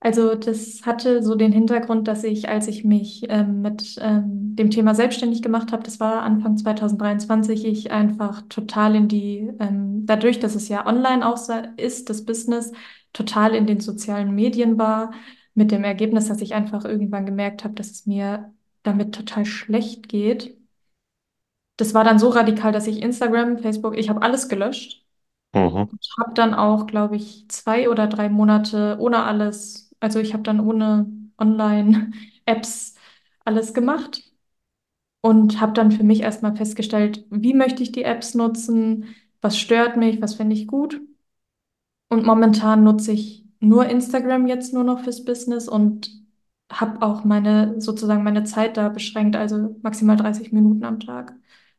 Also 0.00 0.36
das 0.36 0.86
hatte 0.86 1.22
so 1.24 1.34
den 1.34 1.50
Hintergrund, 1.52 2.06
dass 2.06 2.22
ich, 2.22 2.48
als 2.48 2.68
ich 2.68 2.84
mich 2.84 3.24
ähm, 3.28 3.62
mit 3.62 3.96
ähm, 4.00 4.54
dem 4.54 4.70
Thema 4.70 4.94
selbstständig 4.94 5.42
gemacht 5.42 5.72
habe, 5.72 5.82
das 5.82 5.98
war 5.98 6.22
Anfang 6.22 6.56
2023, 6.56 7.64
ich 7.64 7.90
einfach 7.90 8.42
total 8.48 8.94
in 8.94 9.08
die, 9.08 9.50
ähm, 9.58 10.06
dadurch, 10.06 10.38
dass 10.38 10.54
es 10.54 10.68
ja 10.68 10.86
online 10.86 11.26
auch 11.26 11.36
ist, 11.76 12.10
das 12.10 12.24
Business, 12.24 12.72
total 13.12 13.54
in 13.56 13.66
den 13.66 13.80
sozialen 13.80 14.34
Medien 14.36 14.78
war, 14.78 15.12
mit 15.54 15.72
dem 15.72 15.82
Ergebnis, 15.82 16.28
dass 16.28 16.40
ich 16.42 16.54
einfach 16.54 16.84
irgendwann 16.84 17.26
gemerkt 17.26 17.64
habe, 17.64 17.74
dass 17.74 17.90
es 17.90 18.06
mir 18.06 18.54
damit 18.84 19.14
total 19.16 19.44
schlecht 19.44 20.08
geht. 20.08 20.56
Das 21.76 21.94
war 21.94 22.04
dann 22.04 22.18
so 22.18 22.28
radikal, 22.30 22.72
dass 22.72 22.86
ich 22.86 23.02
Instagram, 23.02 23.58
Facebook, 23.58 23.96
ich 23.96 24.08
habe 24.08 24.22
alles 24.22 24.48
gelöscht. 24.48 25.04
Mhm, 25.54 25.98
Ich 26.00 26.10
habe 26.20 26.34
dann 26.34 26.54
auch, 26.54 26.86
glaube 26.86 27.16
ich, 27.16 27.46
zwei 27.50 27.90
oder 27.90 28.06
drei 28.08 28.28
Monate 28.28 28.96
ohne 29.00 29.24
alles, 29.24 29.87
also 30.00 30.18
ich 30.20 30.32
habe 30.34 30.42
dann 30.42 30.60
ohne 30.60 31.06
Online-Apps 31.38 32.94
alles 33.44 33.74
gemacht 33.74 34.24
und 35.22 35.60
habe 35.60 35.72
dann 35.74 35.92
für 35.92 36.04
mich 36.04 36.20
erstmal 36.22 36.56
festgestellt, 36.56 37.24
wie 37.30 37.54
möchte 37.54 37.82
ich 37.82 37.92
die 37.92 38.04
Apps 38.04 38.34
nutzen, 38.34 39.06
was 39.40 39.58
stört 39.58 39.96
mich, 39.96 40.20
was 40.22 40.34
finde 40.34 40.54
ich 40.56 40.66
gut. 40.66 41.00
Und 42.08 42.24
momentan 42.24 42.84
nutze 42.84 43.12
ich 43.12 43.44
nur 43.60 43.86
Instagram 43.86 44.46
jetzt 44.46 44.72
nur 44.72 44.84
noch 44.84 45.00
fürs 45.00 45.24
Business 45.24 45.68
und 45.68 46.10
habe 46.70 47.02
auch 47.02 47.24
meine, 47.24 47.80
sozusagen 47.80 48.22
meine 48.24 48.44
Zeit 48.44 48.76
da 48.76 48.88
beschränkt, 48.88 49.36
also 49.36 49.76
maximal 49.82 50.16
30 50.16 50.52
Minuten 50.52 50.84
am 50.84 51.00
Tag. 51.00 51.34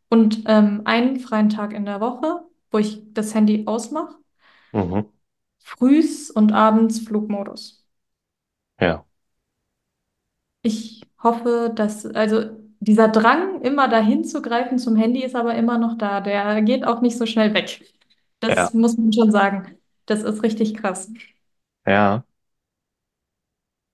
Und 0.10 0.44
ähm, 0.48 0.82
einen 0.86 1.20
freien 1.20 1.50
Tag 1.50 1.74
in 1.74 1.86
der 1.86 2.02
Woche, 2.02 2.44
wo 2.72 2.80
ich 2.80 3.02
das 3.14 3.34
Handy 3.36 3.64
ausmache 3.68 4.16
mhm, 4.74 5.10
frühs 5.60 6.30
und 6.32 6.52
abends 6.52 7.00
Flugmodus. 7.00 7.79
Ja, 8.80 9.06
Ich 10.62 11.02
hoffe, 11.24 11.72
dass, 11.76 12.06
also 12.06 12.42
dieser 12.80 13.08
Drang, 13.10 13.62
immer 13.62 13.88
dahin 13.90 14.24
zu 14.24 14.42
greifen 14.42 14.78
zum 14.80 14.96
Handy, 14.96 15.24
ist 15.24 15.36
aber 15.36 15.56
immer 15.56 15.78
noch 15.78 15.98
da. 15.98 16.22
Der 16.22 16.62
geht 16.62 16.86
auch 16.86 17.02
nicht 17.02 17.18
so 17.18 17.26
schnell 17.26 17.54
weg. 17.54 17.82
ja, 18.48 18.70
Das 18.70 18.74
muss 18.74 18.98
man 18.98 19.12
schon 19.14 19.32
sagen. 19.32 19.78
Das 20.06 20.24
ist 20.24 20.44
richtig 20.44 20.76
krass. 20.76 21.10
ja. 21.86 22.24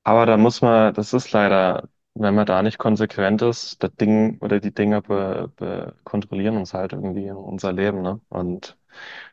Aber 0.03 0.25
da 0.25 0.37
muss 0.37 0.61
man, 0.61 0.93
das 0.93 1.13
ist 1.13 1.31
leider, 1.31 1.89
wenn 2.13 2.35
man 2.35 2.45
da 2.45 2.61
nicht 2.61 2.77
konsequent 2.77 3.41
ist, 3.41 3.81
das 3.83 3.93
Ding 3.95 4.37
oder 4.41 4.59
die 4.59 4.73
Dinge 4.73 5.01
be, 5.01 5.51
be 5.55 5.95
kontrollieren 6.03 6.57
uns 6.57 6.73
halt 6.73 6.93
irgendwie 6.93 7.25
in 7.27 7.35
unser 7.35 7.73
Leben, 7.73 8.01
ne? 8.01 8.21
Und 8.29 8.77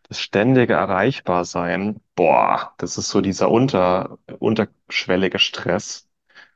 das 0.08 0.20
ständige 0.20 0.74
Erreichbarsein, 0.74 2.00
boah, 2.14 2.74
das 2.78 2.98
ist 2.98 3.08
so 3.10 3.20
dieser 3.20 3.50
unter, 3.50 4.18
unterschwellige 4.38 5.38
Stress. 5.38 6.08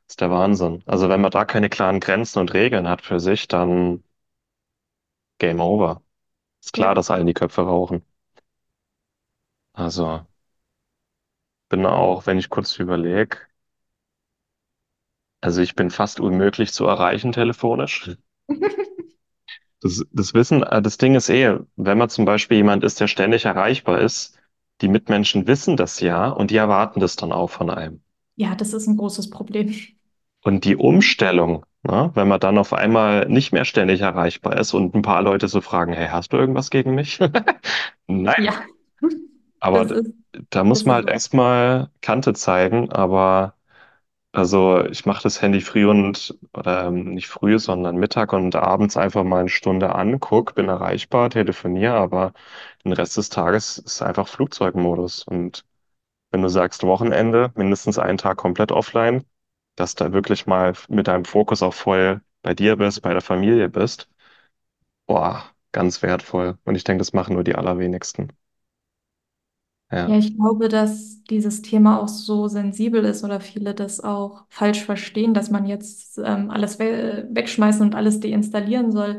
Das 0.07 0.15
ist 0.15 0.21
der 0.23 0.31
Wahnsinn. 0.31 0.83
Also 0.87 1.09
wenn 1.09 1.21
man 1.21 1.31
da 1.33 1.45
keine 1.45 1.69
klaren 1.71 2.01
Grenzen 2.01 2.41
und 2.41 2.55
Regeln 2.55 2.89
hat 2.89 3.03
für 3.03 3.21
sich, 3.21 3.49
dann 3.49 4.05
Game 5.39 5.61
over. 5.61 6.03
Ist 6.63 6.73
klar, 6.75 6.91
Ja, 6.91 6.95
dass 6.95 7.11
allen 7.13 7.27
die 7.29 7.35
Köpfe 7.35 7.63
rauchen. 7.63 8.05
Also 9.75 10.27
bin 11.69 11.87
auch, 11.87 12.27
wenn 12.27 12.39
ich 12.39 12.49
kurz 12.51 12.77
überlege, 12.81 13.39
also 15.41 15.63
ich 15.63 15.75
bin 15.75 15.91
fast 15.91 16.21
unmöglich 16.21 16.73
zu 16.75 16.85
erreichen 16.85 17.33
telefonisch. 17.33 18.11
Das, 19.81 20.05
das 20.13 20.35
Wissen, 20.35 20.63
äh, 20.63 20.83
das 20.83 20.99
Ding 20.99 21.15
ist 21.15 21.31
eh, 21.31 21.59
wenn 21.77 21.97
man 21.99 22.09
zum 22.11 22.25
Beispiel 22.27 22.59
jemand 22.59 22.85
ist, 22.85 23.01
der 23.01 23.09
ständig 23.09 23.45
erreichbar 23.47 24.01
ist, 24.01 24.39
die 24.83 24.89
Mitmenschen 24.89 25.47
wissen 25.47 25.77
das 25.79 26.01
ja 26.01 26.29
und 26.29 26.51
die 26.51 26.57
erwarten 26.57 27.01
das 27.01 27.17
dann 27.17 27.33
auch 27.33 27.49
von 27.51 27.71
einem. 27.71 28.03
Ja, 28.37 28.55
das 28.55 28.73
ist 28.73 28.87
ein 28.87 28.97
großes 28.97 29.29
Problem. 29.31 29.75
Und 30.45 30.65
die 30.65 30.77
Umstellung, 30.77 31.65
ne, 31.83 32.11
wenn 32.15 32.29
man 32.29 32.41
dann 32.41 32.59
auf 32.59 32.73
einmal 32.73 33.29
nicht 33.29 33.53
mehr 33.53 33.65
ständig 33.65 34.01
erreichbar 34.01 34.57
ist 34.59 34.75
und 34.75 34.95
ein 34.95 35.03
paar 35.03 35.23
Leute 35.23 35.49
so 35.49 35.61
fragen, 35.61 35.93
hey, 35.93 36.09
hast 36.09 36.33
du 36.33 36.37
irgendwas 36.37 36.71
gegen 36.71 36.95
mich? 36.95 37.19
Nein. 38.07 38.37
Ja, 38.37 38.65
Aber 39.61 39.83
ist, 39.83 40.13
da 40.51 40.65
muss 40.65 40.85
man 40.85 40.97
halt 40.97 41.09
erstmal 41.11 41.91
Kante 42.03 42.35
zeigen, 42.35 42.93
aber 42.93 43.56
also 44.37 44.85
ich 44.85 45.07
mache 45.07 45.23
das 45.23 45.41
Handy 45.43 45.61
früh 45.61 45.87
und, 45.89 46.39
oder 46.53 46.87
ähm, 46.87 47.15
nicht 47.15 47.29
früh, 47.29 47.59
sondern 47.59 47.97
Mittag 47.97 48.33
und 48.33 48.55
abends 48.55 48.97
einfach 48.97 49.25
mal 49.25 49.41
eine 49.41 49.49
Stunde 49.49 49.95
an, 49.95 50.21
guck, 50.21 50.55
bin 50.55 50.69
erreichbar, 50.69 51.31
telefoniere, 51.31 51.95
aber 51.95 52.33
den 52.85 52.93
Rest 52.93 53.17
des 53.17 53.31
Tages 53.31 53.79
ist 53.79 54.03
einfach 54.03 54.29
Flugzeugmodus. 54.29 55.25
Und 55.25 55.65
wenn 56.33 56.43
du 56.43 56.49
sagst 56.49 56.85
Wochenende, 56.85 57.53
mindestens 57.57 57.99
einen 57.99 58.19
Tag 58.19 58.39
komplett 58.39 58.73
offline, 58.73 59.25
dass 59.77 59.95
da 59.97 60.13
wirklich 60.13 60.47
mal 60.47 60.75
mit 60.89 61.09
deinem 61.09 61.25
Fokus 61.27 61.63
auch 61.63 61.75
voll 61.75 62.23
bei 62.43 62.55
dir 62.55 62.77
bist, 62.77 63.03
bei 63.03 63.13
der 63.13 63.23
Familie 63.23 63.69
bist, 63.71 64.09
boah, 65.07 65.45
ganz 65.73 66.03
wertvoll. 66.03 66.59
Und 66.65 66.75
ich 66.77 66.85
denke, 66.85 67.01
das 67.01 67.13
machen 67.13 67.35
nur 67.35 67.45
die 67.45 67.55
allerwenigsten. 67.57 68.33
Ja, 69.91 70.09
Ja, 70.09 70.17
ich 70.19 70.37
glaube, 70.37 70.69
dass 70.69 71.25
dieses 71.25 71.63
Thema 71.63 72.01
auch 72.01 72.07
so 72.09 72.47
sensibel 72.47 73.05
ist 73.05 73.25
oder 73.25 73.41
viele 73.41 73.75
das 73.75 74.01
auch 74.01 74.45
falsch 74.51 74.85
verstehen, 74.85 75.35
dass 75.35 75.51
man 75.51 75.67
jetzt 75.67 76.19
ähm, 76.25 76.51
alles 76.51 76.79
we 76.79 77.27
wegschmeißen 77.33 77.83
und 77.83 77.95
alles 77.97 78.21
deinstallieren 78.21 78.93
soll. 78.93 79.19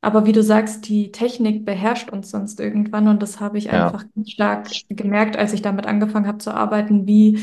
Aber 0.00 0.24
wie 0.26 0.32
du 0.32 0.42
sagst, 0.42 0.88
die 0.88 1.12
Technik 1.12 1.64
beherrscht 1.66 2.10
uns 2.10 2.30
sonst 2.30 2.60
irgendwann 2.60 3.08
und 3.08 3.20
das 3.22 3.40
habe 3.40 3.58
ich 3.58 3.70
ja, 3.70 3.70
einfach 3.70 4.04
ganz 4.14 4.30
stark 4.30 4.68
gemerkt, 4.88 5.36
als 5.36 5.52
ich 5.52 5.62
damit 5.62 5.86
angefangen 5.86 6.26
habe 6.26 6.38
zu 6.38 6.54
arbeiten, 6.54 7.06
wie 7.06 7.38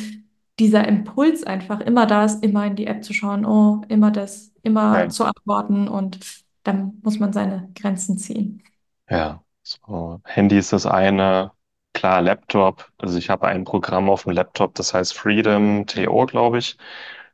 dieser 0.59 0.87
Impuls 0.87 1.43
einfach 1.43 1.79
immer 1.81 2.05
da 2.07 2.25
ist, 2.25 2.43
immer 2.43 2.65
in 2.65 2.75
die 2.75 2.87
App 2.87 3.03
zu 3.03 3.13
schauen, 3.13 3.45
oh, 3.45 3.81
immer 3.89 4.11
das, 4.11 4.51
immer 4.63 5.09
zu 5.09 5.25
antworten 5.25 5.87
und 5.87 6.19
dann 6.63 6.99
muss 7.03 7.19
man 7.19 7.33
seine 7.33 7.69
Grenzen 7.75 8.17
ziehen. 8.17 8.63
Ja, 9.09 9.43
so 9.63 10.21
Handy 10.25 10.57
ist 10.57 10.73
das 10.73 10.85
eine, 10.85 11.51
klar, 11.93 12.21
Laptop. 12.21 12.91
Also 12.97 13.17
ich 13.17 13.29
habe 13.29 13.47
ein 13.47 13.63
Programm 13.65 14.09
auf 14.09 14.23
dem 14.23 14.33
Laptop, 14.33 14.75
das 14.75 14.93
heißt 14.93 15.13
Freedom 15.13 15.85
TO, 15.87 16.25
glaube 16.25 16.59
ich. 16.59 16.77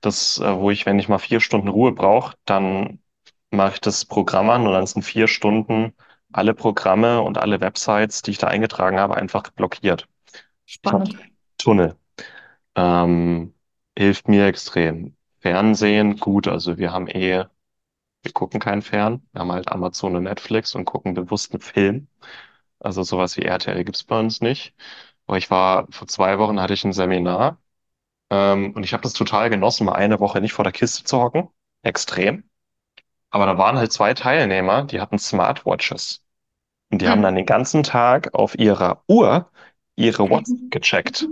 Das, 0.01 0.39
äh, 0.39 0.57
wo 0.57 0.71
ich, 0.71 0.85
wenn 0.85 0.99
ich 0.99 1.09
mal 1.09 1.17
vier 1.19 1.39
Stunden 1.39 1.67
Ruhe 1.67 1.91
brauche, 1.91 2.35
dann 2.45 2.99
mache 3.51 3.73
ich 3.75 3.81
das 3.81 4.05
Programm 4.05 4.49
an 4.49 4.67
und 4.67 4.73
dann 4.73 4.85
sind 4.87 5.03
vier 5.03 5.27
Stunden 5.27 5.93
alle 6.31 6.53
Programme 6.53 7.21
und 7.21 7.37
alle 7.37 7.59
Websites, 7.61 8.21
die 8.21 8.31
ich 8.31 8.37
da 8.37 8.47
eingetragen 8.47 8.99
habe, 8.99 9.17
einfach 9.17 9.49
blockiert. 9.51 10.07
Spannend. 10.65 11.17
Tunnel. 11.57 11.95
Ähm, 12.75 13.53
hilft 13.97 14.27
mir 14.27 14.45
extrem. 14.45 15.15
Fernsehen, 15.39 16.17
gut, 16.17 16.47
also 16.47 16.77
wir 16.77 16.91
haben 16.91 17.07
eh, 17.07 17.45
wir 18.21 18.31
gucken 18.33 18.59
kein 18.59 18.81
Fern. 18.81 19.21
Wir 19.31 19.41
haben 19.41 19.51
halt 19.51 19.71
Amazon 19.71 20.15
und 20.15 20.23
Netflix 20.23 20.75
und 20.75 20.85
gucken 20.85 21.13
bewusst 21.13 21.53
einen 21.53 21.61
Film. 21.61 22.07
Also 22.79 23.03
sowas 23.03 23.37
wie 23.37 23.43
RTL 23.43 23.83
gibt's 23.83 24.03
bei 24.03 24.19
uns 24.19 24.41
nicht. 24.41 24.73
Aber 25.27 25.37
ich 25.37 25.51
war, 25.51 25.87
vor 25.91 26.07
zwei 26.07 26.39
Wochen 26.39 26.59
hatte 26.61 26.73
ich 26.73 26.83
ein 26.85 26.93
Seminar, 26.93 27.59
ähm, 28.31 28.73
und 28.75 28.83
ich 28.85 28.93
habe 28.93 29.03
das 29.03 29.13
total 29.13 29.49
genossen, 29.51 29.85
mal 29.85 29.93
eine 29.95 30.19
Woche 30.19 30.41
nicht 30.41 30.53
vor 30.53 30.63
der 30.65 30.73
Kiste 30.73 31.03
zu 31.05 31.19
hocken. 31.21 31.49
Extrem. 31.83 32.43
Aber 33.31 33.45
da 33.47 33.57
waren 33.57 33.77
halt 33.77 33.91
zwei 33.93 34.13
Teilnehmer, 34.13 34.83
die 34.85 35.01
hatten 35.01 35.19
Smartwatches. 35.19 36.23
Und 36.91 37.01
die 37.03 37.09
haben 37.09 37.21
dann 37.23 37.35
Hm. 37.35 37.37
den 37.37 37.45
ganzen 37.47 37.83
Tag 37.83 38.33
auf 38.35 38.57
ihrer 38.59 39.03
Uhr 39.07 39.51
ihre 39.97 40.29
WhatsApp 40.29 40.59
gecheckt. 40.71 41.31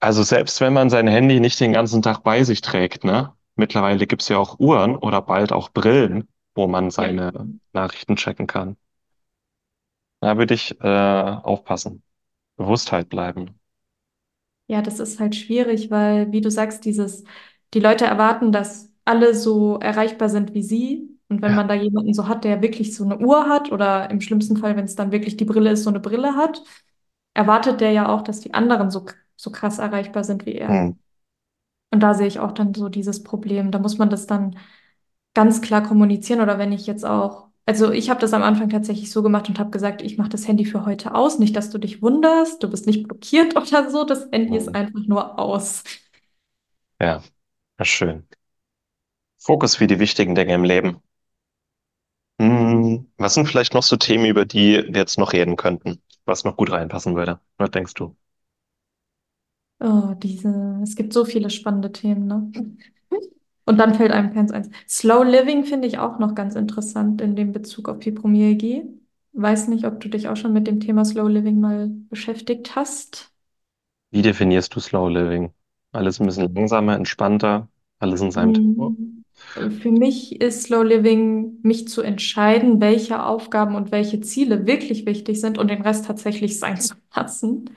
Also 0.00 0.22
selbst 0.22 0.60
wenn 0.60 0.72
man 0.72 0.88
sein 0.90 1.06
Handy 1.08 1.40
nicht 1.40 1.58
den 1.60 1.72
ganzen 1.72 2.02
Tag 2.02 2.22
bei 2.22 2.44
sich 2.44 2.60
trägt, 2.60 3.04
ne? 3.04 3.34
Mittlerweile 3.56 4.06
gibt's 4.06 4.28
ja 4.28 4.38
auch 4.38 4.58
Uhren 4.60 4.96
oder 4.96 5.22
bald 5.22 5.52
auch 5.52 5.70
Brillen, 5.70 6.28
wo 6.54 6.66
man 6.68 6.90
Ja. 6.98 7.14
seine 7.22 7.48
Nachrichten 7.72 8.16
checken 8.16 8.46
kann. 8.46 8.76
Da 10.24 10.36
würde 10.38 10.54
ich 10.54 10.80
äh, 10.80 10.86
aufpassen. 10.88 12.02
Bewusstheit 12.56 13.08
bleiben. 13.10 13.60
Ja, 14.66 14.80
das 14.82 14.98
ist 14.98 15.20
halt 15.20 15.34
schwierig, 15.36 15.90
weil, 15.90 16.32
wie 16.32 16.40
du 16.40 16.50
sagst, 16.50 16.84
dieses, 16.84 17.24
die 17.74 17.80
Leute 17.80 18.06
erwarten, 18.06 18.50
dass 18.52 18.90
alle 19.04 19.34
so 19.34 19.78
erreichbar 19.78 20.28
sind 20.30 20.54
wie 20.54 20.62
sie. 20.62 21.10
Und 21.28 21.42
wenn 21.42 21.52
Ja. 21.52 21.56
man 21.56 21.68
da 21.68 21.74
jemanden 21.74 22.14
so 22.14 22.28
hat, 22.28 22.44
der 22.44 22.62
wirklich 22.62 22.94
so 22.94 23.04
eine 23.04 23.18
Uhr 23.18 23.46
hat 23.48 23.70
oder 23.72 24.10
im 24.10 24.20
schlimmsten 24.20 24.56
Fall, 24.56 24.76
wenn 24.76 24.84
es 24.86 24.94
dann 24.94 25.12
wirklich 25.12 25.36
die 25.36 25.44
Brille 25.44 25.70
ist, 25.70 25.82
so 25.84 25.90
eine 25.90 26.00
Brille 26.00 26.34
hat, 26.36 26.62
erwartet 27.34 27.80
der 27.80 27.92
ja 27.92 28.08
auch, 28.08 28.22
dass 28.22 28.40
die 28.40 28.54
anderen 28.54 28.90
so, 28.90 29.04
so 29.36 29.50
krass 29.50 29.78
erreichbar 29.78 30.24
sind 30.24 30.46
wie 30.46 30.54
er. 30.54 30.82
Hm. 30.82 30.94
Und 31.90 32.00
da 32.02 32.14
sehe 32.14 32.26
ich 32.26 32.40
auch 32.40 32.52
dann 32.52 32.74
so 32.74 32.88
dieses 32.88 33.22
Problem. 33.22 33.70
Da 33.70 33.78
muss 33.78 33.98
man 33.98 34.10
das 34.10 34.26
dann 34.26 34.58
ganz 35.34 35.62
klar 35.62 35.82
kommunizieren 35.82 36.40
oder 36.40 36.58
wenn 36.58 36.72
ich 36.72 36.86
jetzt 36.86 37.04
auch, 37.06 37.43
also 37.66 37.90
ich 37.92 38.10
habe 38.10 38.20
das 38.20 38.32
am 38.34 38.42
Anfang 38.42 38.68
tatsächlich 38.68 39.10
so 39.10 39.22
gemacht 39.22 39.48
und 39.48 39.58
habe 39.58 39.70
gesagt, 39.70 40.02
ich 40.02 40.18
mache 40.18 40.28
das 40.28 40.46
Handy 40.48 40.64
für 40.66 40.84
heute 40.86 41.14
aus, 41.14 41.38
nicht, 41.38 41.56
dass 41.56 41.70
du 41.70 41.78
dich 41.78 42.02
wunderst, 42.02 42.62
du 42.62 42.68
bist 42.70 42.86
nicht 42.86 43.04
blockiert 43.08 43.56
oder 43.56 43.90
so, 43.90 44.04
das 44.04 44.28
Handy 44.32 44.56
ist 44.56 44.68
Hm. 44.68 44.74
einfach 44.74 45.00
nur 45.06 45.38
aus. 45.38 45.82
Ja, 47.00 47.22
ja, 47.78 47.84
schön. 47.84 48.28
Fokus 49.38 49.76
für 49.76 49.86
die 49.86 50.00
wichtigen 50.00 50.34
Dinge 50.34 50.54
im 50.54 50.64
Leben. 50.64 51.00
Hm, 52.40 53.10
was 53.16 53.34
sind 53.34 53.46
vielleicht 53.48 53.74
noch 53.74 53.82
so 53.82 53.96
Themen, 53.96 54.26
über 54.26 54.44
die 54.44 54.74
wir 54.88 55.00
jetzt 55.00 55.18
noch 55.18 55.32
reden 55.32 55.56
könnten, 55.56 56.00
was 56.24 56.44
noch 56.44 56.56
gut 56.56 56.70
reinpassen 56.70 57.14
würde? 57.16 57.40
Was 57.58 57.70
denkst 57.72 57.94
du? 57.94 58.16
Oh, 59.80 60.14
diese, 60.16 60.80
es 60.82 60.96
gibt 60.96 61.12
so 61.12 61.24
viele 61.24 61.50
spannende 61.50 61.92
Themen, 61.92 62.26
ne? 62.26 62.50
Und 63.66 63.78
dann 63.78 63.94
fällt 63.94 64.12
einem 64.12 64.32
keins 64.32 64.52
ein. 64.52 64.70
Slow 64.88 65.24
Living 65.24 65.64
finde 65.64 65.88
ich 65.88 65.98
auch 65.98 66.18
noch 66.18 66.34
ganz 66.34 66.54
interessant 66.54 67.20
in 67.22 67.34
dem 67.36 67.52
Bezug 67.52 67.88
auf 67.88 68.02
Fibromyalgie. 68.02 68.84
Weiß 69.32 69.68
nicht, 69.68 69.84
ob 69.86 70.00
du 70.00 70.08
dich 70.08 70.28
auch 70.28 70.36
schon 70.36 70.52
mit 70.52 70.66
dem 70.66 70.80
Thema 70.80 71.04
Slow 71.04 71.28
Living 71.30 71.60
mal 71.60 71.88
beschäftigt 72.10 72.76
hast. 72.76 73.32
Wie 74.10 74.22
definierst 74.22 74.74
du 74.74 74.80
Slow 74.80 75.10
Living? 75.10 75.52
Alles 75.92 76.18
ein 76.18 76.24
bisschen 76.26 76.54
langsamer, 76.54 76.94
entspannter, 76.96 77.68
alles 77.98 78.22
in 78.22 78.30
seinem 78.30 78.54
Tempo? 78.54 78.96
Mm, 78.96 79.24
Für 79.54 79.90
mich 79.90 80.40
ist 80.40 80.64
Slow 80.64 80.82
Living, 80.84 81.60
mich 81.62 81.88
zu 81.88 82.02
entscheiden, 82.02 82.80
welche 82.80 83.24
Aufgaben 83.24 83.74
und 83.76 83.92
welche 83.92 84.20
Ziele 84.20 84.66
wirklich 84.66 85.06
wichtig 85.06 85.40
sind 85.40 85.58
und 85.58 85.68
den 85.70 85.82
Rest 85.82 86.06
tatsächlich 86.06 86.58
sein 86.60 86.80
zu 86.80 86.94
lassen. 87.14 87.70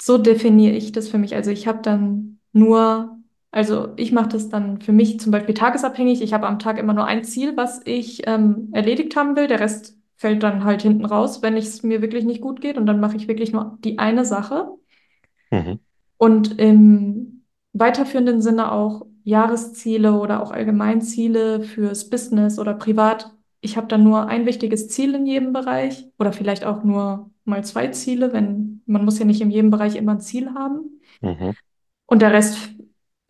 So 0.00 0.18
definiere 0.18 0.74
ich 0.76 0.92
das 0.92 1.08
für 1.08 1.18
mich. 1.18 1.34
Also 1.34 1.50
ich 1.50 1.66
habe 1.66 1.80
dann 1.82 2.40
nur, 2.52 3.21
also 3.52 3.90
ich 3.96 4.12
mache 4.12 4.30
das 4.30 4.48
dann 4.48 4.80
für 4.80 4.92
mich 4.92 5.20
zum 5.20 5.30
Beispiel 5.30 5.54
tagesabhängig. 5.54 6.22
Ich 6.22 6.32
habe 6.32 6.46
am 6.46 6.58
Tag 6.58 6.78
immer 6.78 6.94
nur 6.94 7.04
ein 7.04 7.22
Ziel, 7.22 7.54
was 7.54 7.82
ich 7.84 8.26
ähm, 8.26 8.70
erledigt 8.72 9.14
haben 9.14 9.36
will. 9.36 9.46
Der 9.46 9.60
Rest 9.60 9.98
fällt 10.16 10.42
dann 10.42 10.64
halt 10.64 10.80
hinten 10.80 11.04
raus, 11.04 11.42
wenn 11.42 11.56
es 11.56 11.82
mir 11.82 12.00
wirklich 12.00 12.24
nicht 12.24 12.40
gut 12.40 12.62
geht. 12.62 12.78
Und 12.78 12.86
dann 12.86 12.98
mache 12.98 13.16
ich 13.16 13.28
wirklich 13.28 13.52
nur 13.52 13.78
die 13.84 13.98
eine 13.98 14.24
Sache. 14.24 14.68
Mhm. 15.50 15.80
Und 16.16 16.58
im 16.58 17.44
weiterführenden 17.74 18.40
Sinne 18.40 18.72
auch 18.72 19.04
Jahresziele 19.22 20.18
oder 20.18 20.42
auch 20.42 20.50
Allgemeinziele 20.50 21.62
fürs 21.62 22.08
Business 22.08 22.58
oder 22.58 22.72
privat. 22.72 23.32
Ich 23.60 23.76
habe 23.76 23.86
dann 23.86 24.02
nur 24.02 24.28
ein 24.28 24.46
wichtiges 24.46 24.88
Ziel 24.88 25.14
in 25.14 25.26
jedem 25.26 25.52
Bereich 25.52 26.06
oder 26.18 26.32
vielleicht 26.32 26.64
auch 26.64 26.84
nur 26.84 27.30
mal 27.44 27.62
zwei 27.64 27.88
Ziele, 27.88 28.32
wenn 28.32 28.80
man 28.86 29.04
muss 29.04 29.18
ja 29.18 29.26
nicht 29.26 29.42
in 29.42 29.50
jedem 29.50 29.70
Bereich 29.70 29.96
immer 29.96 30.12
ein 30.12 30.20
Ziel 30.20 30.54
haben. 30.54 31.00
Mhm. 31.20 31.52
Und 32.06 32.22
der 32.22 32.32
Rest 32.32 32.58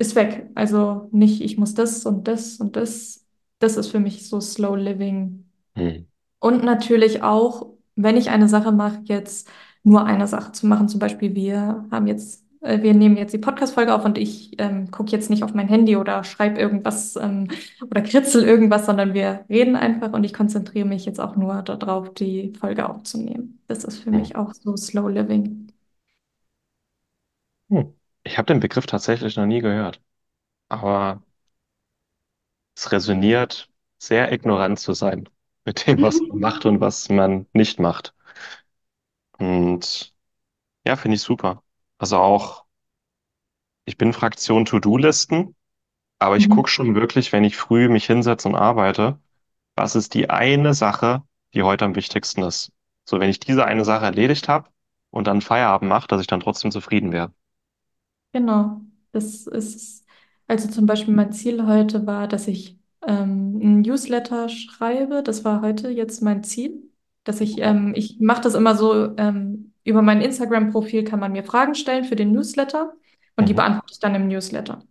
ist 0.02 0.14
weg. 0.16 0.50
Also 0.54 1.08
nicht, 1.12 1.42
ich 1.42 1.58
muss 1.58 1.74
das 1.74 2.06
und 2.06 2.28
das 2.28 2.58
und 2.60 2.76
das. 2.76 3.26
Das 3.60 3.76
ist 3.76 3.88
für 3.88 4.00
mich 4.00 4.28
so 4.28 4.40
Slow 4.40 4.76
Living. 4.76 5.46
Mhm. 5.76 6.06
Und 6.40 6.64
natürlich 6.64 7.22
auch, 7.22 7.68
wenn 7.96 8.16
ich 8.16 8.30
eine 8.30 8.48
Sache 8.48 8.72
mache, 8.72 9.00
jetzt 9.04 9.48
nur 9.84 10.04
eine 10.04 10.26
Sache 10.28 10.52
zu 10.52 10.66
machen. 10.66 10.88
Zum 10.88 11.00
Beispiel, 11.00 11.34
wir 11.34 11.86
haben 11.90 12.06
jetzt, 12.06 12.44
äh, 12.62 12.82
wir 12.82 12.94
nehmen 12.94 13.16
jetzt 13.16 13.32
die 13.34 13.38
Podcast-Folge 13.38 13.94
auf 13.94 14.04
und 14.04 14.18
ich 14.18 14.52
ähm, 14.60 14.90
gucke 14.90 15.10
jetzt 15.12 15.30
nicht 15.30 15.42
auf 15.44 15.54
mein 15.54 15.68
Handy 15.68 15.96
oder 15.96 16.24
schreibe 16.24 16.60
irgendwas 16.60 17.16
ähm, 17.16 17.48
oder 17.90 18.02
kritzel 18.02 18.44
irgendwas, 18.44 18.86
sondern 18.86 19.14
wir 19.14 19.44
reden 19.48 19.76
einfach 19.76 20.12
und 20.12 20.24
ich 20.24 20.32
konzentriere 20.34 20.86
mich 20.88 21.04
jetzt 21.06 21.20
auch 21.20 21.36
nur 21.36 21.62
darauf, 21.62 22.12
die 22.14 22.52
Folge 22.60 22.88
aufzunehmen. 22.88 23.60
Das 23.68 23.84
ist 23.84 23.98
für 23.98 24.10
Mhm. 24.10 24.16
mich 24.18 24.36
auch 24.36 24.54
so 24.54 24.76
Slow 24.76 25.08
Living. 25.10 25.68
Hm. 27.70 27.92
Ich 28.24 28.36
habe 28.38 28.46
den 28.46 28.58
Begriff 28.60 28.86
tatsächlich 28.86 29.36
noch 29.36 29.46
nie 29.46 29.60
gehört, 29.60 30.00
aber 30.70 31.22
es 32.76 32.92
resoniert, 32.92 33.70
sehr 33.98 34.30
ignorant 34.32 34.78
zu 34.78 34.92
sein 34.92 35.26
mit 35.64 35.86
dem, 35.86 36.02
was 36.02 36.20
man 36.28 36.38
macht 36.40 36.66
und 36.66 36.80
was 36.80 37.08
man 37.08 37.46
nicht 37.54 37.78
macht. 37.80 38.14
Und 39.38 40.14
ja, 40.86 40.96
finde 40.96 41.16
ich 41.16 41.22
super. 41.22 41.62
Also 41.98 42.18
auch, 42.18 42.66
ich 43.84 43.96
bin 43.96 44.12
Fraktion 44.12 44.64
To-Do-Listen, 44.64 45.54
aber 46.20 46.36
ich 46.36 46.48
Mhm. 46.48 46.50
gucke 46.50 46.70
schon 46.70 46.94
wirklich, 46.96 47.32
wenn 47.32 47.44
ich 47.44 47.56
früh 47.56 47.88
mich 47.90 48.06
hinsetze 48.06 48.48
und 48.48 48.56
arbeite, 48.56 49.20
was 49.76 49.96
ist 49.96 50.14
die 50.14 50.30
eine 50.30 50.74
Sache, 50.74 51.22
die 51.54 51.62
heute 51.64 51.84
am 51.86 51.96
wichtigsten 51.96 52.42
ist. 52.44 52.72
So, 53.06 53.20
wenn 53.20 53.30
ich 53.30 53.40
diese 53.40 53.66
eine 53.66 53.84
Sache 53.86 54.06
erledigt 54.06 54.48
habe 54.48 54.70
und 55.10 55.26
dann 55.28 55.42
Feierabend 55.42 55.88
mache, 55.90 56.08
dass 56.08 56.20
ich 56.22 56.26
dann 56.28 56.40
trotzdem 56.40 56.70
zufrieden 56.72 57.12
wäre. 57.12 57.32
Genau. 58.32 58.80
Das 59.12 59.46
ist, 59.46 60.06
also 60.46 60.68
zum 60.70 60.86
Beispiel 60.86 61.14
mein 61.14 61.32
Ziel 61.32 61.66
heute 61.66 62.06
war, 62.06 62.28
dass 62.28 62.48
ich 62.48 62.78
ähm, 63.06 63.58
ein 63.62 63.80
Newsletter 63.82 64.48
schreibe. 64.48 65.22
Das 65.22 65.44
war 65.44 65.60
heute 65.62 65.90
jetzt 65.90 66.22
mein 66.22 66.42
Ziel, 66.42 66.90
dass 67.24 67.40
ich, 67.40 67.58
ähm, 67.58 67.92
ich 67.94 68.20
mache 68.20 68.42
das 68.42 68.54
immer 68.54 68.74
so, 68.76 69.16
ähm, 69.16 69.74
über 69.84 70.00
mein 70.02 70.20
Instagram-Profil 70.22 71.04
kann 71.04 71.20
man 71.20 71.32
mir 71.32 71.44
Fragen 71.44 71.74
stellen 71.74 72.04
für 72.04 72.16
den 72.16 72.32
Newsletter 72.32 72.94
und 73.36 73.48
die 73.48 73.52
Mhm. 73.52 73.56
beantworte 73.56 73.92
ich 73.92 73.98
dann 74.00 74.14
im 74.14 74.28
Newsletter. 74.28 74.82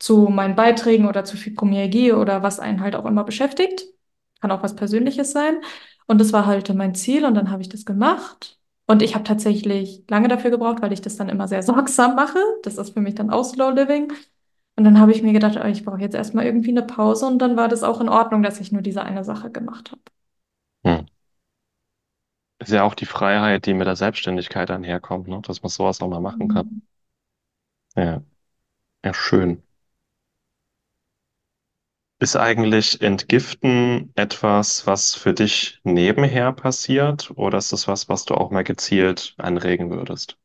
Zu 0.00 0.28
meinen 0.28 0.56
Beiträgen 0.56 1.08
oder 1.08 1.24
zu 1.24 1.36
Fibromyalgie 1.36 2.12
oder 2.12 2.42
was 2.42 2.60
einen 2.60 2.80
halt 2.82 2.96
auch 2.96 3.06
immer 3.06 3.24
beschäftigt. 3.24 3.84
Kann 4.40 4.52
auch 4.52 4.62
was 4.62 4.76
Persönliches 4.76 5.32
sein. 5.32 5.60
Und 6.06 6.20
das 6.20 6.32
war 6.32 6.46
halt 6.46 6.72
mein 6.74 6.94
Ziel 6.94 7.24
und 7.24 7.34
dann 7.34 7.50
habe 7.50 7.62
ich 7.62 7.68
das 7.70 7.86
gemacht. 7.86 8.57
Und 8.88 9.02
ich 9.02 9.14
habe 9.14 9.22
tatsächlich 9.24 10.02
lange 10.08 10.28
dafür 10.28 10.50
gebraucht, 10.50 10.80
weil 10.80 10.92
ich 10.92 11.02
das 11.02 11.16
dann 11.16 11.28
immer 11.28 11.46
sehr 11.46 11.62
sorgsam 11.64 12.16
mache. 12.16 12.38
Das 12.62 12.78
ist 12.78 12.94
für 12.94 13.00
mich 13.00 13.14
dann 13.14 13.30
auch 13.30 13.44
Slow 13.44 13.70
Living. 13.70 14.12
Und 14.76 14.84
dann 14.84 14.98
habe 14.98 15.12
ich 15.12 15.22
mir 15.22 15.32
gedacht, 15.32 15.58
oh, 15.62 15.66
ich 15.66 15.84
brauche 15.84 16.00
jetzt 16.00 16.14
erstmal 16.14 16.46
irgendwie 16.46 16.70
eine 16.70 16.82
Pause. 16.82 17.26
Und 17.26 17.38
dann 17.40 17.56
war 17.56 17.68
das 17.68 17.82
auch 17.82 18.00
in 18.00 18.08
Ordnung, 18.08 18.42
dass 18.42 18.60
ich 18.60 18.72
nur 18.72 18.82
diese 18.82 19.02
eine 19.02 19.24
Sache 19.24 19.50
gemacht 19.50 19.92
habe. 19.92 20.00
Hm. 20.84 21.06
Ist 22.60 22.72
ja 22.72 22.82
auch 22.82 22.94
die 22.94 23.06
Freiheit, 23.06 23.66
die 23.66 23.74
mit 23.74 23.86
der 23.86 23.94
Selbstständigkeit 23.96 24.70
einherkommt, 24.70 25.28
ne? 25.28 25.40
Dass 25.42 25.62
man 25.62 25.70
sowas 25.70 26.00
auch 26.00 26.08
mal 26.08 26.20
machen 26.20 26.48
kann. 26.48 26.66
Mhm. 26.66 26.82
Ja, 27.96 28.22
ja, 29.04 29.14
schön. 29.14 29.62
Ist 32.20 32.36
eigentlich 32.36 33.00
Entgiften 33.02 34.12
etwas, 34.14 34.86
was 34.86 35.16
für 35.16 35.32
dich 35.34 35.80
nebenher 35.82 36.52
passiert, 36.52 37.32
oder 37.36 37.58
ist 37.58 37.72
das 37.72 37.88
was, 37.88 38.08
was 38.08 38.24
du 38.24 38.34
auch 38.34 38.52
mal 38.52 38.62
gezielt 38.62 39.34
anregen 39.36 39.90
würdest? 39.90 40.38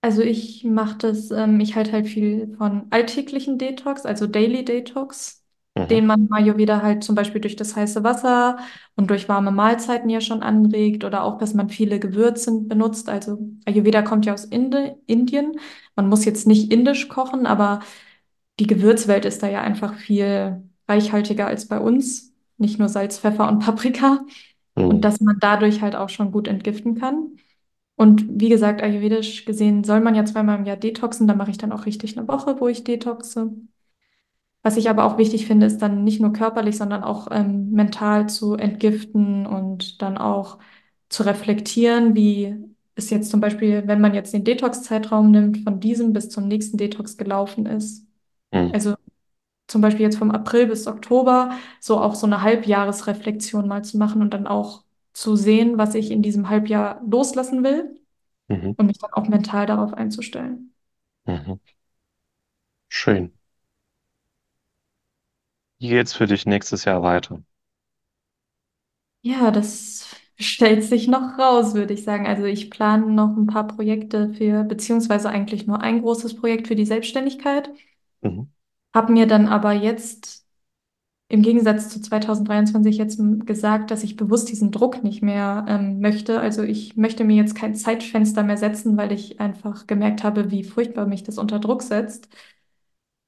Also 0.00 0.22
ich 0.22 0.64
mache 0.64 0.98
das, 0.98 1.30
ähm, 1.30 1.60
ich 1.60 1.76
halte 1.76 1.92
halt 1.92 2.08
viel 2.08 2.54
von 2.56 2.86
alltäglichen 2.90 3.56
Detox, 3.58 4.04
also 4.04 4.26
Daily 4.26 4.64
Detox, 4.64 5.44
Mhm. 5.76 5.86
den 5.90 6.06
man 6.06 6.26
im 6.26 6.32
Ayurveda 6.32 6.82
halt 6.82 7.04
zum 7.04 7.14
Beispiel 7.14 7.40
durch 7.40 7.54
das 7.56 7.76
heiße 7.76 8.02
Wasser 8.02 8.58
und 8.96 9.10
durch 9.10 9.28
warme 9.28 9.52
Mahlzeiten 9.52 10.08
ja 10.10 10.20
schon 10.20 10.42
anregt 10.42 11.04
oder 11.04 11.22
auch, 11.22 11.38
dass 11.38 11.54
man 11.54 11.68
viele 11.68 12.00
Gewürze 12.00 12.50
benutzt. 12.62 13.08
Also 13.08 13.38
Ayurveda 13.64 14.02
kommt 14.02 14.26
ja 14.26 14.32
aus 14.34 14.44
Indi 14.44 14.92
Indien. 15.06 15.52
Man 15.94 16.08
muss 16.08 16.24
jetzt 16.24 16.46
nicht 16.48 16.72
indisch 16.72 17.08
kochen, 17.08 17.46
aber 17.46 17.80
die 18.60 18.66
Gewürzwelt 18.66 19.24
ist 19.24 19.42
da 19.42 19.48
ja 19.48 19.62
einfach 19.62 19.94
viel 19.94 20.62
reichhaltiger 20.88 21.46
als 21.46 21.68
bei 21.68 21.78
uns. 21.80 22.34
Nicht 22.58 22.78
nur 22.78 22.88
Salz, 22.88 23.18
Pfeffer 23.18 23.48
und 23.48 23.60
Paprika. 23.60 24.24
Und 24.86 24.98
Mhm. 24.98 25.00
dass 25.02 25.20
man 25.20 25.38
dadurch 25.40 25.82
halt 25.82 25.96
auch 25.96 26.08
schon 26.08 26.32
gut 26.32 26.48
entgiften 26.48 26.94
kann. 26.98 27.36
Und 27.96 28.24
wie 28.40 28.48
gesagt, 28.50 28.82
ayurvedisch 28.82 29.44
gesehen 29.44 29.84
soll 29.84 30.00
man 30.00 30.14
ja 30.14 30.24
zweimal 30.24 30.58
im 30.58 30.66
Jahr 30.66 30.76
detoxen. 30.78 31.28
Da 31.28 31.34
mache 31.34 31.50
ich 31.52 31.58
dann 31.58 31.72
auch 31.72 31.86
richtig 31.86 32.18
eine 32.18 32.28
Woche, 32.28 32.60
wo 32.60 32.68
ich 32.68 32.84
detoxe. 32.84 33.52
Was 34.62 34.76
ich 34.76 34.88
aber 34.88 35.04
auch 35.04 35.18
wichtig 35.18 35.46
finde, 35.46 35.66
ist 35.66 35.78
dann 35.78 36.04
nicht 36.04 36.20
nur 36.20 36.32
körperlich, 36.32 36.76
sondern 36.76 37.02
auch 37.02 37.28
ähm, 37.32 37.70
mental 37.72 38.28
zu 38.28 38.54
entgiften 38.54 39.46
und 39.46 40.00
dann 40.02 40.16
auch 40.18 40.58
zu 41.08 41.24
reflektieren, 41.24 42.14
wie 42.14 42.54
es 42.94 43.10
jetzt 43.10 43.30
zum 43.30 43.40
Beispiel, 43.40 43.82
wenn 43.86 44.00
man 44.00 44.14
jetzt 44.14 44.32
den 44.32 44.44
Detox-Zeitraum 44.44 45.30
nimmt, 45.30 45.58
von 45.64 45.80
diesem 45.80 46.12
bis 46.12 46.28
zum 46.28 46.46
nächsten 46.46 46.76
Detox 46.76 47.16
gelaufen 47.16 47.66
ist. 47.66 48.06
Mhm. 48.52 48.72
Also 48.72 48.96
zum 49.68 49.82
Beispiel 49.82 50.02
jetzt 50.02 50.18
vom 50.18 50.30
April 50.32 50.66
bis 50.68 50.86
Oktober, 50.86 51.52
so 51.80 52.00
auch 52.00 52.14
so 52.16 52.26
eine 52.26 52.42
Halbjahresreflexion 52.42 53.68
mal 53.68 53.84
zu 53.84 53.98
machen 53.98 54.22
und 54.22 54.34
dann 54.34 54.46
auch 54.46 54.84
zu 55.14 55.36
sehen, 55.36 55.78
was 55.78 55.94
ich 55.94 56.10
in 56.10 56.22
diesem 56.22 56.48
Halbjahr 56.50 57.02
loslassen 57.08 57.64
will 57.64 58.00
Mhm. 58.48 58.74
und 58.76 58.86
mich 58.86 58.98
dann 58.98 59.12
auch 59.14 59.28
mental 59.28 59.66
darauf 59.66 59.94
einzustellen. 59.94 60.74
Mhm. 61.26 61.58
Schön. 62.88 63.32
Wie 65.80 65.88
geht's 65.90 66.14
für 66.14 66.24
dich 66.26 66.46
nächstes 66.46 66.86
Jahr 66.86 67.02
weiter? 67.02 67.42
Ja, 69.22 69.50
das 69.50 70.06
stellt 70.38 70.82
sich 70.82 71.06
noch 71.06 71.38
raus, 71.38 71.74
würde 71.74 71.94
ich 71.94 72.02
sagen. 72.04 72.26
Also 72.26 72.44
ich 72.44 72.70
plane 72.70 73.06
noch 73.12 73.36
ein 73.36 73.46
paar 73.46 73.66
Projekte 73.68 74.32
für, 74.34 74.64
beziehungsweise 74.64 75.28
eigentlich 75.28 75.66
nur 75.66 75.80
ein 75.80 76.02
großes 76.02 76.36
Projekt 76.36 76.66
für 76.68 76.74
die 76.76 76.86
Selbstständigkeit, 76.86 77.70
Mhm. 78.22 78.48
habe 78.94 79.12
mir 79.12 79.26
dann 79.26 79.46
aber 79.48 79.72
jetzt 79.72 80.46
im 81.28 81.42
Gegensatz 81.42 81.88
zu 81.88 82.00
2023 82.02 82.98
jetzt 82.98 83.18
gesagt, 83.46 83.90
dass 83.90 84.04
ich 84.04 84.16
bewusst 84.16 84.50
diesen 84.50 84.70
Druck 84.70 85.02
nicht 85.02 85.22
mehr 85.22 85.64
ähm, 85.66 86.00
möchte. 86.00 86.40
Also 86.40 86.62
ich 86.62 86.96
möchte 86.96 87.24
mir 87.24 87.36
jetzt 87.36 87.54
kein 87.54 87.74
Zeitfenster 87.74 88.42
mehr 88.42 88.58
setzen, 88.58 88.98
weil 88.98 89.12
ich 89.12 89.40
einfach 89.40 89.86
gemerkt 89.86 90.24
habe, 90.24 90.50
wie 90.50 90.62
furchtbar 90.62 91.06
mich 91.06 91.22
das 91.22 91.38
unter 91.38 91.58
Druck 91.58 91.82
setzt. 91.82 92.28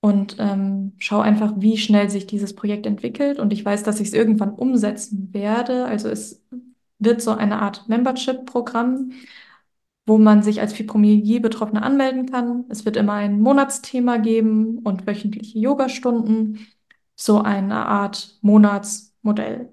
Und 0.01 0.37
ähm, 0.39 0.93
schaue 0.99 1.23
einfach, 1.23 1.55
wie 1.57 1.79
schnell 1.79 2.11
sich 2.11 2.27
dieses 2.27 2.55
Projekt 2.55 2.85
entwickelt. 2.85 3.39
Und 3.39 3.55
ich 3.55 3.65
weiß, 3.65 3.85
dass 3.85 4.01
ich 4.01 4.09
es 4.09 4.15
irgendwann 4.15 4.53
umsetzen 4.55 5.33
werde. 5.33 5.87
Also 5.87 6.11
es 6.11 6.43
wird 6.99 7.23
so 7.23 7.31
eine 7.31 7.63
Art 7.63 7.89
Membership-Programm, 7.89 9.13
wo 10.07 10.19
man 10.19 10.43
sich 10.43 10.61
als 10.61 10.73
Fibromyalgie-Betroffene 10.75 11.83
anmelden 11.83 12.27
kann. 12.31 12.65
Es 12.69 12.85
wird 12.85 12.97
immer 12.97 13.15
ein 13.15 13.41
Monatsthema 13.41 14.19
geben 14.19 14.79
und 14.81 15.07
wöchentliche 15.07 15.59
Yogastunden 15.59 16.59
so 17.17 17.41
eine 17.41 17.87
Art 17.87 18.39
Monatsmodell. 18.43 19.71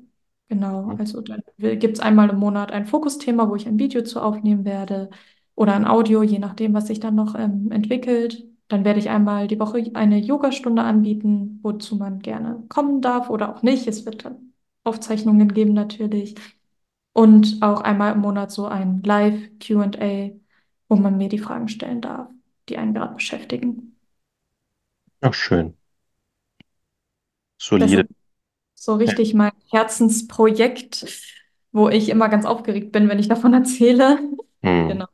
Genau, 0.49 0.83
Mhm. 0.87 0.99
also 0.99 1.21
dann 1.21 1.41
gibt 1.57 1.97
es 1.97 1.99
einmal 2.01 2.29
im 2.29 2.37
Monat 2.39 2.71
ein 2.71 2.85
Fokusthema, 2.85 3.49
wo 3.49 3.55
ich 3.55 3.67
ein 3.67 3.79
Video 3.79 4.03
zu 4.03 4.21
aufnehmen 4.21 4.65
werde 4.65 5.09
oder 5.55 5.73
ein 5.75 5.85
Audio, 5.87 6.23
je 6.23 6.39
nachdem, 6.39 6.73
was 6.73 6.87
sich 6.87 6.99
dann 6.99 7.15
noch 7.15 7.35
ähm, 7.35 7.71
entwickelt. 7.71 8.45
Dann 8.67 8.85
werde 8.85 8.99
ich 8.99 9.09
einmal 9.09 9.47
die 9.47 9.59
Woche 9.59 9.83
eine 9.95 10.17
Yogastunde 10.17 10.81
anbieten, 10.81 11.59
wozu 11.61 11.95
man 11.97 12.19
gerne 12.19 12.63
kommen 12.69 13.01
darf 13.01 13.29
oder 13.29 13.53
auch 13.55 13.63
nicht. 13.63 13.87
Es 13.87 14.05
wird 14.05 14.29
Aufzeichnungen 14.83 15.53
geben 15.53 15.73
natürlich. 15.73 16.35
Und 17.13 17.57
auch 17.61 17.81
einmal 17.81 18.13
im 18.13 18.19
Monat 18.21 18.51
so 18.51 18.65
ein 18.67 19.01
Live-Q&A, 19.03 20.31
wo 20.89 20.95
man 20.95 21.17
mir 21.17 21.29
die 21.29 21.39
Fragen 21.39 21.67
stellen 21.67 22.01
darf, 22.01 22.29
die 22.69 22.77
einen 22.77 22.93
gerade 22.93 23.15
beschäftigen. 23.15 23.97
Ach, 25.21 25.33
schön. 25.33 25.75
Solide. 27.57 28.07
so 28.75 28.95
richtig 28.95 29.33
mein 29.33 29.51
Herzensprojekt, 29.71 31.05
wo 31.71 31.89
ich 31.89 32.09
immer 32.09 32.29
ganz 32.29 32.45
aufgeregt 32.45 32.91
bin, 32.91 33.09
wenn 33.09 33.19
ich 33.19 33.27
davon 33.27 33.53
erzähle. 33.55 34.19
Hm. 34.63 34.87
Genau. 34.89 35.07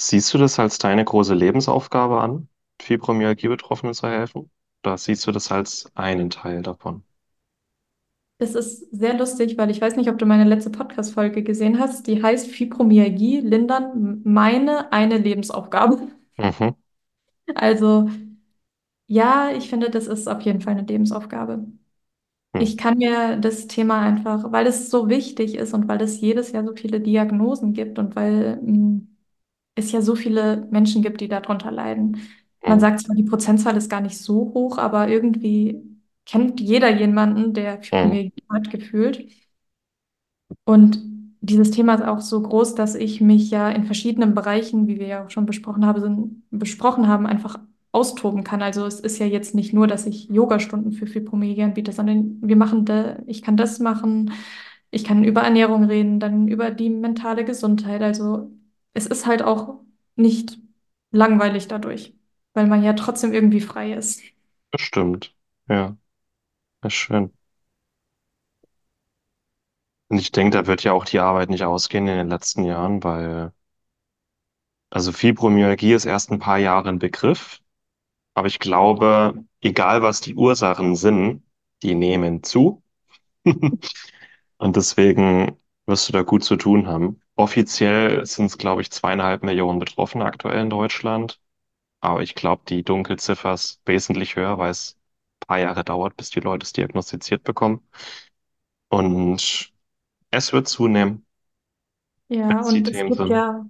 Siehst 0.00 0.32
du 0.32 0.38
das 0.38 0.58
als 0.58 0.78
deine 0.78 1.04
große 1.04 1.34
Lebensaufgabe 1.34 2.22
an, 2.22 2.48
Fibromyalgie-Betroffenen 2.80 3.92
zu 3.92 4.08
helfen? 4.08 4.50
Oder 4.82 4.96
siehst 4.96 5.26
du 5.26 5.32
das 5.32 5.52
als 5.52 5.90
einen 5.94 6.30
Teil 6.30 6.62
davon? 6.62 7.04
Das 8.38 8.54
ist 8.54 8.90
sehr 8.92 9.16
lustig, 9.16 9.56
weil 9.58 9.70
ich 9.70 9.80
weiß 9.80 9.96
nicht, 9.96 10.10
ob 10.10 10.18
du 10.18 10.26
meine 10.26 10.44
letzte 10.44 10.70
Podcast-Folge 10.70 11.42
gesehen 11.42 11.78
hast. 11.80 12.06
Die 12.06 12.22
heißt 12.22 12.48
Fibromyalgie 12.48 13.40
lindern, 13.40 14.20
meine 14.24 14.92
eine 14.92 15.16
Lebensaufgabe. 15.18 16.08
Mhm. 16.38 16.76
Also 17.54 18.08
ja, 19.06 19.50
ich 19.52 19.68
finde, 19.70 19.90
das 19.90 20.06
ist 20.06 20.28
auf 20.28 20.42
jeden 20.42 20.60
Fall 20.60 20.74
eine 20.76 20.86
Lebensaufgabe. 20.86 21.66
Hm. 22.54 22.62
Ich 22.62 22.76
kann 22.78 22.98
mir 22.98 23.36
das 23.38 23.66
Thema 23.68 24.00
einfach, 24.00 24.52
weil 24.52 24.66
es 24.66 24.90
so 24.90 25.08
wichtig 25.10 25.56
ist 25.56 25.74
und 25.74 25.88
weil 25.88 26.02
es 26.02 26.20
jedes 26.20 26.52
Jahr 26.52 26.64
so 26.66 26.74
viele 26.76 27.00
Diagnosen 27.00 27.72
gibt 27.74 27.98
und 27.98 28.16
weil 28.16 28.60
mh, 28.62 29.02
es 29.76 29.92
ja 29.92 30.02
so 30.02 30.16
viele 30.16 30.66
Menschen 30.70 31.02
gibt, 31.02 31.20
die 31.22 31.28
darunter 31.28 31.70
leiden. 31.72 32.20
Man 32.66 32.78
Hm. 32.78 32.80
sagt 32.80 33.00
zwar, 33.00 33.16
die 33.16 33.24
Prozentzahl 33.24 33.76
ist 33.76 33.90
gar 33.90 34.00
nicht 34.02 34.18
so 34.18 34.52
hoch, 34.54 34.78
aber 34.78 35.08
irgendwie 35.08 35.82
kennt 36.26 36.60
jeder 36.60 36.94
jemanden, 36.94 37.54
der. 37.54 37.82
Fibromyalgie 37.82 38.44
hat, 38.50 38.70
gefühlt. 38.70 39.26
Und 40.64 41.00
dieses 41.40 41.70
Thema 41.70 41.94
ist 41.94 42.04
auch 42.04 42.20
so 42.20 42.42
groß, 42.42 42.74
dass 42.74 42.94
ich 42.94 43.20
mich 43.20 43.50
ja 43.50 43.70
in 43.70 43.84
verschiedenen 43.84 44.34
Bereichen, 44.34 44.88
wie 44.88 44.98
wir 44.98 45.06
ja 45.06 45.24
auch 45.24 45.30
schon 45.30 45.46
besprochen 45.46 45.86
haben, 45.86 46.00
sind, 46.00 46.42
besprochen 46.50 47.08
haben, 47.08 47.26
einfach 47.26 47.58
austoben 47.92 48.44
kann. 48.44 48.62
Also 48.62 48.84
es 48.84 49.00
ist 49.00 49.18
ja 49.18 49.26
jetzt 49.26 49.54
nicht 49.54 49.72
nur, 49.72 49.86
dass 49.86 50.06
ich 50.06 50.28
Yogastunden 50.28 50.92
für 50.92 51.06
Fibromyalgie 51.06 51.62
anbiete, 51.62 51.92
sondern 51.92 52.38
wir 52.42 52.56
machen 52.56 52.84
da, 52.84 53.18
ich 53.26 53.42
kann 53.42 53.56
das 53.56 53.78
machen, 53.78 54.32
ich 54.90 55.04
kann 55.04 55.24
über 55.24 55.42
Ernährung 55.42 55.84
reden, 55.84 56.20
dann 56.20 56.48
über 56.48 56.70
die 56.70 56.90
mentale 56.90 57.44
Gesundheit. 57.44 58.02
Also 58.02 58.50
es 58.92 59.06
ist 59.06 59.26
halt 59.26 59.42
auch 59.42 59.80
nicht 60.16 60.58
langweilig 61.10 61.68
dadurch, 61.68 62.14
weil 62.54 62.66
man 62.66 62.82
ja 62.82 62.92
trotzdem 62.94 63.32
irgendwie 63.32 63.60
frei 63.60 63.92
ist. 63.92 64.22
Das 64.72 64.82
stimmt. 64.82 65.34
Ja, 65.68 65.96
ist 66.86 66.94
schön. 66.94 67.32
Und 70.08 70.18
ich 70.18 70.32
denke, 70.32 70.56
da 70.58 70.66
wird 70.66 70.82
ja 70.84 70.92
auch 70.92 71.04
die 71.04 71.18
Arbeit 71.20 71.48
nicht 71.50 71.62
ausgehen 71.64 72.06
in 72.08 72.16
den 72.16 72.28
letzten 72.28 72.64
Jahren, 72.64 73.02
weil, 73.04 73.52
also 74.90 75.12
Fibromyalgie 75.12 75.92
ist 75.92 76.04
erst 76.06 76.30
ein 76.30 76.38
paar 76.38 76.58
Jahre 76.58 76.88
ein 76.88 76.98
Begriff, 76.98 77.60
aber 78.34 78.48
ich 78.48 78.60
glaube, 78.60 79.44
egal 79.62 80.02
was 80.02 80.20
die 80.22 80.34
Ursachen 80.36 80.96
sind, 80.96 81.44
die 81.82 81.94
nehmen 81.94 82.42
zu. 82.42 82.82
Und 84.58 84.76
deswegen 84.76 85.56
wirst 85.86 86.08
du 86.08 86.12
da 86.12 86.22
gut 86.22 86.44
zu 86.44 86.56
tun 86.56 86.86
haben. 86.86 87.20
Offiziell 87.36 88.24
sind 88.26 88.46
es, 88.46 88.58
glaube 88.58 88.82
ich, 88.82 88.90
zweieinhalb 88.90 89.42
Millionen 89.42 89.78
Betroffene 89.78 90.24
aktuell 90.24 90.60
in 90.62 90.70
Deutschland. 90.70 91.40
Aber 92.00 92.22
ich 92.22 92.34
glaube, 92.34 92.64
die 92.68 92.84
Dunkelziffer 92.84 93.54
ist 93.54 93.82
wesentlich 93.86 94.36
höher, 94.36 94.58
weil 94.58 94.70
es 94.70 94.98
paar 95.40 95.58
Jahre 95.58 95.84
dauert, 95.84 96.16
bis 96.16 96.30
die 96.30 96.40
Leute 96.40 96.64
es 96.64 96.72
diagnostiziert 96.72 97.42
bekommen. 97.44 97.82
Und 98.88 99.72
es 100.32 100.52
wird 100.52 100.68
zunehmen, 100.68 101.26
Ja, 102.28 102.62
und 102.62 102.88
es 102.88 103.04
gibt 103.04 103.28
sind. 103.28 103.28
ja 103.28 103.66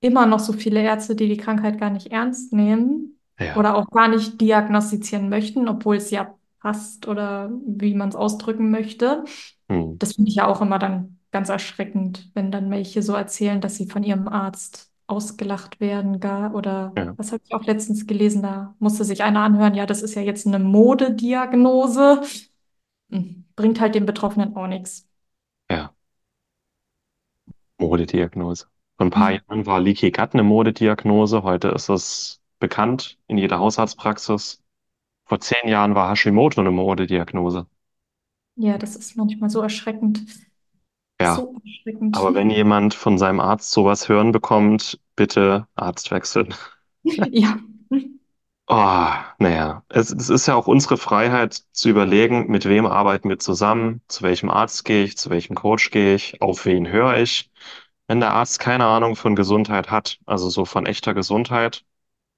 immer 0.00 0.26
noch 0.26 0.38
so 0.40 0.52
viele 0.52 0.82
Ärzte, 0.82 1.14
die 1.16 1.28
die 1.28 1.36
Krankheit 1.36 1.78
gar 1.78 1.90
nicht 1.90 2.06
ernst 2.08 2.52
nehmen 2.52 3.20
Ja. 3.38 3.54
oder 3.54 3.76
auch 3.76 3.90
gar 3.90 4.08
nicht 4.08 4.40
diagnostizieren 4.40 5.28
möchten, 5.28 5.68
obwohl 5.68 5.96
es 5.96 6.10
ja 6.10 6.34
passt 6.60 7.06
oder 7.06 7.50
wie 7.66 7.94
man 7.94 8.08
es 8.08 8.16
ausdrücken 8.16 8.70
möchte. 8.70 9.24
Hm. 9.68 9.98
Das 9.98 10.14
finde 10.14 10.30
ich 10.30 10.36
ja 10.36 10.46
auch 10.46 10.60
immer 10.62 10.78
dann 10.78 11.18
ganz 11.32 11.48
erschreckend, 11.50 12.30
wenn 12.34 12.50
dann 12.52 12.70
welche 12.70 13.02
so 13.02 13.14
erzählen, 13.14 13.60
dass 13.60 13.76
sie 13.76 13.86
von 13.88 14.02
ihrem 14.04 14.28
Arzt 14.28 14.87
ausgelacht 15.08 15.80
werden, 15.80 16.20
gar 16.20 16.54
oder 16.54 16.92
Ja. 16.96 17.14
was 17.16 17.32
habe 17.32 17.42
ich 17.44 17.54
auch 17.54 17.64
letztens 17.64 18.06
gelesen, 18.06 18.42
da 18.42 18.74
musste 18.78 19.04
sich 19.04 19.22
einer 19.24 19.40
anhören, 19.42 19.74
ja, 19.74 19.86
das 19.86 20.02
ist 20.02 20.14
ja 20.14 20.22
jetzt 20.22 20.46
eine 20.46 20.58
Modediagnose. 20.58 22.22
Hm, 23.10 23.44
Bringt 23.56 23.80
halt 23.80 23.94
den 23.96 24.06
Betroffenen 24.06 24.56
auch 24.56 24.66
nichts. 24.68 25.08
Ja. 25.68 25.94
Modediagnose. 27.78 28.66
Vor 28.96 29.06
ein 29.06 29.10
paar 29.10 29.32
Jahren 29.32 29.66
war 29.66 29.80
Leaky 29.80 30.10
Gut 30.10 30.34
eine 30.34 30.42
Modediagnose. 30.42 31.42
Heute 31.42 31.68
ist 31.68 31.88
es 31.88 32.40
bekannt 32.58 33.18
in 33.26 33.38
jeder 33.38 33.58
Hausarztpraxis. 33.58 34.62
Vor 35.26 35.40
zehn 35.40 35.68
Jahren 35.68 35.94
war 35.94 36.10
Hashimoto 36.10 36.60
eine 36.62 36.70
Modediagnose. 36.72 37.66
Ja, 38.56 38.76
das 38.78 38.94
ist 38.96 39.16
manchmal 39.16 39.48
so 39.50 39.60
erschreckend. 39.62 40.20
Ja. 41.20 41.36
So 41.36 41.54
erschreckend. 41.64 42.16
Aber 42.16 42.34
wenn 42.34 42.50
jemand 42.50 42.94
von 42.94 43.18
seinem 43.18 43.40
Arzt 43.40 43.70
sowas 43.70 44.08
hören 44.08 44.32
bekommt, 44.32 45.00
bitte 45.16 45.66
Arzt 45.74 46.10
wechseln. 46.10 46.54
Ja. 47.32 47.58
Oh, 48.70 48.74
naja, 49.38 49.82
es, 49.88 50.10
es 50.12 50.28
ist 50.28 50.46
ja 50.46 50.54
auch 50.54 50.66
unsere 50.66 50.96
Freiheit 50.98 51.54
zu 51.72 51.88
überlegen, 51.88 52.48
mit 52.50 52.66
wem 52.66 52.86
arbeiten 52.86 53.28
wir 53.28 53.38
zusammen, 53.38 54.02
zu 54.08 54.22
welchem 54.22 54.50
Arzt 54.50 54.84
gehe 54.84 55.04
ich, 55.04 55.16
zu 55.16 55.30
welchem 55.30 55.54
Coach 55.56 55.90
gehe 55.90 56.14
ich, 56.14 56.42
auf 56.42 56.66
wen 56.66 56.88
höre 56.88 57.16
ich. 57.18 57.50
Wenn 58.06 58.20
der 58.20 58.32
Arzt 58.34 58.58
keine 58.60 58.86
Ahnung 58.86 59.16
von 59.16 59.36
Gesundheit 59.36 59.90
hat, 59.90 60.18
also 60.26 60.50
so 60.50 60.64
von 60.64 60.86
echter 60.86 61.14
Gesundheit, 61.14 61.84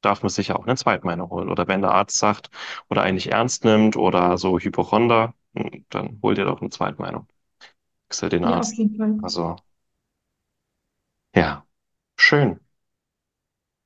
darf 0.03 0.23
man 0.23 0.31
sich 0.31 0.49
ja 0.49 0.57
auch 0.57 0.67
eine 0.67 0.77
Zweitmeinung 0.77 1.31
holen. 1.31 1.51
Oder 1.51 1.69
wenn 1.69 1.83
der 1.83 1.93
Arzt 1.93 2.19
sagt 2.19 2.51
oder 2.91 3.03
eigentlich 3.03 3.33
ernst 3.33 3.65
nimmt 3.65 3.97
oder 3.97 4.39
so 4.39 4.59
Hypochonder, 4.59 5.35
hm, 5.57 5.87
dann 5.91 6.21
hol 6.23 6.35
dir 6.35 6.45
doch 6.47 6.61
eine 6.61 6.71
Zweitmeinung. 6.71 7.29
Wechsel 8.11 8.29
den 8.31 8.45
Ja, 8.45 8.61
auf 8.61 8.73
Arzt. 8.73 8.75
jeden 8.75 8.97
Fall. 8.97 9.19
Also, 9.23 9.57
ja, 11.35 11.67
schön. 12.17 12.61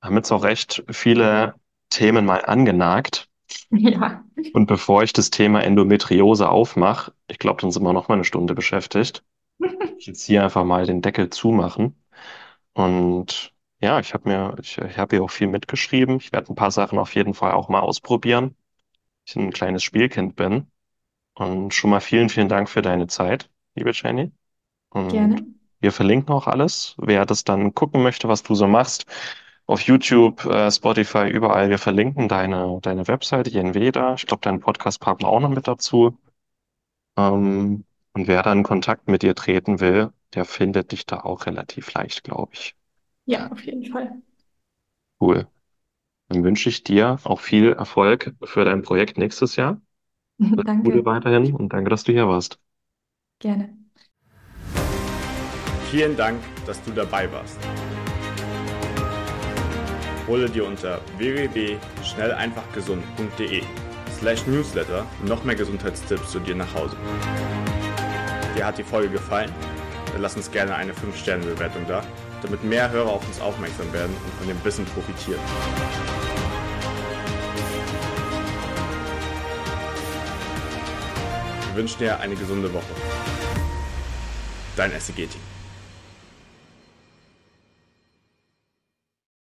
Haben 0.00 0.14
jetzt 0.16 0.30
auch 0.30 0.44
echt 0.44 0.84
viele 0.88 1.54
Themen 1.90 2.24
mal 2.26 2.44
angenagt. 2.44 3.28
Ja. 3.70 4.24
Und 4.52 4.66
bevor 4.66 5.02
ich 5.02 5.12
das 5.12 5.30
Thema 5.30 5.62
Endometriose 5.64 6.48
aufmache, 6.48 7.12
ich 7.26 7.38
glaube, 7.38 7.60
dann 7.60 7.70
sind 7.70 7.82
wir 7.82 7.92
noch 7.92 8.08
mal 8.08 8.14
eine 8.14 8.24
Stunde 8.24 8.54
beschäftigt. 8.54 9.24
Ich 9.98 10.06
jetzt 10.06 10.24
hier 10.26 10.44
einfach 10.44 10.64
mal 10.64 10.86
den 10.86 11.02
Deckel 11.02 11.30
zumachen. 11.30 12.02
Und 12.74 13.54
ja, 13.80 14.00
ich 14.00 14.14
habe 14.14 14.28
mir, 14.28 14.56
ich, 14.62 14.78
ich 14.78 14.98
habe 14.98 15.16
hier 15.16 15.24
auch 15.24 15.30
viel 15.30 15.48
mitgeschrieben. 15.48 16.16
Ich 16.18 16.32
werde 16.32 16.52
ein 16.52 16.56
paar 16.56 16.70
Sachen 16.72 16.98
auf 16.98 17.14
jeden 17.14 17.34
Fall 17.34 17.52
auch 17.52 17.68
mal 17.68 17.80
ausprobieren. 17.80 18.56
Ich 19.26 19.36
ein 19.36 19.52
kleines 19.52 19.84
Spielkind 19.84 20.36
bin. 20.36 20.68
Und 21.34 21.74
schon 21.74 21.90
mal 21.90 22.00
vielen, 22.00 22.28
vielen 22.30 22.48
Dank 22.50 22.68
für 22.70 22.82
deine 22.82 23.06
Zeit, 23.08 23.50
liebe 23.74 23.92
Jenny. 23.92 24.32
Und 24.90 25.10
Gerne. 25.10 25.44
wir 25.80 25.92
verlinken 25.92 26.34
auch 26.34 26.46
alles. 26.46 26.94
Wer 26.98 27.26
das 27.26 27.44
dann 27.44 27.74
gucken 27.74 28.02
möchte, 28.02 28.28
was 28.28 28.42
du 28.42 28.54
so 28.54 28.66
machst, 28.66 29.06
auf 29.66 29.80
YouTube, 29.82 30.44
äh, 30.46 30.70
Spotify, 30.70 31.28
überall. 31.28 31.70
Wir 31.70 31.78
verlinken 31.78 32.28
deine, 32.28 32.78
deine 32.82 33.08
Webseite, 33.08 33.50
Jenveda. 33.50 34.14
Ich 34.14 34.26
glaube, 34.26 34.42
deinen 34.42 34.60
Podcast 34.60 35.00
packen 35.00 35.22
wir 35.22 35.28
auch 35.28 35.40
noch 35.40 35.50
mit 35.50 35.66
dazu. 35.66 36.18
Ähm, 37.16 37.84
und 38.12 38.28
wer 38.28 38.42
dann 38.42 38.58
in 38.58 38.64
Kontakt 38.64 39.08
mit 39.08 39.22
dir 39.22 39.34
treten 39.34 39.80
will, 39.80 40.12
der 40.34 40.44
findet 40.44 40.92
dich 40.92 41.06
da 41.06 41.20
auch 41.20 41.46
relativ 41.46 41.92
leicht, 41.94 42.24
glaube 42.24 42.52
ich. 42.54 42.76
Ja, 43.26 43.50
auf 43.50 43.64
jeden 43.64 43.84
Fall. 43.90 44.22
Cool. 45.20 45.48
Dann 46.28 46.44
wünsche 46.44 46.68
ich 46.68 46.84
dir 46.84 47.18
auch 47.24 47.40
viel 47.40 47.72
Erfolg 47.72 48.34
für 48.42 48.64
dein 48.64 48.82
Projekt 48.82 49.18
nächstes 49.18 49.56
Jahr. 49.56 49.80
Alles 50.38 50.56
Gute 50.56 50.64
Danke. 50.64 51.04
weiterhin 51.04 51.54
und 51.54 51.72
danke, 51.72 51.90
dass 51.90 52.04
du 52.04 52.12
hier 52.12 52.28
warst. 52.28 52.58
Gerne. 53.38 53.76
Vielen 55.90 56.16
Dank, 56.16 56.40
dass 56.66 56.82
du 56.82 56.90
dabei 56.90 57.30
warst. 57.30 57.58
Hole 60.26 60.48
dir 60.48 60.66
unter 60.66 61.02
www.schnelleinfachgesund.de 61.18 63.62
slash 64.18 64.46
newsletter 64.46 65.06
noch 65.24 65.44
mehr 65.44 65.54
Gesundheitstipps 65.54 66.30
zu 66.30 66.40
dir 66.40 66.54
nach 66.54 66.72
Hause. 66.74 66.96
Dir 68.56 68.64
hat 68.66 68.78
die 68.78 68.84
Folge 68.84 69.10
gefallen? 69.10 69.52
Dann 70.12 70.22
lass 70.22 70.36
uns 70.36 70.50
gerne 70.50 70.74
eine 70.74 70.92
5-Sterne-Bewertung 70.92 71.84
da, 71.86 72.02
damit 72.40 72.64
mehr 72.64 72.90
Hörer 72.90 73.10
auf 73.10 73.26
uns 73.26 73.38
aufmerksam 73.40 73.92
werden 73.92 74.16
und 74.24 74.32
von 74.34 74.48
dem 74.48 74.64
Wissen 74.64 74.86
profitieren. 74.86 75.40
Wir 81.74 81.80
wünschen 81.80 81.98
dir 81.98 82.20
eine 82.20 82.36
gesunde 82.36 82.72
Woche. 82.72 82.84
Dein 84.76 84.92
SEG-Team. 84.92 85.53